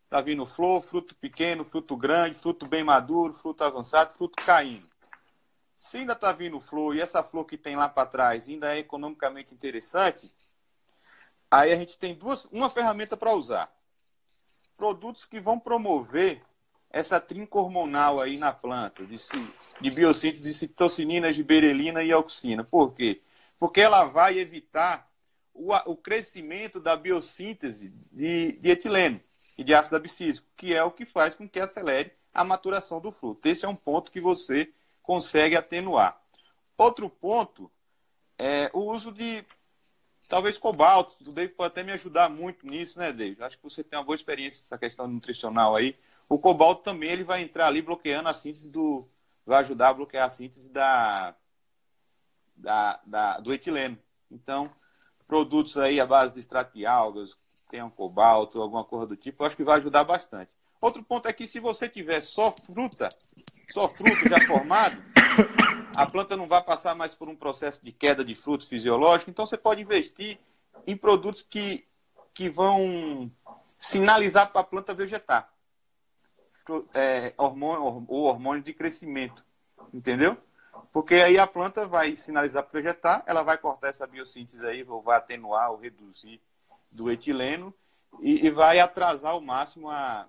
está 0.05 0.21
vindo 0.21 0.45
flor, 0.45 0.83
fruto 0.83 1.15
pequeno, 1.15 1.65
fruto 1.65 1.97
grande, 1.97 2.39
fruto 2.39 2.69
bem 2.69 2.85
maduro, 2.85 3.33
fruto 3.33 3.65
avançado, 3.65 4.13
fruto 4.15 4.37
caindo. 4.45 4.87
Se 5.85 5.99
ainda 5.99 6.15
está 6.15 6.33
vindo 6.33 6.59
flor 6.59 6.97
e 6.97 7.01
essa 7.03 7.23
flor 7.23 7.45
que 7.45 7.59
tem 7.59 7.77
lá 7.77 7.91
para 7.91 8.07
trás 8.07 8.49
ainda 8.49 8.75
é 8.75 8.79
economicamente 8.79 9.53
interessante, 9.53 10.35
aí 11.51 11.75
a 11.75 11.77
gente 11.77 11.99
tem 11.99 12.15
duas, 12.15 12.47
uma 12.47 12.71
ferramenta 12.71 13.19
para 13.19 13.35
usar. 13.35 13.71
Produtos 14.79 15.27
que 15.27 15.39
vão 15.39 15.61
promover 15.61 16.41
essa 16.89 17.21
trinca 17.21 17.59
hormonal 17.59 18.19
aí 18.19 18.39
na 18.39 18.51
planta, 18.51 19.05
de, 19.05 19.17
de 19.79 19.91
biossíntese 19.91 20.43
de 20.43 20.55
citocinina, 20.55 21.31
giberelina 21.35 22.03
e 22.03 22.11
auxina. 22.11 22.65
Por 22.65 22.95
quê? 22.95 23.21
Porque 23.59 23.83
ela 23.83 24.05
vai 24.05 24.39
evitar 24.39 25.07
o, 25.53 25.75
o 25.85 25.95
crescimento 25.95 26.81
da 26.81 26.97
biossíntese 26.97 27.93
de, 28.11 28.53
de 28.53 28.71
etileno 28.71 29.21
e 29.59 29.63
de 29.63 29.75
ácido 29.75 29.97
abscísico, 29.97 30.47
que 30.57 30.73
é 30.73 30.83
o 30.83 30.91
que 30.91 31.05
faz 31.05 31.37
com 31.37 31.47
que 31.47 31.61
acelere 31.61 32.11
a 32.33 32.43
maturação 32.43 33.03
do 33.03 33.13
fruto. 33.13 33.47
Esse 33.47 33.67
é 33.67 33.69
um 33.69 33.77
ponto 33.77 34.11
que 34.11 34.19
você 34.19 34.73
consegue 35.05 35.55
atenuar. 35.55 36.21
Outro 36.77 37.09
ponto 37.09 37.71
é 38.37 38.69
o 38.73 38.81
uso 38.91 39.13
de 39.13 39.45
talvez 40.29 40.59
cobalto. 40.59 41.15
O 41.29 41.33
David 41.33 41.55
pode 41.55 41.69
até 41.69 41.83
me 41.85 41.93
ajudar 41.93 42.29
muito 42.29 42.67
nisso, 42.67 42.99
né, 42.99 43.13
David? 43.13 43.43
Acho 43.43 43.57
que 43.57 43.63
você 43.63 43.85
tem 43.85 43.97
uma 43.97 44.05
boa 44.05 44.17
experiência 44.17 44.63
nessa 44.63 44.79
questão 44.79 45.07
nutricional 45.07 45.77
aí. 45.77 45.97
O 46.29 46.39
cobalto 46.39 46.83
também 46.83 47.11
ele 47.11 47.23
vai 47.23 47.43
entrar 47.43 47.69
ali 47.69 47.83
bloqueando 47.83 48.29
a 48.29 48.35
síntese 48.35 48.69
do. 48.69 49.07
vai 49.47 49.61
ajudar 49.61 49.91
a 49.91 49.95
bloquear 49.95 50.27
a 50.27 50.31
síntese 50.31 50.71
da, 50.71 51.37
da, 52.57 53.01
da 53.07 53.39
do 53.39 53.53
etileno. 53.53 53.99
Então, 54.31 54.73
produtos 55.29 55.77
aí 55.77 56.01
à 56.01 56.07
base 56.07 56.35
de 56.35 56.41
extrato 56.41 56.77
de 56.77 56.87
algas, 56.87 57.37
tenham 57.71 57.91
cobalto, 57.91 58.61
alguma 58.61 58.85
coisa 58.85 59.07
do 59.07 59.17
tipo, 59.17 59.45
acho 59.45 59.57
que 59.57 59.65
vai 59.65 59.79
ajudar 59.79 60.05
bastante. 60.05 60.51
Outro 60.85 61.03
ponto 61.03 61.27
é 61.27 61.33
que 61.33 61.47
se 61.47 61.59
você 61.59 61.89
tiver 61.89 62.21
só 62.21 62.53
fruta, 62.53 63.09
só 63.73 63.89
fruto 63.89 64.29
já 64.29 64.39
formado, 64.45 65.03
a 65.97 66.05
planta 66.05 66.37
não 66.37 66.47
vai 66.47 66.63
passar 66.63 66.95
mais 66.95 67.15
por 67.15 67.27
um 67.27 67.35
processo 67.35 67.83
de 67.83 67.91
queda 67.91 68.23
de 68.23 68.35
frutos 68.35 68.69
fisiológico, 68.69 69.31
então 69.31 69.47
você 69.47 69.57
pode 69.57 69.81
investir 69.81 70.39
em 70.87 70.95
produtos 70.95 71.41
que, 71.41 71.87
que 72.35 72.51
vão 72.51 73.33
sinalizar 73.79 74.53
para 74.53 74.61
a 74.61 74.65
planta 74.65 74.93
vegetar. 74.93 75.51
É, 76.93 77.33
hormônio, 77.39 78.05
o 78.07 78.25
hormônio 78.25 78.63
de 78.63 78.75
crescimento. 78.75 79.43
Entendeu? 79.91 80.37
Porque 80.93 81.15
aí 81.15 81.39
a 81.39 81.47
planta 81.47 81.87
vai 81.87 82.19
sinalizar 82.19 82.63
para 82.63 82.79
vegetar, 82.79 83.23
ela 83.25 83.43
vai 83.43 83.57
cortar 83.57 83.89
essa 83.89 84.07
biossíntese 84.07 84.63
aí, 84.67 84.85
ou 84.87 85.01
vai 85.01 85.17
atenuar 85.17 85.71
ou 85.71 85.79
reduzir 85.79 86.43
do 86.93 87.11
etileno 87.11 87.73
e, 88.21 88.47
e 88.47 88.51
vai 88.51 88.81
atrasar 88.81 89.33
ao 89.33 89.41
máximo 89.41 89.89
a, 89.89 90.29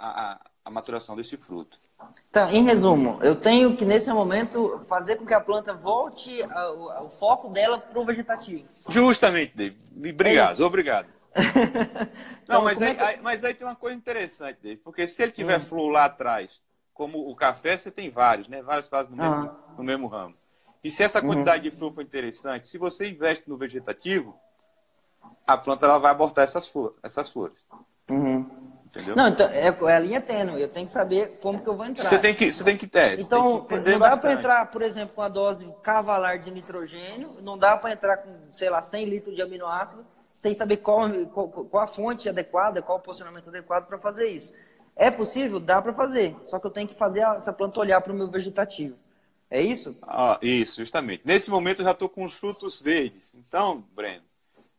a, 0.00 0.40
a 0.64 0.70
maturação 0.70 1.16
desse 1.16 1.36
fruto. 1.36 1.78
Tá, 2.32 2.52
em 2.52 2.64
resumo, 2.64 3.18
eu 3.22 3.36
tenho 3.36 3.76
que 3.76 3.84
nesse 3.84 4.10
momento 4.12 4.80
fazer 4.88 5.16
com 5.16 5.26
que 5.26 5.34
a 5.34 5.40
planta 5.40 5.74
volte 5.74 6.42
ao, 6.42 7.08
foco 7.10 7.48
dela 7.50 7.78
para 7.78 7.98
o 7.98 8.04
vegetativo. 8.04 8.66
Justamente, 8.88 9.54
David. 9.54 9.78
Obrigado, 9.96 10.62
é 10.62 10.66
obrigado. 10.66 11.14
então, 12.42 12.56
Não, 12.56 12.64
mas, 12.64 12.80
aí, 12.80 12.90
é 12.90 12.94
que... 12.94 13.02
aí, 13.02 13.20
mas 13.20 13.44
aí 13.44 13.54
tem 13.54 13.66
uma 13.66 13.76
coisa 13.76 13.96
interessante, 13.96 14.58
David, 14.62 14.80
porque 14.82 15.06
se 15.06 15.22
ele 15.22 15.32
tiver 15.32 15.58
hum. 15.58 15.64
flor 15.64 15.90
lá 15.90 16.06
atrás, 16.06 16.50
como 16.94 17.30
o 17.30 17.36
café, 17.36 17.76
você 17.76 17.90
tem 17.90 18.10
vários, 18.10 18.48
né? 18.48 18.62
Vários 18.62 18.88
casos 18.88 19.10
no, 19.10 19.16
mesmo, 19.16 19.56
no 19.76 19.84
mesmo 19.84 20.06
ramo. 20.06 20.34
E 20.82 20.90
se 20.90 21.02
essa 21.02 21.20
quantidade 21.20 21.64
uhum. 21.66 21.70
de 21.70 21.78
flor 21.78 21.94
for 21.94 22.02
interessante, 22.02 22.68
se 22.68 22.78
você 22.78 23.08
investe 23.08 23.48
no 23.48 23.56
vegetativo, 23.56 24.34
a 25.46 25.56
planta 25.56 25.84
ela 25.84 25.98
vai 25.98 26.10
abortar 26.10 26.44
essas 26.44 26.66
flores. 26.66 26.96
Essas 27.02 27.30
flores. 27.30 27.58
Uhum. 28.10 28.48
Entendeu? 28.90 29.14
Não, 29.14 29.28
então 29.28 29.48
é, 29.48 29.68
é, 29.68 29.96
a 29.96 29.98
linha 30.00 30.20
tênue. 30.20 30.60
Eu 30.60 30.68
tenho 30.68 30.84
que 30.84 30.92
saber 30.92 31.38
como 31.40 31.62
que 31.62 31.68
eu 31.68 31.76
vou 31.76 31.86
entrar. 31.86 32.04
Você 32.04 32.18
tem 32.18 32.34
que, 32.34 32.52
você 32.52 32.64
tem 32.64 32.76
que 32.76 32.88
ter. 32.88 33.20
Então, 33.20 33.64
que 33.64 33.76
não 33.76 33.98
dá 34.00 34.16
para 34.16 34.32
entrar, 34.32 34.66
por 34.66 34.82
exemplo, 34.82 35.14
com 35.14 35.22
a 35.22 35.28
dose 35.28 35.72
cavalar 35.80 36.40
de 36.40 36.50
nitrogênio, 36.50 37.36
não 37.40 37.56
dá 37.56 37.76
para 37.76 37.92
entrar 37.92 38.16
com, 38.16 38.30
sei 38.50 38.68
lá, 38.68 38.82
100 38.82 39.04
litros 39.04 39.36
de 39.36 39.42
aminoácido, 39.42 40.04
sem 40.32 40.52
saber 40.54 40.78
qual, 40.78 41.08
qual, 41.26 41.48
qual 41.48 41.84
a 41.84 41.86
fonte 41.86 42.28
adequada, 42.28 42.82
qual 42.82 42.98
o 42.98 43.00
posicionamento 43.00 43.48
adequado 43.48 43.86
para 43.86 43.96
fazer 43.96 44.26
isso. 44.26 44.52
É 44.96 45.08
possível? 45.08 45.60
Dá 45.60 45.80
para 45.80 45.92
fazer. 45.92 46.36
Só 46.44 46.58
que 46.58 46.66
eu 46.66 46.70
tenho 46.70 46.88
que 46.88 46.94
fazer 46.94 47.20
essa 47.20 47.52
planta 47.52 47.78
olhar 47.78 48.00
para 48.00 48.12
o 48.12 48.16
meu 48.16 48.28
vegetativo. 48.28 48.96
É 49.48 49.60
isso? 49.60 49.96
Ah, 50.02 50.38
isso, 50.42 50.80
justamente. 50.80 51.22
Nesse 51.24 51.48
momento 51.48 51.80
eu 51.80 51.84
já 51.84 51.92
estou 51.92 52.08
com 52.08 52.24
os 52.24 52.34
frutos 52.34 52.80
verdes. 52.80 53.32
Então, 53.34 53.84
Breno, 53.94 54.22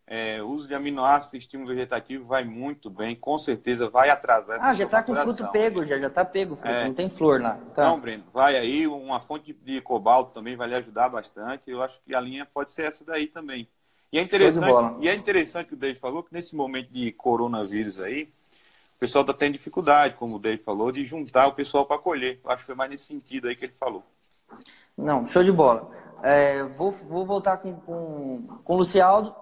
é, 0.07 0.41
o 0.41 0.47
uso 0.49 0.67
de 0.67 0.75
aminoácidos 0.75 1.33
e 1.33 1.37
estímulo 1.37 1.69
vegetativo 1.69 2.25
vai 2.25 2.43
muito 2.43 2.89
bem, 2.89 3.15
com 3.15 3.37
certeza 3.37 3.89
vai 3.89 4.09
atrasar 4.09 4.57
essa 4.57 4.67
Ah, 4.67 4.73
já 4.73 4.85
está 4.85 5.01
com 5.01 5.15
fruto 5.15 5.47
pego, 5.51 5.83
já 5.83 5.97
já 5.97 6.07
está 6.07 6.25
pego, 6.25 6.55
fruto, 6.55 6.73
é. 6.73 6.85
não 6.85 6.93
tem 6.93 7.09
flor 7.09 7.41
lá. 7.41 7.57
Tá. 7.73 7.85
Não, 7.85 7.99
Breno, 7.99 8.23
vai 8.33 8.57
aí, 8.57 8.85
uma 8.87 9.19
fonte 9.21 9.53
de 9.53 9.79
cobalto 9.81 10.33
também 10.33 10.55
vai 10.55 10.67
lhe 10.67 10.75
ajudar 10.75 11.09
bastante. 11.09 11.69
Eu 11.69 11.81
acho 11.81 11.99
que 12.05 12.13
a 12.13 12.19
linha 12.19 12.45
pode 12.45 12.71
ser 12.71 12.83
essa 12.83 13.05
daí 13.05 13.27
também. 13.27 13.67
E 14.11 14.19
é 14.19 14.21
interessante, 14.21 15.01
e 15.01 15.07
é 15.07 15.15
interessante 15.15 15.67
que 15.67 15.73
o 15.75 15.77
David 15.77 15.99
falou 16.01 16.21
que 16.21 16.33
nesse 16.33 16.53
momento 16.53 16.91
de 16.91 17.13
coronavírus 17.13 18.01
aí, 18.01 18.23
o 18.97 18.99
pessoal 18.99 19.21
está 19.21 19.33
tendo 19.33 19.53
dificuldade, 19.53 20.15
como 20.15 20.35
o 20.35 20.39
David 20.39 20.63
falou, 20.63 20.91
de 20.91 21.05
juntar 21.05 21.47
o 21.47 21.53
pessoal 21.53 21.85
para 21.85 21.97
colher. 21.97 22.39
Eu 22.43 22.51
acho 22.51 22.63
que 22.63 22.65
foi 22.67 22.75
mais 22.75 22.91
nesse 22.91 23.05
sentido 23.05 23.47
aí 23.47 23.55
que 23.55 23.65
ele 23.65 23.73
falou. 23.79 24.03
Não, 24.97 25.25
show 25.25 25.41
de 25.41 25.51
bola. 25.51 25.89
É, 26.21 26.63
vou, 26.63 26.91
vou 26.91 27.25
voltar 27.25 27.57
com, 27.57 27.73
com, 27.77 28.59
com 28.63 28.73
o 28.73 28.77
Lucialdo 28.77 29.33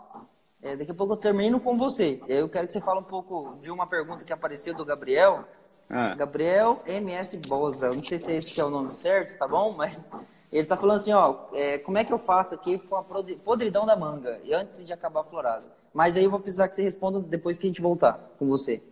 é, 0.61 0.75
daqui 0.75 0.91
a 0.91 0.93
pouco 0.93 1.13
eu 1.13 1.17
termino 1.17 1.59
com 1.59 1.77
você. 1.77 2.21
Eu 2.27 2.49
quero 2.49 2.67
que 2.67 2.73
você 2.73 2.81
fale 2.81 2.99
um 2.99 3.03
pouco 3.03 3.57
de 3.61 3.71
uma 3.71 3.87
pergunta 3.87 4.25
que 4.25 4.33
apareceu 4.33 4.73
do 4.73 4.83
Gabriel. 4.83 5.45
Ah. 5.89 6.13
Gabriel 6.15 6.81
MS 6.85 7.39
Boza. 7.47 7.87
Não 7.87 8.03
sei 8.03 8.17
se 8.17 8.33
esse 8.33 8.59
é 8.59 8.63
o 8.63 8.69
nome 8.69 8.91
certo, 8.91 9.37
tá 9.37 9.47
bom? 9.47 9.71
Mas 9.71 10.09
ele 10.51 10.67
tá 10.67 10.75
falando 10.75 10.97
assim, 10.97 11.13
ó, 11.13 11.45
é, 11.53 11.77
como 11.77 11.97
é 11.97 12.03
que 12.03 12.11
eu 12.11 12.19
faço 12.19 12.55
aqui 12.55 12.77
com 12.77 12.95
a 12.95 13.03
podridão 13.03 13.85
da 13.85 13.95
manga, 13.95 14.41
antes 14.53 14.85
de 14.85 14.91
acabar 14.91 15.21
a 15.21 15.23
florada? 15.23 15.65
Mas 15.93 16.17
aí 16.17 16.25
eu 16.25 16.29
vou 16.29 16.39
precisar 16.39 16.67
que 16.67 16.75
você 16.75 16.83
responda 16.83 17.19
depois 17.19 17.57
que 17.57 17.65
a 17.65 17.69
gente 17.69 17.81
voltar 17.81 18.19
com 18.37 18.45
você. 18.47 18.83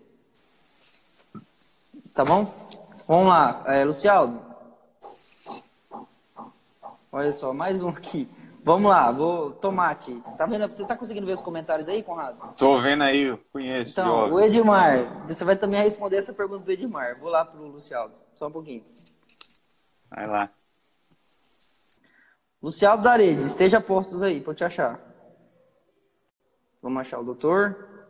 Tá 2.14 2.24
bom? 2.26 2.46
Vamos 3.08 3.28
lá, 3.28 3.64
é, 3.68 3.84
Lucialdo. 3.86 4.42
Olha 7.12 7.32
só, 7.32 7.54
mais 7.54 7.82
um 7.82 7.90
aqui. 7.90 8.28
Vamos 8.68 8.92
lá, 8.92 9.10
vou. 9.14 9.54
Tomate. 9.54 10.22
Tá 10.38 10.46
vendo? 10.46 10.70
Você 10.70 10.86
tá 10.86 10.94
conseguindo 10.94 11.26
ver 11.26 11.32
os 11.32 11.42
comentários 11.42 11.88
aí, 11.88 12.04
Conrado? 12.04 12.54
Tô 12.58 12.82
vendo 12.82 13.02
aí, 13.02 13.22
eu 13.22 13.38
conheço. 13.54 13.92
Então, 13.92 14.30
o 14.30 14.42
Edmar. 14.42 15.26
Você 15.26 15.46
vai 15.46 15.56
também 15.56 15.82
responder 15.82 16.18
essa 16.18 16.34
pergunta 16.34 16.66
do 16.66 16.72
Edmar. 16.74 17.18
Vou 17.18 17.30
lá 17.30 17.46
pro 17.46 17.66
Lucialdo. 17.66 18.18
Só 18.36 18.48
um 18.48 18.52
pouquinho. 18.52 18.84
Vai 20.10 20.28
lá. 20.28 20.50
Lucialdo 22.62 23.04
Darede, 23.04 23.42
esteja 23.46 23.80
postos 23.80 24.22
aí 24.22 24.44
eu 24.46 24.54
te 24.54 24.66
achar. 24.66 25.00
Vamos 26.82 27.00
achar 27.00 27.20
o 27.22 27.24
doutor. 27.24 28.10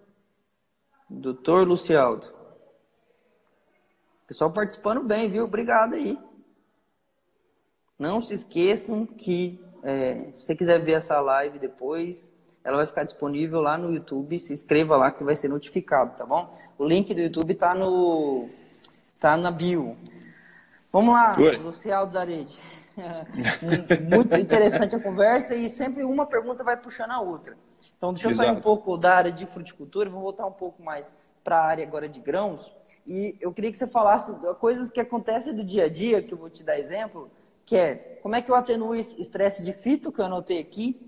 Doutor 1.07 1.67
Lucialdo. 1.67 2.33
Pessoal 4.25 4.51
participando 4.51 5.03
bem, 5.03 5.29
viu? 5.29 5.43
Obrigado 5.43 5.93
aí. 5.93 6.17
Não 7.99 8.19
se 8.19 8.33
esqueçam 8.33 9.05
que 9.05 9.63
é, 9.87 10.31
se 10.35 10.47
você 10.47 10.55
quiser 10.55 10.79
ver 10.79 10.93
essa 10.93 11.17
live 11.21 11.59
depois, 11.59 12.29
ela 12.61 12.75
vai 12.75 12.85
ficar 12.85 13.05
disponível 13.05 13.61
lá 13.61 13.77
no 13.77 13.93
YouTube. 13.93 14.37
Se 14.37 14.51
inscreva 14.51 14.97
lá 14.97 15.09
que 15.09 15.19
você 15.19 15.23
vai 15.23 15.35
ser 15.35 15.47
notificado, 15.47 16.17
tá 16.17 16.25
bom? 16.25 16.53
O 16.77 16.85
link 16.85 17.13
do 17.13 17.21
YouTube 17.21 17.55
tá 17.55 17.73
no 17.73 18.49
tá 19.17 19.37
na 19.37 19.49
bio. 19.49 19.95
Vamos 20.91 21.13
lá, 21.13 21.33
Oi. 21.39 21.55
Luciano 21.55 22.11
Zarede. 22.11 22.59
Muito 24.13 24.35
interessante 24.35 24.93
a 24.93 24.99
conversa 24.99 25.55
e 25.55 25.69
sempre 25.69 26.03
uma 26.03 26.25
pergunta 26.25 26.65
vai 26.65 26.75
puxando 26.75 27.11
a 27.11 27.21
outra. 27.21 27.55
Então, 27.97 28.11
deixa 28.11 28.27
eu 28.27 28.31
Exato. 28.31 28.49
sair 28.49 28.57
um 28.57 28.61
pouco 28.61 28.97
da 28.97 29.15
área 29.15 29.31
de 29.31 29.45
fruticultura, 29.45 30.09
vou 30.09 30.19
voltar 30.19 30.45
um 30.45 30.51
pouco 30.51 30.83
mais 30.83 31.15
para 31.45 31.59
a 31.59 31.65
área 31.65 31.87
agora 31.87 32.09
de 32.09 32.19
grãos. 32.19 32.69
E 33.05 33.37
eu 33.39 33.53
queria 33.53 33.71
que 33.71 33.77
você 33.77 33.87
falasse 33.87 34.35
coisas 34.59 34.91
que 34.91 34.99
acontecem 34.99 35.55
do 35.55 35.63
dia 35.63 35.85
a 35.85 35.89
dia, 35.89 36.21
que 36.21 36.33
eu 36.33 36.37
vou 36.37 36.49
te 36.49 36.61
dar 36.61 36.77
exemplo, 36.77 37.31
que 37.67 37.75
é 37.75 38.17
como 38.23 38.35
é 38.35 38.41
que 38.41 38.49
eu 38.49 38.55
atenuo 38.55 38.95
estresse 38.95 39.61
de 39.61 39.73
fito, 39.73 40.11
que 40.11 40.19
eu 40.19 40.25
anotei 40.25 40.59
aqui, 40.59 40.99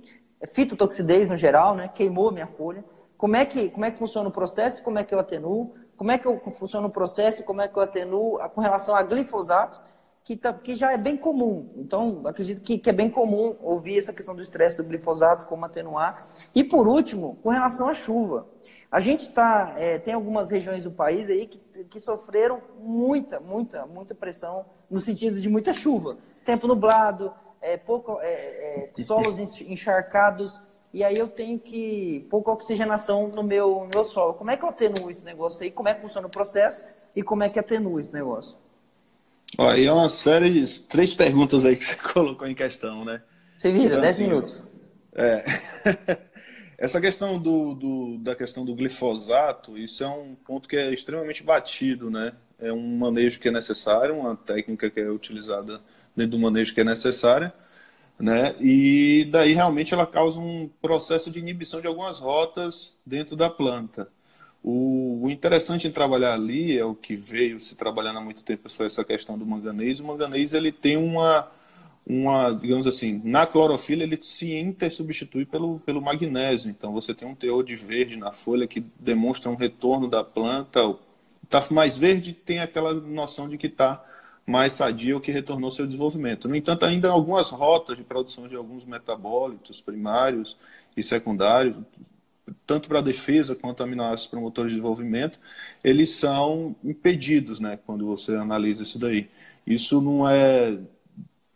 é 0.41 0.45
fitotoxidez 0.45 1.29
no 1.29 1.37
geral, 1.37 1.73
né? 1.73 1.87
queimou 1.87 2.31
minha 2.31 2.47
folha. 2.47 2.83
Como 3.17 3.35
é, 3.35 3.45
que, 3.45 3.69
como 3.69 3.85
é 3.85 3.91
que 3.91 3.97
funciona 3.97 4.29
o 4.29 4.31
processo 4.31 4.83
como 4.83 4.99
é 4.99 5.03
que 5.03 5.15
eu 5.15 5.19
atenuo? 5.19 5.73
Como 5.97 6.11
é 6.11 6.17
que 6.17 6.25
eu, 6.25 6.39
funciona 6.51 6.87
o 6.87 6.89
processo 6.89 7.43
como 7.45 7.61
é 7.61 7.67
que 7.67 7.77
eu 7.77 7.81
atenuo 7.81 8.37
com 8.49 8.61
relação 8.61 8.93
a 8.93 9.01
glifosato, 9.03 9.81
que, 10.23 10.35
tá, 10.35 10.53
que 10.53 10.75
já 10.75 10.91
é 10.91 10.97
bem 10.97 11.15
comum. 11.17 11.73
Então, 11.77 12.21
acredito 12.25 12.61
que, 12.61 12.77
que 12.77 12.89
é 12.89 12.93
bem 12.93 13.09
comum 13.09 13.57
ouvir 13.61 13.97
essa 13.97 14.13
questão 14.13 14.35
do 14.35 14.41
estresse 14.41 14.77
do 14.77 14.83
glifosato, 14.83 15.45
como 15.45 15.65
atenuar. 15.65 16.21
E, 16.53 16.63
por 16.63 16.87
último, 16.87 17.37
com 17.41 17.49
relação 17.49 17.87
à 17.87 17.93
chuva. 17.93 18.47
A 18.91 18.99
gente 18.99 19.29
tá, 19.31 19.75
é, 19.77 19.97
tem 19.97 20.13
algumas 20.13 20.51
regiões 20.51 20.83
do 20.83 20.91
país 20.91 21.29
aí 21.29 21.47
que, 21.47 21.57
que 21.85 21.99
sofreram 21.99 22.61
muita, 22.79 23.39
muita, 23.39 23.85
muita 23.85 24.13
pressão 24.13 24.65
no 24.89 24.99
sentido 24.99 25.39
de 25.39 25.49
muita 25.49 25.73
chuva 25.73 26.17
tempo 26.49 26.67
nublado, 26.67 27.31
é, 27.61 27.77
pouco, 27.77 28.19
é, 28.21 28.89
é, 28.97 29.03
solos 29.03 29.37
encharcados, 29.61 30.59
e 30.91 31.03
aí 31.03 31.15
eu 31.15 31.27
tenho 31.27 31.59
que 31.59 32.25
pouca 32.27 32.51
oxigenação 32.51 33.27
no 33.27 33.43
meu, 33.43 33.81
no 33.81 33.89
meu 33.93 34.03
solo. 34.03 34.33
Como 34.33 34.49
é 34.49 34.57
que 34.57 34.65
eu 34.65 34.69
atenuo 34.69 35.09
esse 35.11 35.23
negócio 35.23 35.63
aí? 35.63 35.69
Como 35.69 35.87
é 35.87 35.93
que 35.93 36.01
funciona 36.01 36.25
o 36.25 36.29
processo 36.29 36.83
e 37.15 37.21
como 37.21 37.43
é 37.43 37.49
que 37.49 37.59
atenuo 37.59 37.99
esse 37.99 38.11
negócio? 38.11 38.55
Ó, 39.57 39.69
aí 39.69 39.85
é 39.85 39.93
uma 39.93 40.09
série 40.09 40.49
de 40.49 40.79
três 40.81 41.13
perguntas 41.13 41.65
aí 41.65 41.75
que 41.75 41.85
você 41.85 41.95
colocou 42.13 42.47
em 42.47 42.55
questão, 42.55 43.05
né? 43.05 43.21
Você 43.55 43.71
vira, 43.71 43.85
então, 43.85 44.01
10 44.01 44.13
assim, 44.13 44.23
minutos. 44.23 44.63
É. 45.13 45.43
Essa 46.79 46.99
questão 46.99 47.37
do, 47.37 47.75
do, 47.75 48.17
da 48.19 48.33
questão 48.35 48.65
do 48.65 48.73
glifosato, 48.73 49.77
isso 49.77 50.03
é 50.03 50.07
um 50.07 50.33
ponto 50.33 50.67
que 50.67 50.77
é 50.77 50.91
extremamente 50.91 51.43
batido, 51.43 52.09
né? 52.09 52.33
É 52.57 52.71
um 52.71 52.97
manejo 52.97 53.39
que 53.39 53.49
é 53.49 53.51
necessário, 53.51 54.17
uma 54.17 54.35
técnica 54.35 54.89
que 54.89 54.99
é 54.99 55.09
utilizada 55.09 55.81
dentro 56.15 56.31
do 56.31 56.39
manejo 56.39 56.73
que 56.73 56.81
é 56.81 56.83
necessária, 56.83 57.53
né? 58.19 58.55
E 58.59 59.27
daí 59.31 59.53
realmente 59.53 59.93
ela 59.93 60.05
causa 60.05 60.39
um 60.39 60.69
processo 60.81 61.31
de 61.31 61.39
inibição 61.39 61.81
de 61.81 61.87
algumas 61.87 62.19
rotas 62.19 62.93
dentro 63.05 63.35
da 63.35 63.49
planta. 63.49 64.09
O, 64.61 65.27
interessante 65.29 65.87
em 65.87 65.91
trabalhar 65.91 66.33
ali 66.33 66.77
é 66.77 66.83
o 66.83 66.93
que 66.93 67.15
veio 67.15 67.59
se 67.59 67.75
trabalhando 67.75 68.19
há 68.19 68.21
muito 68.21 68.43
tempo 68.43 68.69
foi 68.69 68.87
essa 68.87 69.03
questão 69.05 69.37
do 69.37 69.45
manganês. 69.45 69.99
O 69.99 70.05
manganês 70.05 70.53
ele 70.53 70.71
tem 70.71 70.97
uma 70.97 71.49
uma, 72.09 72.51
digamos 72.51 72.87
assim, 72.87 73.21
na 73.23 73.45
clorofila 73.45 74.01
ele 74.01 74.17
se 74.19 74.51
intersubstitui 74.55 75.45
pelo, 75.45 75.79
pelo 75.81 76.01
magnésio. 76.01 76.71
Então 76.71 76.91
você 76.91 77.13
tem 77.13 77.27
um 77.27 77.35
teor 77.35 77.63
de 77.63 77.75
verde 77.75 78.17
na 78.17 78.31
folha 78.31 78.67
que 78.67 78.83
demonstra 78.99 79.51
um 79.51 79.55
retorno 79.55 80.07
da 80.07 80.23
planta. 80.23 80.79
Está 81.43 81.61
mais 81.71 81.97
verde, 81.97 82.33
tem 82.33 82.59
aquela 82.59 82.93
noção 82.95 83.47
de 83.47 83.59
que 83.59 83.67
está 83.67 84.03
mais 84.49 84.73
sadia 84.73 85.15
o 85.15 85.21
que 85.21 85.31
retornou 85.31 85.71
seu 85.71 85.85
desenvolvimento. 85.85 86.47
No 86.47 86.55
entanto, 86.55 86.83
ainda 86.83 87.09
algumas 87.09 87.49
rotas 87.49 87.97
de 87.97 88.03
produção 88.03 88.47
de 88.47 88.55
alguns 88.55 88.83
metabólitos 88.83 89.79
primários 89.79 90.57
e 90.97 91.03
secundários, 91.03 91.77
tanto 92.65 92.89
para 92.89 92.99
a 92.99 93.03
defesa 93.03 93.55
quanto 93.55 93.83
aminoácidos 93.83 94.27
promotores 94.27 94.71
de 94.71 94.77
desenvolvimento, 94.77 95.39
eles 95.83 96.09
são 96.11 96.75
impedidos, 96.83 97.59
né, 97.59 97.77
quando 97.85 98.05
você 98.07 98.33
analisa 98.35 98.81
isso 98.81 98.97
daí. 98.97 99.29
Isso 99.67 100.01
não 100.01 100.27
é 100.27 100.77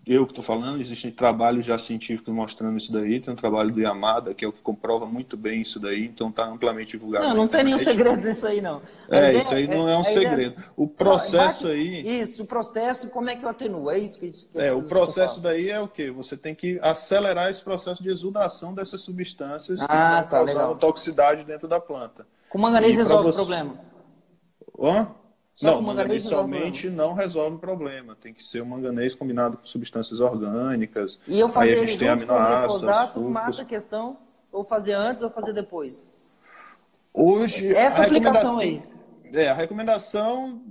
eu 0.06 0.26
que 0.26 0.32
estou 0.34 0.43
falando, 0.43 0.82
existem 0.82 1.10
trabalhos 1.10 1.66
já 1.66 1.78
científicos 1.78 2.34
mostrando 2.34 2.78
isso 2.78 2.91
daí, 2.91 3.22
tem 3.22 3.34
um 3.34 3.38
trabalho 3.38 3.72
do 3.72 3.80
Yamada, 3.80 4.34
que 4.34 4.43
é 4.43 4.47
o 4.47 4.51
que 4.51 4.62
comprova 4.62 5.06
muito 5.06 5.38
bem 5.38 5.62
isso 5.62 5.80
daí, 5.80 6.06
então 6.06 6.28
está 6.30 6.45
amplamente 6.45 6.91
divulgado. 6.91 7.26
Não, 7.26 7.36
não 7.36 7.47
tem 7.47 7.64
nenhum 7.64 7.78
segredo 7.78 8.22
disso 8.22 8.45
aí, 8.45 8.60
não. 8.62 8.82
É, 9.10 9.30
ideia, 9.30 9.38
isso 9.38 9.54
aí 9.54 9.66
não 9.66 9.88
é 9.88 9.97
um 9.97 10.04
segredo. 10.04 10.62
O 10.76 10.88
processo 10.88 11.64
bate, 11.64 11.68
aí... 11.68 12.20
Isso, 12.20 12.43
o 12.43 12.45
processo, 12.45 13.08
como 13.10 13.30
é 13.30 13.36
que 13.38 13.45
eu 13.45 13.49
atenuo? 13.49 13.89
É 13.89 13.97
isso 13.97 14.20
que, 14.20 14.30
que 14.30 14.47
É, 14.56 14.74
o 14.74 14.89
processo 14.89 15.39
daí 15.39 15.70
é 15.70 15.80
o 15.80 15.88
quê? 15.88 16.12
Você 16.12 16.36
tem 16.36 16.54
que 16.54 16.78
acelerar 16.82 17.49
esse 17.49 17.64
processo 17.64 18.04
de 18.04 18.10
exudação 18.10 18.74
dessas 18.74 19.01
substâncias 19.01 19.80
ah, 19.84 19.86
que 19.88 19.93
vão 19.93 20.24
tá, 20.24 20.24
causar 20.24 20.76
toxicidade 20.76 21.45
dentro 21.45 21.68
da 21.68 21.80
planta. 21.80 22.28
Com 22.49 22.58
manganês 22.58 22.97
resolve 22.97 23.32
você... 23.32 23.39
o 23.39 23.41
problema. 23.41 23.80
Hã? 24.78 25.22
Só 25.56 25.74
não, 25.74 25.82
manganês 25.82 26.24
somente 26.24 26.89
não 26.89 27.14
resolve 27.14 27.58
o 27.58 27.60
problema. 27.60 28.16
Tem 28.16 28.34
que 28.34 28.43
ser 28.43 28.62
o 28.62 28.66
manganês 28.66 29.14
combinado 29.14 29.58
com 29.58 29.66
substâncias 29.66 30.20
orgânicas. 30.20 31.20
E 31.28 31.39
eu 31.39 31.47
fazer 31.47 31.74
aí 31.74 31.80
a 31.80 31.86
gente 31.86 31.99
tem 31.99 32.10
aminoácidos. 32.10 33.30
mata 33.30 33.62
a 33.62 33.66
questão, 33.66 34.18
ou 34.51 34.64
fazer 34.64 34.93
antes 34.93 35.22
ou 35.22 35.30
fazer 35.30 35.54
depois. 35.54 36.12
Hoje. 37.14 37.74
Essa 37.74 38.04
aplicação 38.04 38.58
aí. 38.58 38.82
É, 39.32 39.49
a 39.49 39.54
recomendação, 39.54 40.62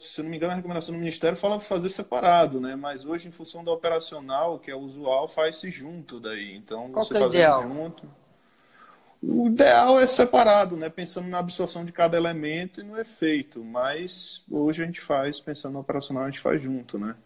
se 0.00 0.22
não 0.22 0.30
me 0.30 0.36
engano, 0.36 0.52
a 0.52 0.56
recomendação 0.56 0.94
do 0.94 0.98
Ministério 0.98 1.36
fala 1.36 1.60
fazer 1.60 1.90
separado, 1.90 2.58
né? 2.60 2.74
Mas 2.74 3.04
hoje, 3.04 3.28
em 3.28 3.32
função 3.32 3.62
do 3.62 3.70
operacional, 3.70 4.58
que 4.58 4.70
é 4.70 4.76
usual, 4.76 5.28
faz-se 5.28 5.70
junto 5.70 6.20
daí. 6.20 6.56
Então, 6.56 6.90
Qual 6.90 7.04
você 7.04 7.14
é 7.14 7.18
fazer 7.18 7.36
ideal? 7.36 7.62
junto. 7.62 8.08
O 9.22 9.48
ideal 9.48 9.98
é 9.98 10.06
separado, 10.06 10.76
né? 10.76 10.88
pensando 10.88 11.28
na 11.28 11.38
absorção 11.38 11.84
de 11.84 11.92
cada 11.92 12.16
elemento 12.16 12.80
e 12.80 12.84
no 12.84 12.98
efeito, 12.98 13.64
mas 13.64 14.44
hoje 14.50 14.82
a 14.82 14.86
gente 14.86 15.00
faz, 15.00 15.40
pensando 15.40 15.72
no 15.72 15.80
operacional, 15.80 16.24
a 16.24 16.26
gente 16.26 16.40
faz 16.40 16.62
junto, 16.62 16.98
né? 16.98 17.16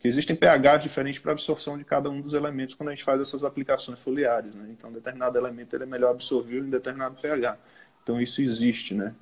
Que 0.00 0.06
existem 0.06 0.36
pHs 0.36 0.82
diferentes 0.82 1.20
para 1.20 1.32
absorção 1.32 1.76
de 1.76 1.84
cada 1.84 2.08
um 2.08 2.20
dos 2.20 2.34
elementos 2.34 2.74
quando 2.74 2.90
a 2.90 2.92
gente 2.92 3.04
faz 3.04 3.20
essas 3.20 3.42
aplicações 3.44 3.98
foliares, 3.98 4.54
né? 4.54 4.68
Então, 4.70 4.92
determinado 4.92 5.38
elemento 5.38 5.74
ele 5.74 5.84
é 5.84 5.86
melhor 5.86 6.10
absorvido 6.10 6.66
em 6.66 6.70
determinado 6.70 7.20
pH. 7.20 7.56
Então, 8.02 8.20
isso 8.20 8.40
existe, 8.42 8.94
né? 8.94 9.14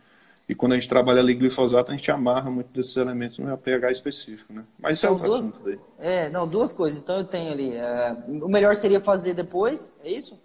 E 0.49 0.55
quando 0.55 0.73
a 0.73 0.75
gente 0.77 0.89
trabalha 0.89 1.21
ali 1.21 1.35
glifosato, 1.35 1.91
a 1.91 1.97
gente 1.97 2.11
amarra 2.11 2.51
muito 2.51 2.69
desses 2.69 2.97
elementos 2.97 3.39
no 3.39 3.59
pH 3.59 3.91
específico, 3.91 4.53
né? 4.53 4.65
Mas 4.79 4.99
isso 4.99 5.07
é 5.07 5.11
outro 5.11 5.27
duas, 5.27 5.41
assunto 5.41 5.61
daí. 5.65 5.79
É, 5.99 6.29
não, 6.31 6.47
duas 6.47 6.73
coisas. 6.73 7.01
Então, 7.01 7.17
eu 7.19 7.25
tenho 7.25 7.51
ali... 7.51 7.71
Uh, 7.71 8.45
o 8.45 8.49
melhor 8.49 8.77
seria 8.77 9.01
fazer 9.01 9.35
depois, 9.35 9.93
é 10.05 10.11
isso? 10.11 10.41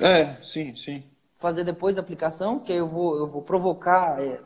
É, 0.00 0.36
sim, 0.42 0.74
sim. 0.74 1.02
Fazer 1.36 1.64
depois 1.64 1.94
da 1.94 2.00
aplicação, 2.00 2.58
que 2.58 2.72
eu 2.72 2.86
vou, 2.86 3.16
eu 3.16 3.26
vou 3.26 3.42
provocar 3.42 4.20
é, 4.20 4.40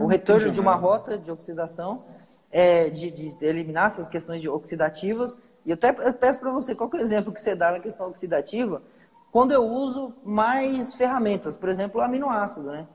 o 0.00 0.06
retorno 0.06 0.50
de 0.50 0.60
uma 0.60 0.74
rota 0.74 1.18
de 1.18 1.30
oxidação, 1.30 2.04
é, 2.50 2.90
de, 2.90 3.10
de, 3.10 3.34
eliminar 3.44 3.86
essas 3.86 4.08
questões 4.08 4.40
de 4.40 4.48
oxidativas. 4.48 5.40
E 5.64 5.72
até 5.72 5.90
eu 5.90 6.14
peço 6.14 6.40
para 6.40 6.50
você, 6.50 6.74
qual 6.74 6.90
é 6.92 6.96
o 6.96 7.00
exemplo 7.00 7.32
que 7.32 7.40
você 7.40 7.54
dá 7.54 7.72
na 7.72 7.80
questão 7.80 8.08
oxidativa, 8.08 8.82
quando 9.30 9.52
eu 9.52 9.64
uso 9.64 10.12
mais 10.24 10.94
ferramentas, 10.94 11.56
por 11.56 11.68
exemplo, 11.68 12.00
o 12.00 12.04
aminoácido, 12.04 12.70
né? 12.70 12.86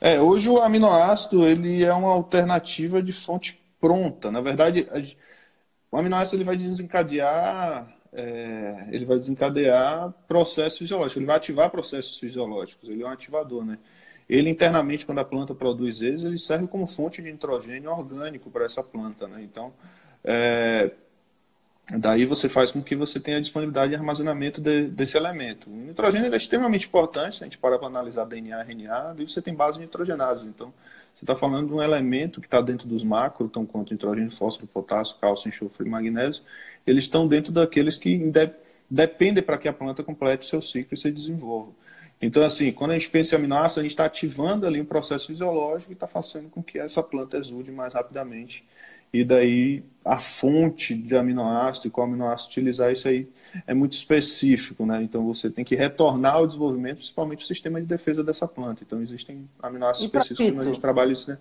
É, 0.00 0.20
hoje 0.20 0.50
o 0.50 0.58
aminoácido 0.58 1.46
ele 1.46 1.84
é 1.84 1.92
uma 1.92 2.10
alternativa 2.10 3.02
de 3.02 3.12
fonte 3.12 3.60
pronta. 3.80 4.30
Na 4.30 4.40
verdade, 4.40 4.88
o 5.90 5.96
aminoácido 5.96 6.36
ele 6.36 6.44
vai 6.44 6.56
desencadear 6.56 7.86
é, 8.14 8.86
ele 8.90 9.04
vai 9.04 9.18
desencadear 9.18 10.12
processos 10.28 10.78
fisiológicos, 10.78 11.16
ele 11.16 11.26
vai 11.26 11.36
ativar 11.36 11.68
processos 11.68 12.18
fisiológicos, 12.18 12.88
ele 12.88 13.02
é 13.02 13.06
um 13.06 13.10
ativador, 13.10 13.64
né? 13.64 13.78
Ele 14.28 14.48
internamente, 14.48 15.04
quando 15.04 15.18
a 15.18 15.24
planta 15.24 15.54
produz 15.54 16.00
eles, 16.00 16.22
ele 16.22 16.38
serve 16.38 16.66
como 16.66 16.86
fonte 16.86 17.20
de 17.20 17.30
nitrogênio 17.30 17.90
orgânico 17.90 18.50
para 18.50 18.64
essa 18.64 18.82
planta, 18.82 19.26
né? 19.26 19.42
Então, 19.42 19.72
é, 20.22 20.92
daí 21.98 22.24
você 22.24 22.48
faz 22.48 22.70
com 22.70 22.82
que 22.82 22.94
você 22.94 23.20
tenha 23.20 23.40
disponibilidade 23.40 23.90
de 23.90 23.96
armazenamento 23.96 24.60
de, 24.60 24.86
desse 24.86 25.16
elemento. 25.16 25.68
O 25.68 25.74
nitrogênio 25.74 26.32
é 26.32 26.36
extremamente 26.36 26.86
importante, 26.86 27.36
se 27.36 27.44
a 27.44 27.46
gente 27.46 27.58
parar 27.58 27.78
para 27.78 27.88
analisar 27.88 28.24
DNA 28.24 28.62
RNA, 28.62 29.16
e 29.18 29.28
você 29.28 29.42
tem 29.42 29.54
bases 29.54 29.80
nitrogenadas, 29.80 30.44
então 30.44 30.72
está 31.24 31.34
falando 31.34 31.68
de 31.68 31.74
um 31.74 31.82
elemento 31.82 32.40
que 32.40 32.46
está 32.46 32.60
dentro 32.60 32.86
dos 32.86 33.02
macros, 33.02 33.50
tão 33.50 33.64
quanto 33.64 33.92
nitrogênio, 33.92 34.30
fósforo, 34.30 34.66
potássio, 34.66 35.16
cálcio, 35.20 35.48
enxofre 35.48 35.86
e 35.86 35.90
magnésio, 35.90 36.42
eles 36.86 37.04
estão 37.04 37.26
dentro 37.26 37.50
daqueles 37.50 37.96
que 37.96 38.30
dependem 38.88 39.42
para 39.42 39.58
que 39.58 39.66
a 39.66 39.72
planta 39.72 40.02
complete 40.02 40.46
seu 40.46 40.60
ciclo 40.60 40.94
e 40.94 40.96
se 40.96 41.10
desenvolva. 41.10 41.72
Então, 42.20 42.44
assim, 42.44 42.70
quando 42.72 42.92
a 42.92 42.94
gente 42.94 43.10
pensa 43.10 43.34
em 43.34 43.38
aminoácidos, 43.38 43.78
a 43.78 43.82
gente 43.82 43.90
está 43.90 44.04
ativando 44.04 44.66
ali 44.66 44.80
um 44.80 44.84
processo 44.84 45.26
fisiológico 45.26 45.92
e 45.92 45.94
está 45.94 46.06
fazendo 46.06 46.48
com 46.48 46.62
que 46.62 46.78
essa 46.78 47.02
planta 47.02 47.36
exude 47.36 47.70
mais 47.72 47.92
rapidamente. 47.92 48.64
E 49.12 49.24
daí 49.24 49.82
a 50.04 50.18
fonte 50.18 50.94
de 50.94 51.16
aminoácido 51.16 51.88
e 51.88 51.90
qual 51.90 52.06
aminoácido 52.06 52.50
utilizar, 52.50 52.92
isso 52.92 53.08
aí 53.08 53.28
é 53.66 53.74
muito 53.74 53.92
específico, 53.92 54.84
né? 54.86 55.02
Então 55.02 55.24
você 55.26 55.50
tem 55.50 55.64
que 55.64 55.74
retornar 55.74 56.34
ao 56.34 56.46
desenvolvimento, 56.46 56.96
principalmente 56.96 57.44
o 57.44 57.46
sistema 57.46 57.80
de 57.80 57.86
defesa 57.86 58.22
dessa 58.22 58.46
planta. 58.48 58.82
Então 58.86 59.02
existem 59.02 59.48
aminoácidos 59.62 60.06
específicos 60.06 60.52
que 60.52 60.58
a 60.58 60.62
gente 60.62 60.80
trabalha 60.80 61.12
isso, 61.12 61.30
né? 61.30 61.38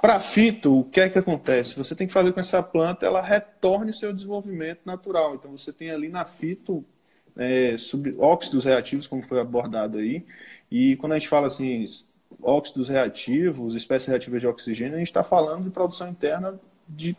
Para 0.00 0.18
fito, 0.18 0.80
o 0.80 0.84
que 0.84 1.00
é 1.00 1.08
que 1.08 1.18
acontece? 1.18 1.76
Você 1.76 1.94
tem 1.94 2.06
que 2.06 2.12
fazer 2.12 2.32
com 2.32 2.40
essa 2.40 2.62
planta 2.62 3.06
ela 3.06 3.22
retorne 3.22 3.90
o 3.90 3.94
seu 3.94 4.12
desenvolvimento 4.12 4.80
natural. 4.84 5.34
Então 5.34 5.56
você 5.56 5.72
tem 5.72 5.90
ali 5.90 6.08
na 6.08 6.24
fito 6.24 6.84
é, 7.36 7.76
óxidos 8.18 8.64
reativos, 8.64 9.06
como 9.06 9.22
foi 9.22 9.40
abordado 9.40 9.98
aí. 9.98 10.24
E 10.70 10.96
quando 10.96 11.12
a 11.12 11.18
gente 11.18 11.28
fala 11.28 11.46
assim, 11.46 11.84
óxidos 12.42 12.88
reativos, 12.88 13.74
espécies 13.74 14.08
reativas 14.08 14.40
de 14.40 14.46
oxigênio, 14.46 14.94
a 14.94 14.98
gente 14.98 15.08
está 15.08 15.22
falando 15.22 15.64
de 15.64 15.70
produção 15.70 16.08
interna 16.08 16.58
de 16.88 17.16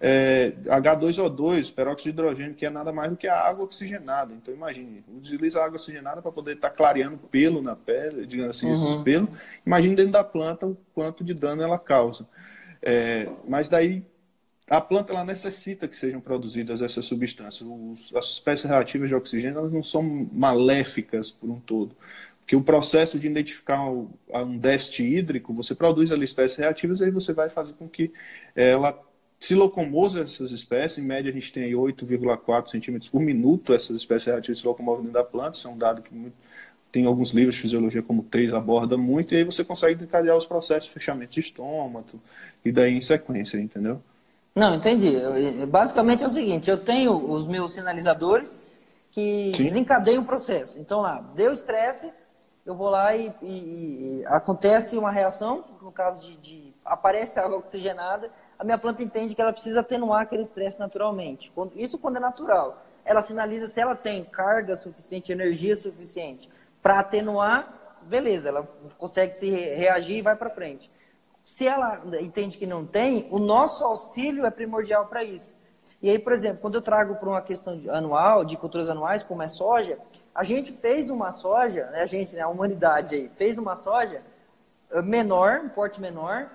é, 0.00 0.52
H2O2, 0.66 1.72
peróxido 1.72 2.02
de 2.02 2.08
hidrogênio, 2.10 2.54
que 2.54 2.66
é 2.66 2.70
nada 2.70 2.92
mais 2.92 3.10
do 3.10 3.16
que 3.16 3.26
a 3.26 3.38
água 3.38 3.64
oxigenada. 3.64 4.34
Então, 4.34 4.54
imagine, 4.54 5.04
utiliza 5.16 5.60
a 5.60 5.64
água 5.64 5.76
oxigenada 5.76 6.20
para 6.20 6.32
poder 6.32 6.56
estar 6.56 6.70
tá 6.70 6.76
clareando 6.76 7.16
pelo 7.16 7.62
na 7.62 7.74
pele, 7.74 8.26
digamos 8.26 8.56
assim, 8.56 8.66
uhum. 8.66 8.72
esses 8.72 8.94
pelos. 8.96 9.30
Imagine 9.64 9.96
dentro 9.96 10.12
da 10.12 10.24
planta 10.24 10.66
o 10.66 10.76
quanto 10.94 11.24
de 11.24 11.34
dano 11.34 11.62
ela 11.62 11.78
causa. 11.78 12.28
É, 12.82 13.28
mas 13.48 13.68
daí, 13.68 14.04
a 14.68 14.80
planta 14.80 15.12
ela 15.12 15.24
necessita 15.24 15.88
que 15.88 15.96
sejam 15.96 16.20
produzidas 16.20 16.82
essas 16.82 17.06
substâncias. 17.06 17.68
Os, 17.68 18.14
as 18.14 18.26
espécies 18.26 18.66
reativas 18.66 19.08
de 19.08 19.14
oxigênio 19.14 19.58
elas 19.58 19.72
não 19.72 19.82
são 19.82 20.02
maléficas 20.32 21.30
por 21.30 21.48
um 21.48 21.60
todo. 21.60 21.96
Porque 22.40 22.54
o 22.54 22.62
processo 22.62 23.18
de 23.18 23.26
identificar 23.26 23.90
um 23.90 24.56
déficit 24.56 25.02
hídrico, 25.02 25.52
você 25.52 25.74
produz 25.74 26.12
ali 26.12 26.24
espécies 26.24 26.56
reativas 26.58 27.00
e 27.00 27.04
aí 27.04 27.10
você 27.10 27.32
vai 27.32 27.48
fazer 27.48 27.72
com 27.72 27.88
que 27.88 28.12
ela 28.54 28.92
se 29.38 29.54
locomove 29.54 30.20
essas 30.20 30.50
espécies, 30.50 30.98
em 30.98 31.06
média 31.06 31.30
a 31.30 31.34
gente 31.34 31.52
tem 31.52 31.72
8,4 31.72 32.68
centímetros 32.68 33.10
por 33.10 33.20
minuto 33.20 33.74
essas 33.74 33.96
espécies 33.96 34.26
reativas 34.26 34.58
se 34.58 34.66
locomovem 34.66 35.02
dentro 35.02 35.14
da 35.14 35.24
planta, 35.24 35.56
isso 35.56 35.68
é 35.68 35.70
um 35.70 35.78
dado 35.78 36.02
que 36.02 36.14
muito, 36.14 36.34
tem 36.90 37.04
alguns 37.04 37.30
livros 37.30 37.56
de 37.56 37.60
fisiologia 37.60 38.02
como 38.02 38.22
o 38.22 38.24
TEIS 38.24 38.54
aborda 38.54 38.96
muito, 38.96 39.34
e 39.34 39.38
aí 39.38 39.44
você 39.44 39.62
consegue 39.62 39.94
desencadear 39.94 40.36
os 40.36 40.46
processos 40.46 40.84
de 40.84 40.90
fechamento 40.90 41.32
de 41.32 41.40
estômago, 41.40 42.20
e 42.64 42.72
daí 42.72 42.94
em 42.94 43.00
sequência, 43.00 43.58
entendeu? 43.58 44.00
Não, 44.54 44.74
entendi. 44.74 45.12
Basicamente 45.68 46.24
é 46.24 46.26
o 46.26 46.30
seguinte, 46.30 46.70
eu 46.70 46.78
tenho 46.78 47.12
os 47.30 47.46
meus 47.46 47.74
sinalizadores 47.74 48.58
que 49.10 49.50
Sim. 49.52 49.64
desencadeiam 49.64 50.22
o 50.22 50.26
processo. 50.26 50.78
Então 50.78 51.00
lá, 51.02 51.22
deu 51.34 51.52
estresse, 51.52 52.10
eu 52.64 52.74
vou 52.74 52.88
lá 52.88 53.14
e, 53.14 53.32
e, 53.42 53.46
e 54.20 54.24
acontece 54.26 54.96
uma 54.96 55.10
reação, 55.10 55.64
no 55.82 55.92
caso 55.92 56.22
de, 56.22 56.36
de 56.38 56.74
aparece 56.84 57.38
água 57.38 57.58
oxigenada, 57.58 58.30
a 58.58 58.64
minha 58.64 58.78
planta 58.78 59.02
entende 59.02 59.34
que 59.34 59.40
ela 59.40 59.52
precisa 59.52 59.80
atenuar 59.80 60.22
aquele 60.22 60.42
estresse 60.42 60.78
naturalmente. 60.78 61.52
Isso 61.74 61.98
quando 61.98 62.16
é 62.16 62.20
natural. 62.20 62.82
Ela 63.04 63.22
sinaliza 63.22 63.66
se 63.66 63.80
ela 63.80 63.94
tem 63.94 64.24
carga 64.24 64.76
suficiente, 64.76 65.30
energia 65.32 65.76
suficiente 65.76 66.50
para 66.82 67.00
atenuar, 67.00 67.96
beleza, 68.02 68.48
ela 68.48 68.62
consegue 68.96 69.32
se 69.32 69.50
reagir 69.50 70.18
e 70.18 70.22
vai 70.22 70.36
para 70.36 70.50
frente. 70.50 70.90
Se 71.42 71.66
ela 71.66 72.02
entende 72.20 72.58
que 72.58 72.66
não 72.66 72.84
tem, 72.84 73.28
o 73.30 73.38
nosso 73.38 73.84
auxílio 73.84 74.46
é 74.46 74.50
primordial 74.50 75.06
para 75.06 75.22
isso. 75.22 75.54
E 76.02 76.10
aí, 76.10 76.18
por 76.18 76.32
exemplo, 76.32 76.58
quando 76.60 76.74
eu 76.74 76.82
trago 76.82 77.16
para 77.16 77.28
uma 77.28 77.40
questão 77.40 77.80
anual, 77.90 78.44
de 78.44 78.56
culturas 78.56 78.90
anuais, 78.90 79.22
como 79.22 79.42
é 79.42 79.48
soja, 79.48 79.98
a 80.34 80.44
gente 80.44 80.72
fez 80.72 81.10
uma 81.10 81.30
soja, 81.30 81.86
né, 81.86 82.02
a 82.02 82.06
gente, 82.06 82.36
né, 82.36 82.42
a 82.42 82.48
humanidade 82.48 83.14
aí, 83.14 83.30
fez 83.36 83.58
uma 83.58 83.74
soja 83.74 84.22
eh, 84.90 85.02
menor, 85.02 85.62
um 85.64 85.68
porte 85.68 86.00
menor, 86.00 86.50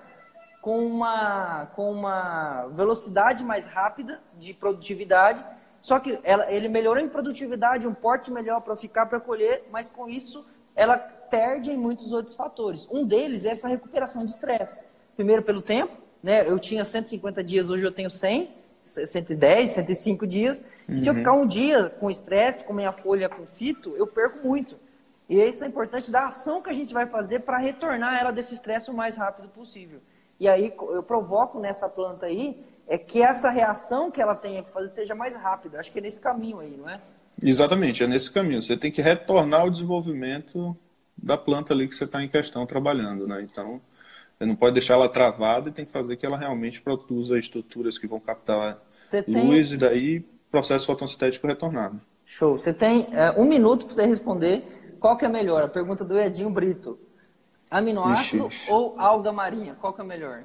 com 0.62 0.86
uma, 0.86 1.66
com 1.74 1.90
uma 1.90 2.68
velocidade 2.68 3.42
mais 3.42 3.66
rápida 3.66 4.22
de 4.38 4.54
produtividade. 4.54 5.44
Só 5.80 5.98
que 5.98 6.20
ela, 6.22 6.50
ele 6.50 6.68
melhorou 6.68 7.02
em 7.02 7.08
produtividade, 7.08 7.88
um 7.88 7.92
porte 7.92 8.30
melhor 8.30 8.60
para 8.60 8.76
ficar 8.76 9.06
para 9.06 9.18
colher, 9.18 9.64
mas 9.72 9.88
com 9.88 10.08
isso 10.08 10.46
ela 10.76 10.96
perde 10.96 11.72
em 11.72 11.76
muitos 11.76 12.12
outros 12.12 12.36
fatores. 12.36 12.86
Um 12.90 13.04
deles 13.04 13.44
é 13.44 13.50
essa 13.50 13.66
recuperação 13.66 14.24
de 14.24 14.30
estresse. 14.30 14.80
Primeiro 15.16 15.42
pelo 15.42 15.60
tempo, 15.60 15.96
né? 16.22 16.48
Eu 16.48 16.60
tinha 16.60 16.84
150 16.84 17.42
dias, 17.42 17.68
hoje 17.68 17.84
eu 17.84 17.90
tenho 17.90 18.08
100, 18.08 18.54
110, 18.84 19.72
105 19.72 20.26
dias. 20.28 20.64
Uhum. 20.88 20.96
se 20.96 21.08
eu 21.08 21.12
uhum. 21.12 21.18
ficar 21.18 21.32
um 21.32 21.46
dia 21.46 21.90
com 21.98 22.08
estresse, 22.08 22.62
com 22.62 22.72
minha 22.72 22.92
folha 22.92 23.28
com 23.28 23.44
fito, 23.44 23.96
eu 23.96 24.06
perco 24.06 24.46
muito. 24.46 24.76
E 25.28 25.42
isso 25.42 25.64
é 25.64 25.66
importante 25.66 26.08
da 26.08 26.26
ação 26.26 26.62
que 26.62 26.70
a 26.70 26.72
gente 26.72 26.94
vai 26.94 27.06
fazer 27.06 27.40
para 27.40 27.58
retornar 27.58 28.20
ela 28.20 28.30
desse 28.30 28.54
estresse 28.54 28.90
o 28.90 28.94
mais 28.94 29.16
rápido 29.16 29.48
possível. 29.48 30.00
E 30.38 30.48
aí 30.48 30.72
eu 30.90 31.02
provoco 31.02 31.60
nessa 31.60 31.88
planta 31.88 32.26
aí 32.26 32.64
é 32.88 32.98
que 32.98 33.22
essa 33.22 33.48
reação 33.50 34.10
que 34.10 34.20
ela 34.20 34.34
tenha 34.34 34.62
que 34.62 34.70
fazer 34.70 34.88
seja 34.88 35.14
mais 35.14 35.36
rápida. 35.36 35.78
Acho 35.78 35.92
que 35.92 35.98
é 35.98 36.02
nesse 36.02 36.20
caminho 36.20 36.58
aí, 36.58 36.76
não 36.76 36.88
é? 36.88 37.00
Exatamente, 37.42 38.02
é 38.02 38.06
nesse 38.06 38.30
caminho. 38.30 38.60
Você 38.60 38.76
tem 38.76 38.90
que 38.90 39.00
retornar 39.00 39.66
o 39.66 39.70
desenvolvimento 39.70 40.76
da 41.16 41.38
planta 41.38 41.72
ali 41.72 41.88
que 41.88 41.94
você 41.94 42.04
está 42.04 42.22
em 42.22 42.28
questão 42.28 42.66
trabalhando, 42.66 43.26
né? 43.26 43.42
Então, 43.42 43.80
você 44.36 44.44
não 44.44 44.56
pode 44.56 44.74
deixar 44.74 44.94
ela 44.94 45.08
travada 45.08 45.68
e 45.68 45.72
tem 45.72 45.84
que 45.84 45.92
fazer 45.92 46.16
que 46.16 46.26
ela 46.26 46.36
realmente 46.36 46.80
produza 46.80 47.38
estruturas 47.38 47.98
que 47.98 48.06
vão 48.06 48.20
captar 48.20 48.78
você 49.06 49.24
luz 49.28 49.68
tem... 49.68 49.76
e 49.76 49.78
daí 49.78 50.24
processo 50.50 50.86
fotossintético 50.86 51.46
retornado. 51.46 52.00
Show. 52.26 52.58
Você 52.58 52.72
tem 52.72 53.08
é, 53.12 53.30
um 53.38 53.44
minuto 53.44 53.86
para 53.86 53.94
você 53.94 54.06
responder 54.06 54.62
qual 55.00 55.16
que 55.16 55.24
é 55.24 55.28
melhor. 55.28 55.62
A 55.62 55.68
pergunta 55.68 56.04
do 56.04 56.18
Edinho 56.18 56.50
Brito. 56.50 56.98
Aminoácido 57.72 58.48
ixi, 58.48 58.70
ou 58.70 58.94
alga 58.98 59.32
marinha? 59.32 59.74
Qual 59.80 59.94
que 59.94 60.00
é 60.02 60.04
melhor? 60.04 60.44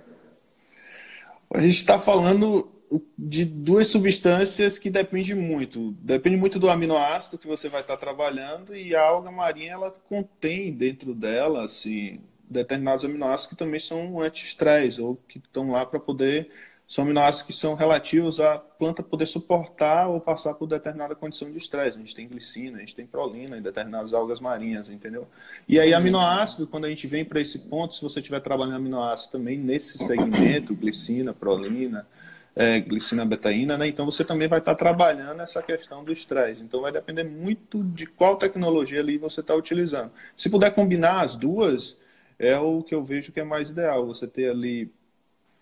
A 1.54 1.60
gente 1.60 1.76
está 1.76 2.00
falando 2.00 2.72
de 3.18 3.44
duas 3.44 3.90
substâncias 3.90 4.80
que 4.80 4.90
dependem 4.90 5.36
muito. 5.36 5.92
Depende 6.00 6.38
muito 6.38 6.58
do 6.58 6.70
aminoácido 6.70 7.38
que 7.38 7.46
você 7.46 7.68
vai 7.68 7.82
estar 7.82 7.98
trabalhando 7.98 8.74
e 8.74 8.96
a 8.96 9.02
alga 9.02 9.30
marinha 9.30 9.74
ela 9.74 9.92
contém 10.08 10.72
dentro 10.72 11.14
dela 11.14 11.66
assim 11.66 12.22
determinados 12.50 13.04
aminoácidos 13.04 13.48
que 13.48 13.58
também 13.58 13.80
são 13.80 14.22
anti-estresse 14.22 15.02
ou 15.02 15.18
que 15.28 15.38
estão 15.38 15.72
lá 15.72 15.86
para 15.86 16.00
poder 16.00 16.50
são 16.88 17.04
aminoácidos 17.04 17.46
que 17.46 17.54
são 17.54 17.76
relativos 17.76 18.40
à 18.40 18.58
planta 18.58 19.04
poder 19.04 19.26
suportar 19.26 20.08
ou 20.08 20.22
passar 20.22 20.54
por 20.54 20.68
determinada 20.68 21.14
condição 21.14 21.52
de 21.52 21.58
estresse. 21.58 21.98
A 21.98 22.00
gente 22.00 22.16
tem 22.16 22.26
glicina, 22.26 22.78
a 22.78 22.80
gente 22.80 22.96
tem 22.96 23.06
prolina 23.06 23.58
em 23.58 23.62
determinadas 23.62 24.14
algas 24.14 24.40
marinhas, 24.40 24.90
entendeu? 24.90 25.28
E 25.68 25.82
aí, 25.82 25.94
aminoácido, 25.94 26.66
quando 26.66 26.86
a 26.86 26.90
gente 26.90 27.06
vem 27.06 27.26
para 27.26 27.42
esse 27.42 27.60
ponto, 27.60 27.94
se 27.94 28.02
você 28.02 28.22
estiver 28.22 28.40
trabalhando 28.40 28.78
aminoácido 28.78 29.34
também 29.34 29.58
nesse 29.58 29.98
segmento, 29.98 30.74
glicina, 30.74 31.34
prolina, 31.34 32.08
é, 32.56 32.80
glicina 32.80 33.26
betaína, 33.26 33.78
né? 33.78 33.88
Então 33.90 34.06
você 34.06 34.24
também 34.24 34.48
vai 34.48 34.60
estar 34.60 34.74
trabalhando 34.74 35.42
essa 35.42 35.62
questão 35.62 36.06
do 36.06 36.14
estresse. 36.14 36.64
Então 36.64 36.80
vai 36.80 36.92
depender 36.94 37.26
muito 37.26 37.84
de 37.84 38.06
qual 38.06 38.38
tecnologia 38.38 39.02
ali 39.02 39.18
você 39.18 39.42
está 39.42 39.54
utilizando. 39.54 40.10
Se 40.38 40.50
puder 40.50 40.74
combinar 40.74 41.20
as 41.20 41.36
duas, 41.36 42.00
é 42.40 42.58
o 42.58 42.82
que 42.82 42.96
eu 42.96 43.04
vejo 43.04 43.34
que 43.34 43.42
é 43.42 43.44
mais 43.44 43.70
ideal. 43.70 44.08
Você 44.08 44.26
ter 44.26 44.50
ali 44.50 44.90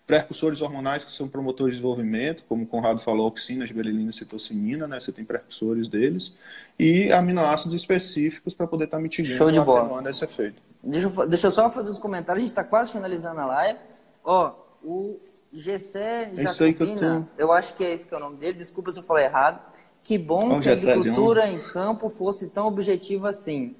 precursores 0.06 0.62
hormonais 0.62 1.04
que 1.04 1.10
são 1.10 1.26
promotores 1.26 1.74
de 1.74 1.80
desenvolvimento, 1.80 2.44
como 2.48 2.62
o 2.62 2.66
Conrado 2.66 3.00
falou, 3.00 3.26
oxina, 3.26 3.66
gibberelina, 3.66 4.12
citocimina, 4.12 4.86
né? 4.86 5.00
Você 5.00 5.10
tem 5.10 5.24
precursores 5.24 5.88
deles 5.88 6.34
e 6.78 7.10
aminoácidos 7.12 7.74
específicos 7.74 8.54
para 8.54 8.68
poder 8.68 8.84
estar 8.84 8.98
tá 8.98 9.02
mitigando 9.02 9.36
Show 9.36 9.50
de 9.50 9.60
bola. 9.60 10.08
esse 10.08 10.24
efeito. 10.24 10.62
Deixa 10.82 11.08
eu, 11.08 11.28
deixa 11.28 11.46
eu 11.48 11.50
só 11.50 11.68
fazer 11.70 11.90
os 11.90 11.98
comentários, 11.98 12.38
a 12.38 12.46
gente 12.46 12.52
está 12.52 12.62
quase 12.62 12.92
finalizando 12.92 13.40
a 13.40 13.46
live. 13.46 13.78
Ó, 14.24 14.54
o 14.84 15.18
Gessé 15.52 16.30
é 16.36 16.42
Jacobina, 16.42 16.86
eu, 16.88 17.22
tô... 17.22 17.42
eu, 17.42 17.52
acho 17.52 17.74
que 17.74 17.82
é 17.82 17.92
esse 17.92 18.06
que 18.06 18.14
é 18.14 18.16
o 18.16 18.20
nome 18.20 18.36
dele, 18.36 18.52
desculpa 18.52 18.92
se 18.92 19.00
eu 19.00 19.02
falei 19.02 19.24
errado. 19.24 19.60
Que 20.04 20.16
bom 20.16 20.60
que 20.60 20.68
a 20.68 20.72
agricultura 20.72 21.48
em 21.50 21.58
campo 21.58 22.08
fosse 22.08 22.48
tão 22.50 22.68
objetiva 22.68 23.28
assim. 23.28 23.74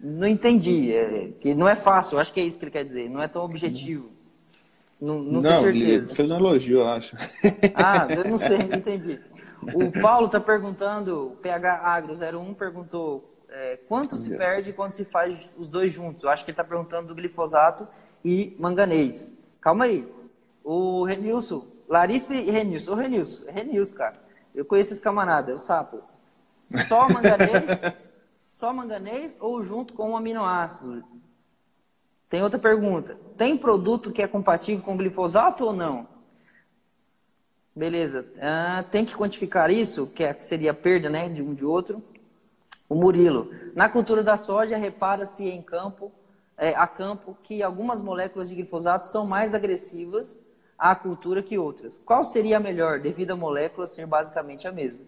Não 0.00 0.26
entendi, 0.26 0.94
é, 0.94 1.32
que 1.38 1.54
não 1.54 1.68
é 1.68 1.76
fácil, 1.76 2.16
eu 2.16 2.20
acho 2.20 2.32
que 2.32 2.40
é 2.40 2.44
isso 2.44 2.58
que 2.58 2.64
ele 2.64 2.70
quer 2.70 2.84
dizer, 2.84 3.10
não 3.10 3.20
é 3.20 3.28
tão 3.28 3.44
objetivo. 3.44 4.17
Não, 5.00 5.22
não, 5.22 5.32
não 5.32 5.42
tenho 5.42 5.60
certeza. 5.60 6.04
Ele 6.04 6.14
fez 6.14 6.30
um 6.30 6.36
elogio, 6.36 6.78
eu 6.80 6.88
acho. 6.88 7.16
Ah, 7.74 8.06
eu 8.10 8.24
não 8.24 8.38
sei, 8.38 8.58
não 8.58 8.78
entendi. 8.78 9.20
O 9.62 10.00
Paulo 10.00 10.26
está 10.26 10.40
perguntando, 10.40 11.28
o 11.28 11.36
PH 11.36 11.80
Agro 11.82 12.14
01 12.14 12.54
perguntou 12.54 13.38
é, 13.48 13.76
quanto 13.88 14.16
se 14.16 14.36
perde 14.36 14.72
quando 14.72 14.92
se 14.92 15.04
faz 15.04 15.54
os 15.56 15.68
dois 15.68 15.92
juntos. 15.92 16.24
Eu 16.24 16.30
acho 16.30 16.44
que 16.44 16.50
ele 16.50 16.54
está 16.54 16.64
perguntando 16.64 17.08
do 17.08 17.14
glifosato 17.14 17.86
e 18.24 18.56
manganês. 18.58 19.30
Calma 19.60 19.84
aí. 19.84 20.06
O 20.62 21.04
Renilson, 21.04 21.66
Larissa 21.88 22.34
e 22.34 22.50
Renilson. 22.50 22.92
Ô 22.92 22.94
Renilson, 22.94 23.44
Renilson, 23.48 23.96
cara. 23.96 24.20
Eu 24.54 24.64
conheço 24.64 24.92
esse 24.92 25.02
camarada, 25.02 25.52
é 25.52 25.54
o 25.54 25.58
sapo. 25.58 26.02
Só 26.86 27.08
manganês, 27.08 27.80
só 28.48 28.72
manganês 28.72 29.36
ou 29.40 29.62
junto 29.62 29.94
com 29.94 30.10
um 30.10 30.16
aminoácido? 30.16 31.02
Tem 32.28 32.42
outra 32.42 32.58
pergunta. 32.58 33.16
Tem 33.36 33.56
produto 33.56 34.12
que 34.12 34.22
é 34.22 34.28
compatível 34.28 34.84
com 34.84 34.96
glifosato 34.96 35.64
ou 35.64 35.72
não? 35.72 36.06
Beleza. 37.74 38.26
Ah, 38.40 38.84
tem 38.90 39.04
que 39.04 39.14
quantificar 39.14 39.70
isso, 39.70 40.08
que, 40.08 40.22
é, 40.24 40.34
seria 40.40 40.72
a 40.72 40.74
perda 40.74 41.08
né, 41.08 41.28
de 41.28 41.42
um 41.42 41.54
de 41.54 41.64
outro. 41.64 42.02
O 42.88 42.94
Murilo. 42.94 43.50
Na 43.74 43.88
cultura 43.88 44.22
da 44.22 44.36
soja, 44.36 44.76
repara-se 44.76 45.44
em 45.48 45.62
campo, 45.62 46.12
é, 46.56 46.74
a 46.74 46.86
campo 46.86 47.36
que 47.42 47.62
algumas 47.62 48.00
moléculas 48.00 48.48
de 48.48 48.54
glifosato 48.56 49.06
são 49.06 49.26
mais 49.26 49.54
agressivas 49.54 50.40
à 50.76 50.94
cultura 50.94 51.42
que 51.42 51.56
outras. 51.56 51.98
Qual 51.98 52.24
seria 52.24 52.56
a 52.56 52.60
melhor, 52.60 53.00
devido 53.00 53.30
a 53.30 53.36
molécula 53.36 53.86
ser 53.86 54.06
basicamente 54.06 54.66
a 54.66 54.72
mesma? 54.72 55.02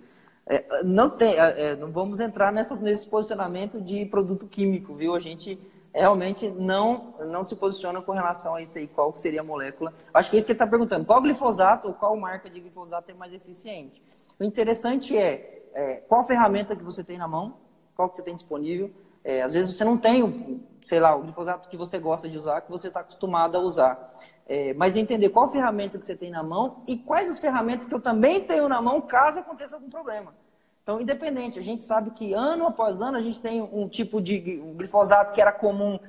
É, 0.47 0.83
não, 0.85 1.11
tem, 1.11 1.35
é, 1.35 1.63
é 1.63 1.77
não 1.77 1.91
vamos 1.91 2.21
entrar 2.21 2.53
nessa, 2.53 2.77
nesse 2.77 3.09
posicionamento 3.09 3.81
de 3.81 4.05
produto 4.07 4.47
químico, 4.47 4.95
viu? 4.95 5.15
A 5.15 5.21
gente 5.21 5.59
realmente 5.95 6.49
não, 6.49 7.15
não 7.27 7.43
se 7.43 7.57
posiciona 7.57 8.01
com 8.01 8.13
relação 8.13 8.55
a 8.55 8.63
isso 8.63 8.79
aí, 8.79 8.87
qual 8.87 9.15
seria 9.15 9.41
a 9.41 9.45
molécula. 9.45 9.93
Acho 10.15 10.31
que 10.31 10.37
é 10.37 10.39
isso 10.39 10.47
que 10.47 10.53
ele 10.53 10.57
está 10.57 10.67
perguntando. 10.67 11.05
Qual 11.05 11.21
glifosato 11.21 11.89
ou 11.89 11.95
qual 11.95 12.17
marca 12.17 12.49
de 12.49 12.61
glifosato 12.61 13.11
é 13.11 13.15
mais 13.15 13.33
eficiente? 13.33 14.03
O 14.39 14.45
interessante 14.45 15.17
é, 15.17 15.65
é 15.75 15.97
qual 15.97 16.25
ferramenta 16.25 16.77
que 16.77 16.83
você 16.83 17.03
tem 17.03 17.19
na 17.19 17.29
mão, 17.29 17.57
qual 17.95 18.09
que 18.09 18.17
você 18.17 18.23
tem 18.23 18.35
disponível. 18.35 18.91
É, 19.23 19.43
às 19.43 19.53
vezes 19.53 19.77
você 19.77 19.85
não 19.85 19.99
tem, 19.99 20.65
sei 20.85 20.99
lá, 20.99 21.15
o 21.15 21.23
glifosato 21.23 21.69
que 21.69 21.77
você 21.77 21.99
gosta 21.99 22.29
de 22.29 22.39
usar, 22.39 22.63
que 22.63 22.71
você 22.71 22.89
está 22.89 23.01
acostumado 23.01 23.57
a 23.57 23.61
usar. 23.61 24.15
É, 24.47 24.75
mas 24.75 24.97
entender 24.97 25.29
qual 25.29 25.49
ferramenta 25.49 25.99
que 25.99 26.05
você 26.05 26.17
tem 26.17 26.31
na 26.31 26.43
mão 26.43 26.83
e 26.89 26.97
quais 26.97 27.31
as 27.31 27.39
ferramentas 27.39 27.87
que 27.87 27.95
eu 27.95 28.01
também 28.01 28.41
tenho 28.41 28.69
na 28.69 28.81
mão 28.83 29.01
caso 29.01 29.39
aconteça 29.39 29.77
algum 29.77 29.89
problema. 29.89 30.35
Então, 30.91 31.01
independente, 31.01 31.57
a 31.57 31.63
gente 31.63 31.85
sabe 31.85 32.11
que 32.11 32.33
ano 32.33 32.67
após 32.67 33.01
ano 33.01 33.17
a 33.17 33.21
gente 33.21 33.41
tem 33.41 33.63
um 33.63 33.89
tipo 33.89 34.21
de 34.21 34.61
um 34.61 34.75
glifosato 34.75 35.33
que 35.33 35.41
era 35.41 35.53
comum 35.53 36.01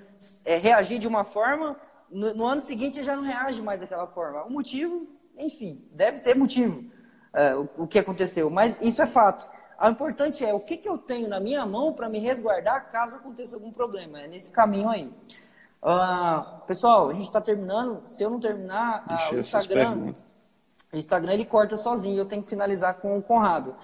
é, 0.43 0.57
reagir 0.57 0.97
de 0.97 1.07
uma 1.07 1.23
forma, 1.23 1.75
no, 2.09 2.33
no, 2.33 2.45
ano 2.47 2.61
seguinte 2.61 3.03
já 3.03 3.15
não 3.15 3.21
reage 3.21 3.61
mais 3.61 3.79
daquela 3.79 4.07
forma. 4.07 4.43
O 4.43 4.49
motivo, 4.49 5.07
enfim, 5.37 5.87
deve 5.91 6.21
ter 6.21 6.35
motivo 6.35 6.83
é, 7.31 7.55
o, 7.55 7.69
o, 7.77 7.87
que 7.87 7.99
aconteceu, 7.99 8.49
mas 8.49 8.81
isso 8.81 9.03
é 9.03 9.05
fato. 9.05 9.47
O 9.79 9.87
importante 9.87 10.43
é 10.43 10.51
o 10.51 10.59
que, 10.59 10.77
que 10.77 10.89
eu 10.89 10.97
tenho 10.97 11.29
na 11.29 11.39
minha 11.39 11.63
mão 11.63 11.93
para 11.93 12.09
me 12.09 12.17
resguardar 12.17 12.89
caso 12.89 13.17
aconteça 13.17 13.55
algum 13.55 13.71
problema. 13.71 14.19
É 14.19 14.27
nesse 14.27 14.49
caminho 14.49 14.89
aí. 14.89 15.13
Uh, 15.83 16.65
pessoal, 16.65 17.07
a 17.07 17.13
gente 17.13 17.27
está 17.27 17.39
terminando. 17.39 18.01
Se 18.07 18.23
eu 18.23 18.31
não 18.31 18.39
terminar, 18.39 19.05
uh, 19.07 19.35
o 19.35 19.37
Instagram, 19.37 20.15
o 20.91 20.97
Instagram 20.97 21.33
ele 21.33 21.45
corta 21.45 21.77
sozinho. 21.77 22.17
Eu 22.17 22.25
tenho 22.25 22.41
que 22.41 22.49
finalizar 22.49 22.95
com 22.95 23.15
o 23.15 23.21
Conrado. 23.21 23.75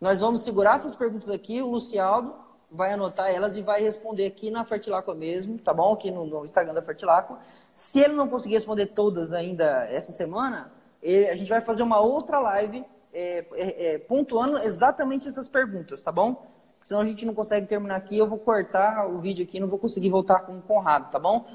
Nós 0.00 0.20
vamos 0.20 0.42
segurar 0.42 0.74
essas 0.74 0.94
perguntas 0.94 1.30
aqui, 1.30 1.62
o 1.62 1.68
Lucialdo 1.68 2.34
vai 2.70 2.92
anotar 2.92 3.30
elas 3.30 3.56
e 3.56 3.62
vai 3.62 3.80
responder 3.80 4.26
aqui 4.26 4.50
na 4.50 4.64
Fertilacqua 4.64 5.14
mesmo, 5.14 5.58
tá 5.58 5.72
bom? 5.72 5.92
Aqui 5.92 6.10
no, 6.10 6.26
no 6.26 6.44
Instagram 6.44 6.74
da 6.74 6.82
Fertilacqua. 6.82 7.38
Se 7.72 8.00
ele 8.00 8.14
não 8.14 8.28
conseguir 8.28 8.54
responder 8.54 8.86
todas 8.86 9.32
ainda 9.32 9.86
essa 9.88 10.12
semana, 10.12 10.72
ele, 11.02 11.28
a 11.28 11.34
gente 11.34 11.48
vai 11.48 11.60
fazer 11.60 11.82
uma 11.82 12.00
outra 12.00 12.38
live 12.40 12.84
é, 13.12 13.46
é, 13.54 13.94
é, 13.94 13.98
pontuando 13.98 14.58
exatamente 14.58 15.28
essas 15.28 15.48
perguntas, 15.48 16.02
tá 16.02 16.12
bom? 16.12 16.46
Senão 16.82 17.00
a 17.00 17.04
gente 17.04 17.24
não 17.24 17.34
consegue 17.34 17.66
terminar 17.66 17.96
aqui, 17.96 18.18
eu 18.18 18.26
vou 18.26 18.38
cortar 18.38 19.08
o 19.08 19.18
vídeo 19.18 19.44
aqui, 19.44 19.58
não 19.58 19.68
vou 19.68 19.78
conseguir 19.78 20.10
voltar 20.10 20.40
com 20.40 20.58
o 20.58 20.62
Conrado, 20.62 21.10
tá 21.10 21.18
bom? 21.18 21.46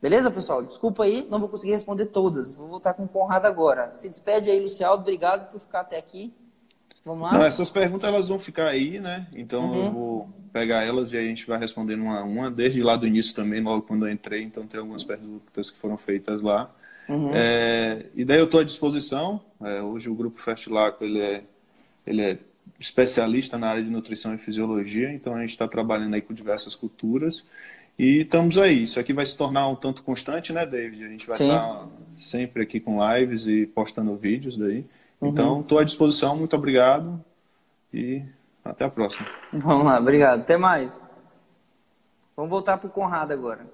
Beleza, 0.00 0.30
pessoal? 0.30 0.62
Desculpa 0.62 1.04
aí, 1.04 1.26
não 1.28 1.40
vou 1.40 1.48
conseguir 1.48 1.72
responder 1.72 2.06
todas. 2.06 2.54
Vou 2.54 2.68
voltar 2.68 2.94
com 2.94 3.04
o 3.04 3.08
Conrado 3.08 3.46
agora. 3.46 3.90
Se 3.90 4.08
despede 4.08 4.48
aí, 4.48 4.60
Lucialdo. 4.60 5.02
Obrigado 5.02 5.50
por 5.50 5.58
ficar 5.58 5.80
até 5.80 5.96
aqui. 5.96 6.32
Vamos 7.08 7.22
lá? 7.22 7.38
Não, 7.38 7.46
essas 7.46 7.70
perguntas 7.70 8.06
elas 8.06 8.28
vão 8.28 8.38
ficar 8.38 8.68
aí, 8.68 9.00
né? 9.00 9.26
Então 9.32 9.70
uhum. 9.70 9.84
eu 9.86 9.90
vou 9.90 10.28
pegar 10.52 10.84
elas 10.84 11.14
e 11.14 11.16
a 11.16 11.22
gente 11.22 11.46
vai 11.46 11.58
respondendo 11.58 12.02
uma 12.02 12.20
a 12.20 12.22
uma, 12.22 12.50
desde 12.50 12.82
lá 12.82 12.96
do 12.96 13.06
início 13.06 13.34
também, 13.34 13.62
logo 13.62 13.80
quando 13.82 14.06
eu 14.06 14.12
entrei. 14.12 14.42
Então 14.42 14.66
tem 14.66 14.78
algumas 14.78 15.02
perguntas 15.04 15.70
que 15.70 15.78
foram 15.78 15.96
feitas 15.96 16.42
lá. 16.42 16.70
Uhum. 17.08 17.30
É, 17.34 18.04
e 18.14 18.26
daí 18.26 18.38
eu 18.38 18.44
estou 18.44 18.60
à 18.60 18.64
disposição. 18.64 19.40
É, 19.62 19.80
hoje 19.80 20.10
o 20.10 20.14
Grupo 20.14 20.38
Fertilaco 20.42 21.02
ele 21.02 21.18
é, 21.18 21.44
ele 22.06 22.20
é 22.20 22.38
especialista 22.78 23.56
na 23.56 23.70
área 23.70 23.82
de 23.82 23.88
nutrição 23.88 24.34
e 24.34 24.38
fisiologia, 24.38 25.10
então 25.10 25.34
a 25.34 25.40
gente 25.40 25.50
está 25.50 25.66
trabalhando 25.66 26.12
aí 26.12 26.20
com 26.20 26.34
diversas 26.34 26.76
culturas. 26.76 27.42
E 27.98 28.20
estamos 28.20 28.58
aí. 28.58 28.82
Isso 28.82 29.00
aqui 29.00 29.14
vai 29.14 29.24
se 29.24 29.34
tornar 29.34 29.66
um 29.66 29.74
tanto 29.74 30.02
constante, 30.02 30.52
né, 30.52 30.66
David? 30.66 31.04
A 31.04 31.08
gente 31.08 31.26
vai 31.26 31.40
estar 31.40 31.58
tá 31.58 31.88
sempre 32.14 32.62
aqui 32.62 32.78
com 32.78 32.98
lives 33.14 33.46
e 33.46 33.64
postando 33.64 34.14
vídeos 34.14 34.58
daí. 34.58 34.84
Então, 35.20 35.60
estou 35.60 35.78
uhum. 35.78 35.82
à 35.82 35.84
disposição, 35.84 36.36
muito 36.36 36.54
obrigado 36.54 37.22
e 37.92 38.24
até 38.64 38.84
a 38.84 38.90
próxima. 38.90 39.26
Vamos 39.52 39.84
lá, 39.84 39.98
obrigado. 39.98 40.40
Até 40.40 40.56
mais. 40.56 41.02
Vamos 42.36 42.50
voltar 42.50 42.78
para 42.78 42.86
o 42.86 42.90
Conrado 42.90 43.32
agora. 43.32 43.66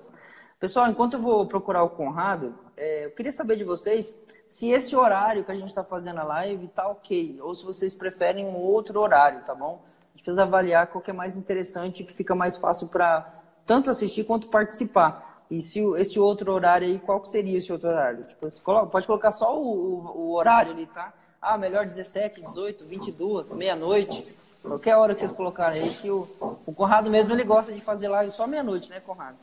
Pessoal, 0.58 0.88
enquanto 0.88 1.14
eu 1.14 1.20
vou 1.20 1.46
procurar 1.46 1.82
o 1.82 1.90
Conrado, 1.90 2.54
é, 2.76 3.04
eu 3.04 3.10
queria 3.10 3.30
saber 3.30 3.56
de 3.56 3.64
vocês 3.64 4.16
se 4.46 4.70
esse 4.70 4.96
horário 4.96 5.44
que 5.44 5.52
a 5.52 5.54
gente 5.54 5.68
está 5.68 5.84
fazendo 5.84 6.20
a 6.20 6.24
live 6.24 6.64
está 6.64 6.88
ok, 6.88 7.38
ou 7.42 7.52
se 7.52 7.64
vocês 7.64 7.94
preferem 7.94 8.46
um 8.46 8.56
outro 8.56 9.00
horário, 9.00 9.42
tá 9.44 9.54
bom? 9.54 9.84
A 9.84 10.16
gente 10.16 10.22
precisa 10.22 10.44
avaliar 10.44 10.86
qual 10.86 11.02
que 11.02 11.10
é 11.10 11.14
mais 11.14 11.36
interessante 11.36 12.04
que 12.04 12.12
fica 12.14 12.34
mais 12.34 12.56
fácil 12.56 12.88
para 12.88 13.42
tanto 13.66 13.90
assistir 13.90 14.24
quanto 14.24 14.48
participar. 14.48 15.44
E 15.50 15.60
se 15.60 15.80
esse 15.98 16.18
outro 16.18 16.52
horário 16.52 16.88
aí, 16.88 16.98
qual 16.98 17.20
que 17.20 17.28
seria 17.28 17.58
esse 17.58 17.70
outro 17.70 17.88
horário? 17.88 18.24
Tipo, 18.24 18.46
pode 18.86 19.06
colocar 19.06 19.30
só 19.30 19.60
o, 19.60 19.62
o, 19.62 20.18
o 20.18 20.34
horário 20.34 20.72
ali, 20.72 20.86
tá? 20.86 21.12
Ah, 21.46 21.58
melhor 21.58 21.84
17, 21.84 22.40
18, 22.40 22.86
22, 22.86 23.52
meia-noite. 23.52 24.26
Qualquer 24.62 24.96
hora 24.96 25.12
que 25.12 25.20
vocês 25.20 25.30
colocarem 25.30 25.78
aí, 25.82 25.90
que 25.90 26.10
o, 26.10 26.26
o 26.64 26.72
Conrado 26.72 27.10
mesmo 27.10 27.34
ele 27.34 27.44
gosta 27.44 27.70
de 27.70 27.82
fazer 27.82 28.08
live 28.08 28.30
só 28.32 28.46
meia-noite, 28.46 28.88
né, 28.88 28.98
Conrado? 28.98 29.36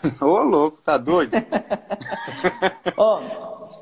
Ô, 0.22 0.42
louco, 0.44 0.78
tá 0.82 0.96
doido? 0.96 1.32
Ó, 2.96 3.22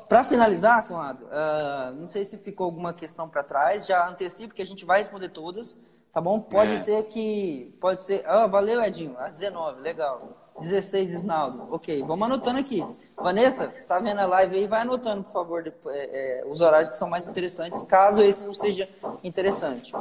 para 0.09 0.23
finalizar, 0.23 0.87
Conrado, 0.87 1.23
uh, 1.25 1.93
não 1.93 2.07
sei 2.07 2.25
se 2.25 2.35
ficou 2.39 2.65
alguma 2.65 2.93
questão 2.93 3.29
para 3.29 3.43
trás, 3.43 3.85
já 3.85 4.09
antecipo 4.09 4.55
que 4.55 4.61
a 4.63 4.65
gente 4.65 4.83
vai 4.83 4.97
responder 4.97 5.29
todas, 5.29 5.79
tá 6.11 6.19
bom? 6.19 6.39
Pode 6.39 6.71
é. 6.71 6.77
ser 6.77 7.03
que. 7.09 7.77
Pode 7.79 8.01
ser. 8.01 8.23
Ah, 8.25 8.47
valeu, 8.47 8.81
Edinho, 8.81 9.15
às 9.19 9.33
19, 9.33 9.81
legal. 9.81 10.41
16, 10.59 11.13
Isnaldo. 11.13 11.67
Ok, 11.71 12.03
vamos 12.03 12.25
anotando 12.25 12.59
aqui. 12.59 12.83
Vanessa, 13.21 13.67
você 13.67 13.77
está 13.77 13.99
vendo 13.99 14.19
a 14.19 14.25
live 14.25 14.57
aí, 14.57 14.67
vai 14.67 14.81
anotando, 14.81 15.23
por 15.23 15.31
favor, 15.31 15.63
depois, 15.63 15.95
é, 15.95 16.41
é, 16.41 16.43
os 16.45 16.61
horários 16.61 16.89
que 16.89 16.97
são 16.97 17.09
mais 17.09 17.27
interessantes, 17.27 17.83
caso 17.83 18.21
esse 18.21 18.43
não 18.43 18.53
seja 18.53 18.87
interessante. 19.23 19.93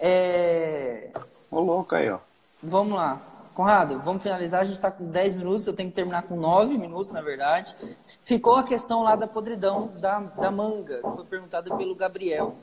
É... 0.00 1.10
Ô, 1.50 1.60
louco 1.60 1.94
aí, 1.94 2.10
ó. 2.10 2.18
Vamos 2.62 2.96
lá. 2.96 3.20
Conrado, 3.54 3.98
vamos 3.98 4.22
finalizar. 4.22 4.62
A 4.62 4.64
gente 4.64 4.76
está 4.76 4.90
com 4.90 5.04
10 5.04 5.34
minutos, 5.34 5.66
eu 5.66 5.74
tenho 5.74 5.90
que 5.90 5.94
terminar 5.94 6.22
com 6.22 6.36
9 6.36 6.78
minutos, 6.78 7.12
na 7.12 7.20
verdade. 7.20 7.76
Ficou 8.22 8.56
a 8.56 8.62
questão 8.62 9.02
lá 9.02 9.14
da 9.14 9.26
podridão 9.26 9.92
da, 9.98 10.20
da 10.20 10.50
manga, 10.50 11.02
que 11.02 11.10
foi 11.14 11.24
perguntada 11.24 11.74
pelo 11.76 11.94
Gabriel. 11.94 12.54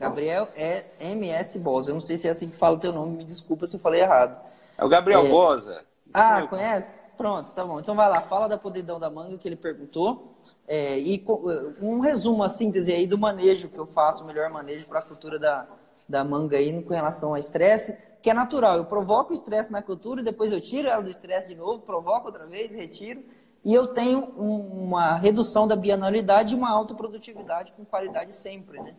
Gabriel 0.00 0.48
é 0.56 0.84
MS 0.98 1.58
Bosa. 1.58 1.90
Eu 1.90 1.94
não 1.94 2.00
sei 2.00 2.16
se 2.16 2.26
é 2.26 2.30
assim 2.30 2.48
que 2.48 2.56
fala 2.56 2.76
o 2.76 2.80
teu 2.80 2.92
nome, 2.92 3.18
me 3.18 3.24
desculpa 3.24 3.66
se 3.66 3.76
eu 3.76 3.80
falei 3.80 4.00
errado. 4.00 4.36
É 4.78 4.84
o 4.84 4.88
Gabriel 4.88 5.26
é... 5.26 5.28
Bosa. 5.28 5.84
Ah, 6.12 6.46
conhece? 6.46 6.98
Pronto, 7.16 7.52
tá 7.52 7.64
bom. 7.64 7.78
Então 7.78 7.94
vai 7.94 8.08
lá, 8.08 8.20
fala 8.22 8.48
da 8.48 8.58
podridão 8.58 8.98
da 8.98 9.08
manga 9.08 9.38
que 9.38 9.46
ele 9.46 9.56
perguntou. 9.56 10.34
É, 10.66 10.98
e 10.98 11.18
com, 11.18 11.44
um 11.82 12.00
resumo, 12.00 12.42
a 12.42 12.48
síntese 12.48 12.92
aí 12.92 13.06
do 13.06 13.16
manejo 13.16 13.68
que 13.68 13.78
eu 13.78 13.86
faço, 13.86 14.24
o 14.24 14.26
melhor 14.26 14.50
manejo 14.50 14.86
para 14.86 14.98
a 14.98 15.02
cultura 15.02 15.38
da, 15.38 15.66
da 16.08 16.24
manga 16.24 16.56
aí 16.56 16.82
com 16.82 16.92
relação 16.92 17.30
ao 17.30 17.36
estresse, 17.36 17.96
que 18.20 18.30
é 18.30 18.34
natural. 18.34 18.76
Eu 18.76 18.84
provoco 18.84 19.32
estresse 19.32 19.70
na 19.70 19.82
cultura 19.82 20.22
depois 20.22 20.50
eu 20.50 20.60
tiro 20.60 20.88
ela 20.88 21.02
do 21.02 21.10
estresse 21.10 21.48
de 21.48 21.54
novo, 21.54 21.82
provoco 21.82 22.26
outra 22.26 22.46
vez, 22.46 22.74
retiro. 22.74 23.22
E 23.64 23.72
eu 23.72 23.86
tenho 23.86 24.18
um, 24.36 24.84
uma 24.84 25.16
redução 25.16 25.66
da 25.66 25.74
bianualidade 25.74 26.54
e 26.54 26.56
uma 26.56 26.70
alta 26.70 26.94
produtividade 26.94 27.72
com 27.72 27.84
qualidade 27.84 28.34
sempre, 28.34 28.80
né? 28.80 28.94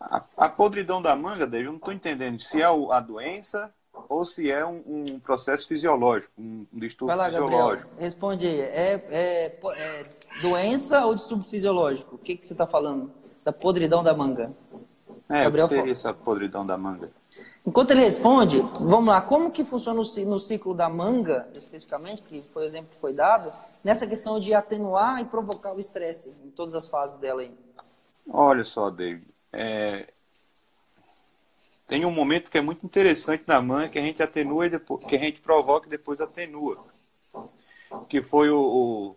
A, 0.00 0.24
a 0.36 0.48
podridão 0.48 1.02
da 1.02 1.14
manga, 1.14 1.46
David, 1.46 1.66
eu 1.66 1.72
não 1.72 1.78
estou 1.78 1.92
entendendo 1.92 2.40
se 2.40 2.60
é 2.60 2.64
a 2.64 3.00
doença 3.00 3.72
ou 4.08 4.24
se 4.24 4.50
é 4.50 4.64
um, 4.64 4.82
um 4.86 5.20
processo 5.20 5.66
fisiológico, 5.66 6.32
um, 6.38 6.66
um 6.72 6.78
distúrbio 6.78 7.16
Vai 7.16 7.16
lá, 7.16 7.30
fisiológico. 7.30 7.88
Gabriel, 7.88 8.02
responde 8.02 8.46
aí. 8.46 8.60
É, 8.60 9.04
é, 9.10 9.60
é, 9.76 10.06
doença 10.40 11.04
ou 11.06 11.14
distúrbio 11.14 11.48
fisiológico? 11.48 12.16
O 12.16 12.18
que, 12.18 12.36
que 12.36 12.46
você 12.46 12.54
está 12.54 12.66
falando? 12.66 13.10
Da 13.44 13.52
podridão 13.52 14.02
da 14.02 14.14
manga. 14.14 14.52
É, 15.28 15.44
Gabriel 15.44 15.66
o 15.66 15.68
que 15.68 15.74
seria 15.74 15.92
essa 15.92 16.12
podridão 16.14 16.66
da 16.66 16.78
manga? 16.78 17.10
Enquanto 17.66 17.90
ele 17.90 18.00
responde, 18.00 18.64
vamos 18.80 19.08
lá, 19.08 19.20
como 19.20 19.50
que 19.50 19.62
funciona 19.62 20.00
no 20.24 20.40
ciclo 20.40 20.72
da 20.72 20.88
manga, 20.88 21.46
especificamente, 21.54 22.22
que 22.22 22.42
foi 22.50 22.62
o 22.62 22.64
exemplo 22.64 22.90
que 22.94 23.00
foi 23.00 23.12
dado, 23.12 23.52
nessa 23.84 24.06
questão 24.06 24.40
de 24.40 24.54
atenuar 24.54 25.20
e 25.20 25.26
provocar 25.26 25.74
o 25.74 25.78
estresse 25.78 26.34
em 26.44 26.50
todas 26.50 26.74
as 26.74 26.88
fases 26.88 27.18
dela 27.18 27.42
aí? 27.42 27.52
Olha 28.30 28.64
só, 28.64 28.88
David, 28.88 29.26
é... 29.52 30.08
tem 31.88 32.04
um 32.04 32.12
momento 32.12 32.50
que 32.50 32.58
é 32.58 32.60
muito 32.60 32.84
interessante 32.84 33.44
na 33.46 33.60
manga 33.62 33.88
que 33.88 33.98
a 33.98 34.02
gente 34.02 34.22
atenua 34.22 34.66
e 34.66 34.70
depois, 34.70 35.06
que 35.06 35.16
a 35.16 35.18
gente 35.18 35.40
provoca 35.40 35.86
e 35.86 35.90
depois 35.90 36.20
atenua, 36.20 36.84
que 38.08 38.22
foi 38.22 38.50
o, 38.50 39.16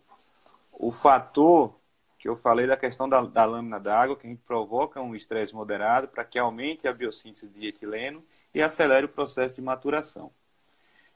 o, 0.79 0.87
o 0.87 0.91
fator 0.91 1.75
que 2.17 2.29
eu 2.29 2.37
falei 2.37 2.67
da 2.67 2.77
questão 2.77 3.09
da, 3.09 3.19
da 3.21 3.45
lâmina 3.45 3.79
d'água, 3.79 4.15
que 4.15 4.25
a 4.25 4.29
gente 4.29 4.43
provoca 4.43 5.01
um 5.01 5.13
estresse 5.15 5.53
moderado 5.53 6.07
para 6.07 6.23
que 6.23 6.37
aumente 6.39 6.87
a 6.87 6.93
biossíntese 6.93 7.51
de 7.51 7.67
etileno 7.67 8.23
e 8.53 8.61
acelere 8.61 9.07
o 9.07 9.09
processo 9.09 9.55
de 9.55 9.61
maturação. 9.61 10.31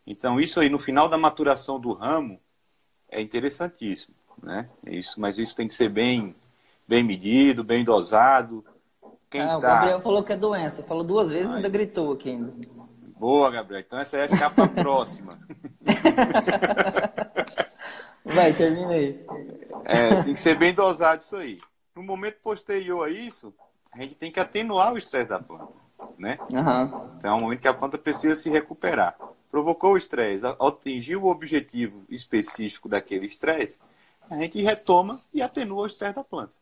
Então, 0.06 0.40
isso 0.40 0.60
aí, 0.60 0.68
no 0.68 0.80
final 0.80 1.08
da 1.08 1.18
maturação 1.18 1.80
do 1.80 1.94
ramo, 1.94 2.42
é 3.08 3.22
interessantíssimo, 3.22 4.16
né? 4.42 4.68
Isso, 4.86 5.22
mas 5.22 5.38
isso 5.38 5.56
tem 5.56 5.68
que 5.68 5.76
ser 5.76 5.90
bem, 5.90 6.36
bem 6.88 7.04
medido, 7.04 7.64
bem 7.64 7.84
dosado. 7.84 8.66
Quem 9.36 9.44
ah, 9.44 9.48
tá... 9.48 9.58
o 9.58 9.62
Gabriel 9.62 10.00
falou 10.00 10.24
que 10.24 10.32
é 10.32 10.38
doença. 10.38 10.82
Falou 10.84 11.04
duas 11.04 11.30
vezes 11.30 11.52
e 11.52 11.56
ainda 11.58 11.68
gritou 11.68 12.14
aqui 12.14 12.30
ainda. 12.30 12.54
Boa, 13.20 13.52
Gabriel. 13.52 13.82
Então 13.86 14.00
essa 14.00 14.18
é 14.18 14.24
a 14.24 14.28
capa 14.28 14.66
próxima. 14.82 15.30
Vai, 18.24 18.54
termina 18.54 18.92
aí. 18.92 19.26
É, 19.84 20.24
tem 20.24 20.34
que 20.34 20.40
ser 20.40 20.58
bem 20.58 20.74
dosado 20.74 21.22
isso 21.22 21.36
aí. 21.36 21.60
No 21.94 22.02
momento 22.02 22.38
posterior 22.42 23.06
a 23.08 23.10
isso, 23.10 23.54
a 23.92 24.02
gente 24.02 24.16
tem 24.16 24.32
que 24.32 24.40
atenuar 24.40 24.94
o 24.94 24.98
estresse 24.98 25.30
da 25.30 25.40
planta, 25.40 25.74
né? 26.18 26.38
Uhum. 26.52 27.10
Então 27.18 27.32
é 27.32 27.34
um 27.34 27.42
momento 27.42 27.60
que 27.60 27.68
a 27.68 27.74
planta 27.74 27.98
precisa 27.98 28.36
se 28.36 28.50
recuperar. 28.50 29.18
Provocou 29.52 29.94
o 29.94 29.98
estresse, 29.98 30.44
atingiu 30.60 31.24
o 31.24 31.30
objetivo 31.30 32.04
específico 32.10 32.90
daquele 32.90 33.26
estresse, 33.26 33.78
a 34.30 34.36
gente 34.36 34.62
retoma 34.62 35.18
e 35.34 35.42
atenua 35.42 35.84
o 35.84 35.88
estresse 35.88 36.16
da 36.16 36.24
planta. 36.24 36.54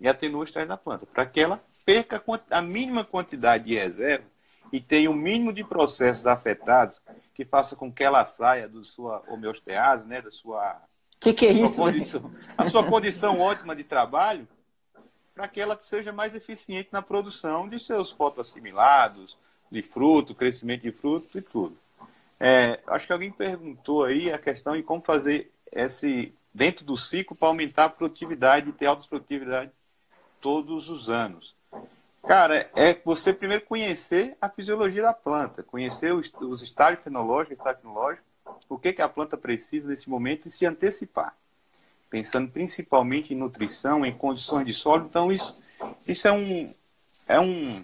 E 0.00 0.08
atenua 0.08 0.40
o 0.40 0.44
estresse 0.44 0.68
da 0.68 0.76
planta, 0.76 1.04
para 1.04 1.26
que 1.26 1.40
ela 1.40 1.60
perca 1.88 2.22
a 2.50 2.60
mínima 2.60 3.02
quantidade 3.02 3.64
de 3.64 3.74
reserva 3.74 4.26
e 4.70 4.78
tenha 4.78 5.10
o 5.10 5.14
mínimo 5.14 5.54
de 5.54 5.64
processos 5.64 6.26
afetados 6.26 7.00
que 7.34 7.46
faça 7.46 7.74
com 7.74 7.90
que 7.90 8.04
ela 8.04 8.22
saia 8.26 8.68
da 8.68 8.84
sua 8.84 9.22
homeostase, 9.26 10.06
né, 10.06 10.20
da 10.20 10.30
sua 10.30 10.82
que, 11.18 11.32
que, 11.32 11.46
é 11.46 11.50
isso? 11.50 11.80
Condição, 11.80 12.30
a 12.58 12.68
sua 12.68 12.84
condição 12.84 13.40
ótima 13.40 13.74
de 13.74 13.84
trabalho 13.84 14.46
para 15.34 15.48
que 15.48 15.58
ela 15.58 15.78
seja 15.80 16.12
mais 16.12 16.34
eficiente 16.34 16.90
na 16.92 17.00
produção 17.00 17.66
de 17.66 17.80
seus 17.80 18.10
fotoassimilados, 18.10 19.34
de 19.72 19.80
fruto, 19.80 20.34
crescimento 20.34 20.82
de 20.82 20.92
frutos 20.92 21.34
e 21.34 21.40
tudo. 21.40 21.74
É, 22.38 22.80
acho 22.88 23.06
que 23.06 23.14
alguém 23.14 23.32
perguntou 23.32 24.04
aí 24.04 24.30
a 24.30 24.36
questão 24.36 24.76
de 24.76 24.82
como 24.82 25.00
fazer 25.00 25.50
esse 25.72 26.34
dentro 26.52 26.84
do 26.84 26.98
ciclo 26.98 27.34
para 27.34 27.48
aumentar 27.48 27.86
a 27.86 27.90
produtividade 27.90 28.68
e 28.68 28.72
ter 28.74 28.84
alta 28.84 29.08
produtividade 29.08 29.72
todos 30.38 30.90
os 30.90 31.08
anos. 31.08 31.56
Cara, 32.28 32.70
é 32.76 32.92
você 33.06 33.32
primeiro 33.32 33.64
conhecer 33.64 34.36
a 34.38 34.50
fisiologia 34.50 35.00
da 35.00 35.14
planta, 35.14 35.62
conhecer 35.62 36.12
os, 36.12 36.30
os 36.42 36.62
estágios 36.62 37.02
fenológicos, 37.02 37.58
o 38.68 38.78
que, 38.78 38.92
que 38.92 39.00
a 39.00 39.08
planta 39.08 39.34
precisa 39.34 39.88
nesse 39.88 40.10
momento 40.10 40.46
e 40.46 40.50
se 40.50 40.66
antecipar. 40.66 41.34
Pensando 42.10 42.50
principalmente 42.50 43.32
em 43.32 43.36
nutrição, 43.36 44.04
em 44.04 44.12
condições 44.12 44.66
de 44.66 44.74
solo. 44.74 45.06
Então, 45.08 45.32
isso, 45.32 45.54
isso 46.06 46.28
é 46.28 46.32
um. 46.32 46.66
É 47.30 47.40
um. 47.40 47.82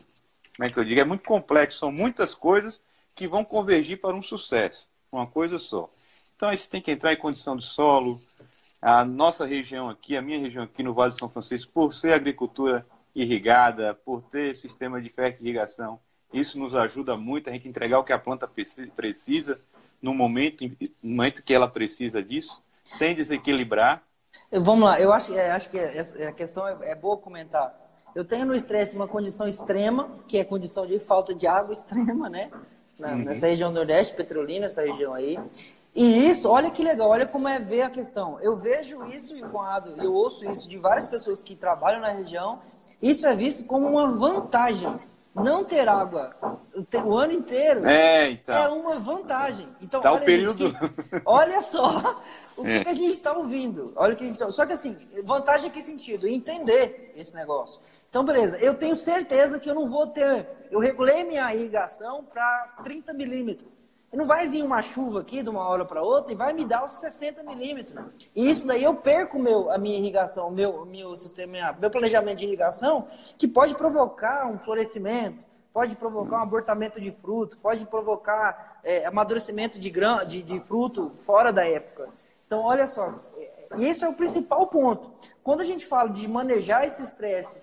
Como 0.57 0.67
é 0.67 0.69
que 0.69 0.79
eu 0.79 0.85
digo? 0.85 1.01
É 1.01 1.05
muito 1.05 1.25
complexo. 1.25 1.79
São 1.79 1.91
muitas 1.91 2.35
coisas 2.35 2.83
que 3.15 3.27
vão 3.27 3.47
convergir 3.47 3.99
para 3.99 4.15
um 4.15 4.23
sucesso. 4.23 4.87
Uma 5.11 5.27
coisa 5.27 5.59
só. 5.59 5.89
Então, 6.37 6.51
aí 6.51 6.59
você 6.59 6.69
tem 6.69 6.83
que 6.83 6.91
entrar 6.91 7.15
em 7.15 7.19
condição 7.19 7.57
de 7.57 7.65
solo. 7.65 8.21
A 8.83 9.07
nossa 9.07 9.47
região 9.47 9.89
aqui, 9.89 10.19
a 10.19 10.21
minha 10.21 10.39
região 10.39 10.65
aqui 10.65 10.83
no 10.83 10.93
Vale 10.93 11.13
de 11.13 11.19
São 11.19 11.31
Francisco, 11.31 11.73
por 11.73 11.95
ser 11.95 12.13
agricultura 12.13 12.87
irrigada, 13.15 13.95
por 13.95 14.23
ter 14.23 14.57
sistema 14.57 15.01
de 15.01 15.13
irrigação, 15.41 16.01
isso 16.33 16.59
nos 16.59 16.75
ajuda 16.75 17.17
muito 17.17 17.49
a 17.49 17.53
gente 17.53 17.69
entregar 17.69 17.99
o 17.99 18.05
que 18.05 18.13
a 18.13 18.19
planta 18.19 18.49
precisa 18.49 19.65
no 20.03 20.13
momento, 20.13 20.65
no 21.03 21.11
momento 21.17 21.43
que 21.43 21.55
ela 21.55 21.69
precisa 21.69 22.23
disso, 22.23 22.63
sem 22.85 23.15
desequilibrar? 23.15 24.03
Vamos 24.51 24.85
lá, 24.85 25.01
eu 25.01 25.13
acho, 25.13 25.33
é, 25.35 25.51
acho 25.53 25.71
que 25.71 25.79
a 25.79 26.33
questão 26.33 26.67
é, 26.67 26.91
é 26.91 26.95
boa 26.95 27.17
comentar. 27.17 27.75
Eu 28.15 28.25
tenho 28.25 28.47
no 28.47 28.55
estresse 28.55 28.95
uma 28.95 29.09
condição 29.09 29.49
extrema, 29.49 30.09
que 30.29 30.39
é 30.39 30.43
a 30.43 30.45
condição 30.45 30.87
de 30.87 30.99
falta 30.99 31.35
de 31.35 31.47
água 31.47 31.73
extrema, 31.75 32.29
né? 32.29 32.51
Na, 32.99 33.13
uhum. 33.13 33.25
Nessa 33.25 33.47
região 33.47 33.73
nordeste, 33.73 34.15
petrolina, 34.15 34.67
essa 34.67 34.83
região 34.83 35.15
aí. 35.15 35.39
E 35.95 36.29
isso, 36.29 36.49
olha 36.49 36.71
que 36.71 36.83
legal, 36.83 37.09
olha 37.09 37.27
como 37.27 37.49
é 37.49 37.59
ver 37.59 37.83
a 37.83 37.91
questão. 37.91 38.39
Eu 38.41 38.57
vejo 38.57 39.05
isso, 39.07 39.37
Conrado, 39.49 39.95
eu 40.03 40.13
ouço 40.13 40.45
isso 40.49 40.69
de 40.69 40.77
várias 40.77 41.07
pessoas 41.07 41.41
que 41.41 41.55
trabalham 41.57 42.01
na 42.01 42.09
região. 42.09 42.61
Isso 43.01 43.27
é 43.27 43.35
visto 43.35 43.65
como 43.65 43.87
uma 43.87 44.11
vantagem 44.11 44.99
não 45.35 45.65
ter 45.65 45.89
água 45.89 46.37
o 47.05 47.17
ano 47.17 47.33
inteiro 47.33 47.85
é, 47.87 48.31
então. 48.31 48.55
é 48.55 48.69
uma 48.69 48.99
vantagem. 48.99 49.67
Então, 49.81 50.01
tá 50.01 50.13
olha, 50.13 50.23
o 50.23 50.25
período... 50.25 50.73
que, 50.73 51.23
olha 51.25 51.61
só 51.61 52.23
o 52.57 52.67
é. 52.67 52.85
que 52.85 52.89
a 52.89 52.95
gente 52.95 53.13
está 53.13 53.33
ouvindo. 53.33 53.87
Olha 53.97 54.15
que 54.15 54.25
a 54.25 54.29
gente 54.29 54.39
tá... 54.39 54.51
Só 54.51 54.65
que 54.65 54.73
assim, 54.73 54.97
vantagem 55.25 55.69
em 55.69 55.71
que 55.71 55.83
sentido? 55.83 56.29
Entender 56.29 57.13
esse 57.17 57.35
negócio. 57.35 57.81
Então, 58.09 58.25
beleza, 58.25 58.59
eu 58.59 58.75
tenho 58.75 58.95
certeza 58.95 59.59
que 59.59 59.69
eu 59.69 59.75
não 59.75 59.89
vou 59.89 60.07
ter. 60.07 60.47
Eu 60.71 60.79
regulei 60.79 61.25
minha 61.25 61.53
irrigação 61.53 62.23
para 62.23 62.77
30 62.85 63.13
milímetros. 63.13 63.69
Não 64.15 64.27
vai 64.27 64.49
vir 64.49 64.63
uma 64.63 64.81
chuva 64.81 65.21
aqui 65.21 65.43
de 65.43 65.49
uma 65.49 65.67
hora 65.69 65.85
para 65.85 66.03
outra 66.03 66.33
e 66.33 66.37
vai 66.37 66.53
me 66.53 66.65
dar 66.65 66.85
os 66.85 66.93
60 66.93 67.43
milímetros. 67.43 68.05
E 68.35 68.49
isso 68.49 68.67
daí 68.67 68.85
eu 68.85 68.95
perco 68.95 69.39
meu, 69.39 69.71
a 69.71 69.79
minha 69.79 69.99
irrigação, 69.99 70.51
meu, 70.51 70.85
meu 70.87 71.15
sistema, 71.15 71.77
meu 71.81 71.91
planejamento 71.91 72.39
de 72.39 72.45
irrigação, 72.45 73.09
que 73.37 73.49
pode 73.49 73.75
provocar 73.75 74.47
um 74.47 74.59
florescimento, 74.59 75.45
pode 75.73 75.97
provocar 75.97 76.39
um 76.39 76.43
abortamento 76.43 77.01
de 77.01 77.11
fruto, 77.11 77.59
pode 77.59 77.85
provocar 77.87 78.81
é, 78.85 79.05
amadurecimento 79.07 79.79
de, 79.79 79.91
grão, 79.91 80.25
de, 80.25 80.43
de 80.43 80.61
fruto 80.61 81.11
fora 81.15 81.53
da 81.53 81.67
época. 81.67 82.09
Então, 82.47 82.63
olha 82.63 82.87
só, 82.87 83.15
e 83.77 83.85
esse 83.85 84.05
é 84.05 84.09
o 84.09 84.15
principal 84.15 84.67
ponto. 84.69 85.13
Quando 85.43 85.61
a 85.61 85.65
gente 85.65 85.87
fala 85.87 86.09
de 86.09 86.29
manejar 86.29 86.85
esse 86.85 87.03
estresse 87.03 87.61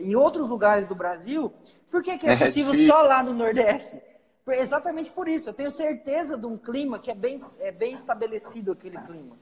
em 0.00 0.16
outros 0.16 0.48
lugares 0.48 0.88
do 0.88 0.94
Brasil, 0.94 1.52
por 1.90 2.02
que, 2.02 2.18
que 2.18 2.26
é, 2.26 2.32
é 2.32 2.36
possível 2.36 2.74
é 2.74 2.86
só 2.86 3.02
lá 3.02 3.22
no 3.22 3.32
Nordeste? 3.32 4.00
Exatamente 4.48 5.10
por 5.10 5.28
isso. 5.28 5.50
Eu 5.50 5.54
tenho 5.54 5.70
certeza 5.70 6.36
de 6.36 6.46
um 6.46 6.56
clima 6.56 6.98
que 6.98 7.10
é 7.10 7.14
bem, 7.14 7.40
é 7.60 7.70
bem 7.70 7.94
estabelecido 7.94 8.72
aquele 8.72 8.98
clima. 8.98 9.36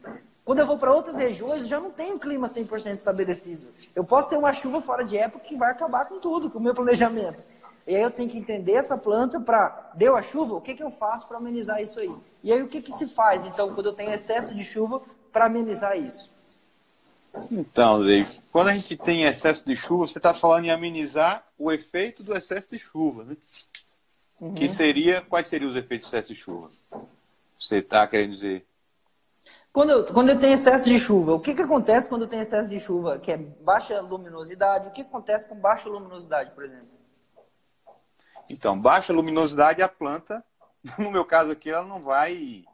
Quando 0.44 0.59
eu 0.59 0.66
vou 0.66 0.76
para 0.76 0.92
outras 0.92 1.16
regiões, 1.16 1.66
já 1.66 1.80
não 1.80 1.90
tem 1.90 2.12
um 2.12 2.18
clima 2.18 2.48
100% 2.48 2.94
estabelecido. 2.94 3.66
Eu 3.94 4.05
posso 4.05 4.28
ter 4.28 4.36
uma 4.36 4.53
chuva 4.53 4.82
fora 4.82 5.05
de 5.05 5.16
época 5.16 5.44
que 5.44 5.57
vai 5.57 5.70
acabar 5.70 6.07
com 6.07 6.18
tudo, 6.18 6.51
com 6.51 6.59
o 6.59 6.62
meu 6.62 6.74
planejamento. 6.74 7.46
E 7.86 7.96
aí 7.96 8.03
eu 8.03 8.11
tenho 8.11 8.28
que 8.28 8.38
entender 8.38 8.74
essa 8.74 8.96
planta 8.96 9.40
para, 9.40 9.90
deu 9.94 10.16
a 10.16 10.22
chuva, 10.22 10.55
o 10.55 10.61
que, 10.61 10.74
que 10.74 10.82
eu 10.82 10.90
faço 10.90 11.26
para 11.26 11.38
amenizar 11.38 11.80
isso 11.80 11.98
aí? 11.98 12.14
E 12.42 12.53
aí 12.53 12.62
o 12.62 12.68
que, 12.68 12.82
que 12.82 12.92
se 12.92 13.07
faz, 13.09 13.44
então, 13.46 13.74
quando 13.74 13.86
eu 13.86 13.92
tenho 13.92 14.12
excesso 14.12 14.55
de 14.55 14.62
chuva 14.62 15.03
para 15.32 15.46
amenizar 15.46 15.96
isso? 15.96 16.30
Então, 17.51 18.05
Dave, 18.05 18.40
quando 18.53 18.68
a 18.68 18.74
gente 18.74 18.96
tem 18.96 19.24
excesso 19.24 19.64
de 19.64 19.76
chuva, 19.76 20.07
você 20.07 20.18
está 20.18 20.34
falando 20.34 20.64
em 20.64 20.70
amenizar 20.70 21.44
o 21.59 21.70
efeito 21.70 22.22
do 22.24 22.36
excesso 22.36 22.70
de 22.70 22.78
chuva, 22.78 23.24
né? 23.24 23.36
Uhum. 24.41 24.55
Que 24.55 24.68
seria, 24.68 25.20
quais 25.20 25.47
seriam 25.47 25.70
os 25.70 25.76
efeitos 25.76 26.09
do 26.09 26.16
excesso 26.16 26.34
de 26.34 26.41
chuva? 26.41 26.68
Você 27.59 27.76
está 27.76 28.07
querendo 28.07 28.34
dizer? 28.34 28.66
Quando 29.72 29.91
eu, 29.91 30.05
quando 30.07 30.30
eu 30.30 30.38
tenho 30.38 30.55
excesso 30.55 30.88
de 30.88 30.99
chuva, 30.99 31.34
o 31.34 31.41
que, 31.41 31.55
que 31.55 31.62
acontece 31.62 32.09
quando 32.09 32.22
eu 32.22 32.28
tenho 32.28 32.43
excesso 32.43 32.68
de 32.68 32.80
chuva, 32.80 33.18
que 33.18 33.30
é 33.30 33.36
baixa 33.36 34.01
luminosidade? 34.01 34.88
O 34.88 34.91
que 34.91 35.03
acontece 35.03 35.49
com 35.49 35.55
baixa 35.55 35.88
luminosidade, 35.88 36.51
por 36.53 36.64
exemplo? 36.64 36.88
Então, 38.49 38.80
baixa 38.80 39.12
luminosidade, 39.12 39.80
a 39.80 39.88
planta, 39.88 40.45
no 40.99 41.11
meu 41.11 41.24
caso 41.24 41.53
aqui, 41.53 41.70
ela 41.70 41.86
não 41.86 42.03
vai 42.03 42.64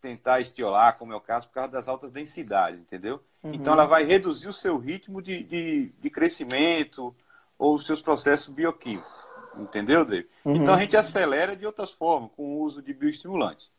tentar 0.00 0.40
estiolar, 0.40 0.96
como 0.96 1.12
é 1.12 1.16
o 1.16 1.20
caso, 1.20 1.48
por 1.48 1.54
causa 1.54 1.72
das 1.72 1.88
altas 1.88 2.12
densidades, 2.12 2.78
entendeu? 2.78 3.20
Uhum. 3.42 3.54
Então, 3.54 3.72
ela 3.72 3.86
vai 3.86 4.04
reduzir 4.04 4.46
o 4.46 4.52
seu 4.52 4.78
ritmo 4.78 5.20
de, 5.20 5.42
de, 5.42 5.92
de 5.98 6.10
crescimento 6.10 7.12
ou 7.58 7.74
os 7.74 7.84
seus 7.84 8.00
processos 8.00 8.54
bioquímicos, 8.54 9.17
entendeu, 9.56 10.04
David? 10.04 10.28
Uhum. 10.44 10.56
Então, 10.56 10.74
a 10.74 10.78
gente 10.78 10.96
acelera 10.96 11.56
de 11.56 11.64
outras 11.64 11.92
formas, 11.92 12.30
com 12.36 12.42
o 12.42 12.60
uso 12.60 12.82
de 12.82 12.92
bioestimulantes. 12.92 13.70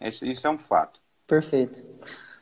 Isso 0.00 0.46
é 0.46 0.50
um 0.50 0.58
fato. 0.58 1.00
Perfeito. 1.26 1.84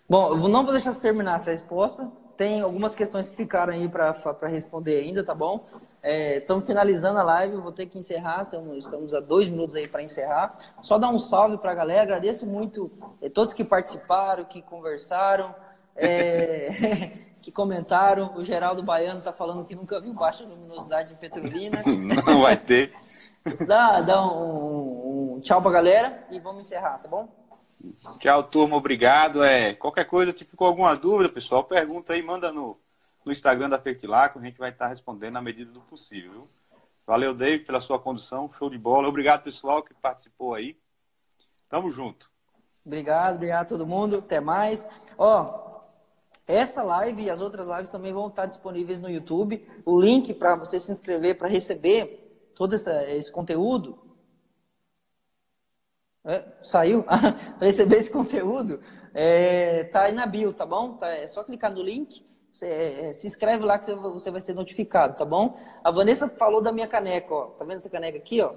Bom, 0.08 0.36
eu 0.36 0.48
não 0.48 0.64
vou 0.64 0.72
deixar 0.72 0.92
você 0.92 1.00
terminar 1.00 1.36
essa 1.36 1.50
resposta. 1.50 2.10
Tem 2.36 2.60
algumas 2.60 2.94
questões 2.94 3.30
que 3.30 3.36
ficaram 3.36 3.72
aí 3.72 3.88
para 3.88 4.12
responder 4.48 4.98
ainda, 4.98 5.22
tá 5.22 5.34
bom? 5.34 5.66
Estamos 6.02 6.64
é, 6.64 6.66
finalizando 6.66 7.18
a 7.18 7.22
live, 7.22 7.56
vou 7.56 7.72
ter 7.72 7.86
que 7.86 7.98
encerrar, 7.98 8.44
tamo, 8.44 8.76
estamos 8.76 9.14
a 9.14 9.20
dois 9.20 9.48
minutos 9.48 9.74
aí 9.74 9.88
para 9.88 10.02
encerrar. 10.02 10.54
Só 10.82 10.98
dar 10.98 11.08
um 11.08 11.18
salve 11.18 11.56
para 11.56 11.70
a 11.70 11.74
galera, 11.74 12.02
agradeço 12.02 12.44
muito 12.44 12.90
é, 13.22 13.30
todos 13.30 13.54
que 13.54 13.64
participaram, 13.64 14.44
que 14.44 14.60
conversaram, 14.60 15.54
é, 15.96 17.10
que 17.44 17.52
comentaram. 17.52 18.34
O 18.34 18.42
Geraldo 18.42 18.82
Baiano 18.82 19.18
está 19.18 19.32
falando 19.32 19.66
que 19.66 19.74
nunca 19.74 20.00
viu 20.00 20.14
baixa 20.14 20.44
luminosidade 20.44 21.12
em 21.12 21.16
Petrolina. 21.16 21.78
Não 22.26 22.40
vai 22.40 22.56
ter. 22.56 22.94
Dá, 23.66 24.00
dá 24.00 24.26
um, 24.26 25.34
um, 25.36 25.40
tchau 25.40 25.60
para 25.60 25.70
a 25.70 25.74
galera 25.74 26.26
e 26.30 26.40
vamos 26.40 26.66
encerrar, 26.66 26.98
tá 26.98 27.06
bom? 27.08 27.28
Tchau, 28.18 28.42
turma, 28.44 28.76
obrigado. 28.76 29.44
É, 29.44 29.74
qualquer 29.74 30.06
coisa 30.06 30.32
que 30.32 30.46
ficou 30.46 30.66
alguma 30.66 30.96
dúvida, 30.96 31.28
pessoal, 31.28 31.62
pergunta 31.62 32.14
aí, 32.14 32.22
manda 32.22 32.50
no, 32.50 32.78
no 33.22 33.30
Instagram 33.30 33.68
da 33.68 33.78
Fertilaco, 33.78 34.38
a 34.38 34.42
gente 34.42 34.56
vai 34.56 34.70
estar 34.70 34.88
respondendo 34.88 35.34
na 35.34 35.42
medida 35.42 35.70
do 35.70 35.80
possível. 35.80 36.32
Viu? 36.32 36.48
Valeu, 37.06 37.34
David, 37.34 37.66
pela 37.66 37.82
sua 37.82 37.98
condução, 37.98 38.50
show 38.50 38.70
de 38.70 38.78
bola. 38.78 39.06
Obrigado, 39.06 39.42
pessoal, 39.42 39.82
que 39.82 39.92
participou 39.92 40.54
aí. 40.54 40.78
Tamo 41.68 41.90
junto. 41.90 42.32
Obrigado, 42.86 43.34
obrigado 43.34 43.62
a 43.62 43.68
todo 43.68 43.86
mundo. 43.86 44.18
Até 44.18 44.40
mais. 44.40 44.86
Ó, 45.18 45.63
essa 46.46 46.82
live 46.82 47.22
e 47.22 47.30
as 47.30 47.40
outras 47.40 47.68
lives 47.68 47.88
também 47.88 48.12
vão 48.12 48.28
estar 48.28 48.46
disponíveis 48.46 49.00
no 49.00 49.10
YouTube. 49.10 49.66
O 49.84 50.00
link 50.00 50.32
para 50.34 50.56
você 50.56 50.78
se 50.78 50.92
inscrever 50.92 51.36
para 51.36 51.48
receber 51.48 52.50
todo 52.54 52.74
essa, 52.74 53.10
esse 53.10 53.32
conteúdo 53.32 53.98
é, 56.24 56.42
saiu? 56.62 57.02
para 57.58 57.66
receber 57.66 57.96
esse 57.96 58.10
conteúdo, 58.10 58.80
é, 59.12 59.84
tá 59.84 60.02
aí 60.02 60.12
na 60.12 60.24
bio, 60.24 60.54
tá 60.54 60.64
bom? 60.64 60.94
Tá, 60.94 61.08
é 61.08 61.26
só 61.26 61.44
clicar 61.44 61.70
no 61.70 61.82
link, 61.82 62.24
você, 62.50 62.66
é, 62.66 63.12
se 63.12 63.26
inscreve 63.26 63.64
lá 63.64 63.78
que 63.78 63.92
você, 63.94 64.30
vai 64.30 64.40
ser 64.40 64.54
notificado, 64.54 65.16
tá 65.18 65.24
bom? 65.24 65.58
A 65.82 65.90
Vanessa 65.90 66.28
falou 66.28 66.62
da 66.62 66.72
minha 66.72 66.88
caneca, 66.88 67.34
ó. 67.34 67.46
Tá 67.46 67.64
vendo 67.64 67.76
essa 67.76 67.90
caneca 67.90 68.16
aqui, 68.16 68.40
ó? 68.40 68.54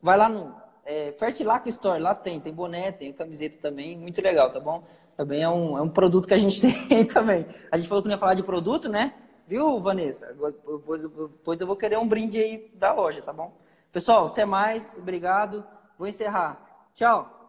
Vai 0.00 0.16
lá 0.16 0.28
no 0.28 0.54
é, 0.84 1.12
Fertilac 1.12 1.68
Store, 1.68 2.00
lá 2.00 2.14
tem, 2.14 2.40
tem 2.40 2.54
boné, 2.54 2.90
tem 2.90 3.12
camiseta 3.12 3.58
também, 3.60 3.98
muito 3.98 4.22
legal, 4.22 4.50
tá 4.50 4.58
bom? 4.58 4.82
Também 5.20 5.42
é 5.42 5.48
um, 5.50 5.76
é 5.76 5.82
um 5.82 5.88
produto 5.90 6.26
que 6.26 6.32
a 6.32 6.38
gente 6.38 6.62
tem 6.88 7.04
também. 7.04 7.44
A 7.70 7.76
gente 7.76 7.90
falou 7.90 8.00
que 8.02 8.08
não 8.08 8.14
ia 8.14 8.18
falar 8.18 8.32
de 8.32 8.42
produto, 8.42 8.88
né? 8.88 9.12
Viu, 9.46 9.78
Vanessa? 9.78 10.32
Depois, 10.32 11.60
eu 11.60 11.66
vou 11.66 11.76
querer 11.76 11.98
um 11.98 12.08
brinde 12.08 12.38
aí 12.38 12.70
da 12.72 12.90
loja, 12.94 13.20
tá 13.20 13.30
bom? 13.30 13.54
Pessoal, 13.92 14.28
até 14.28 14.46
mais, 14.46 14.96
obrigado. 14.96 15.62
Vou 15.98 16.08
encerrar. 16.08 16.88
Tchau. 16.94 17.39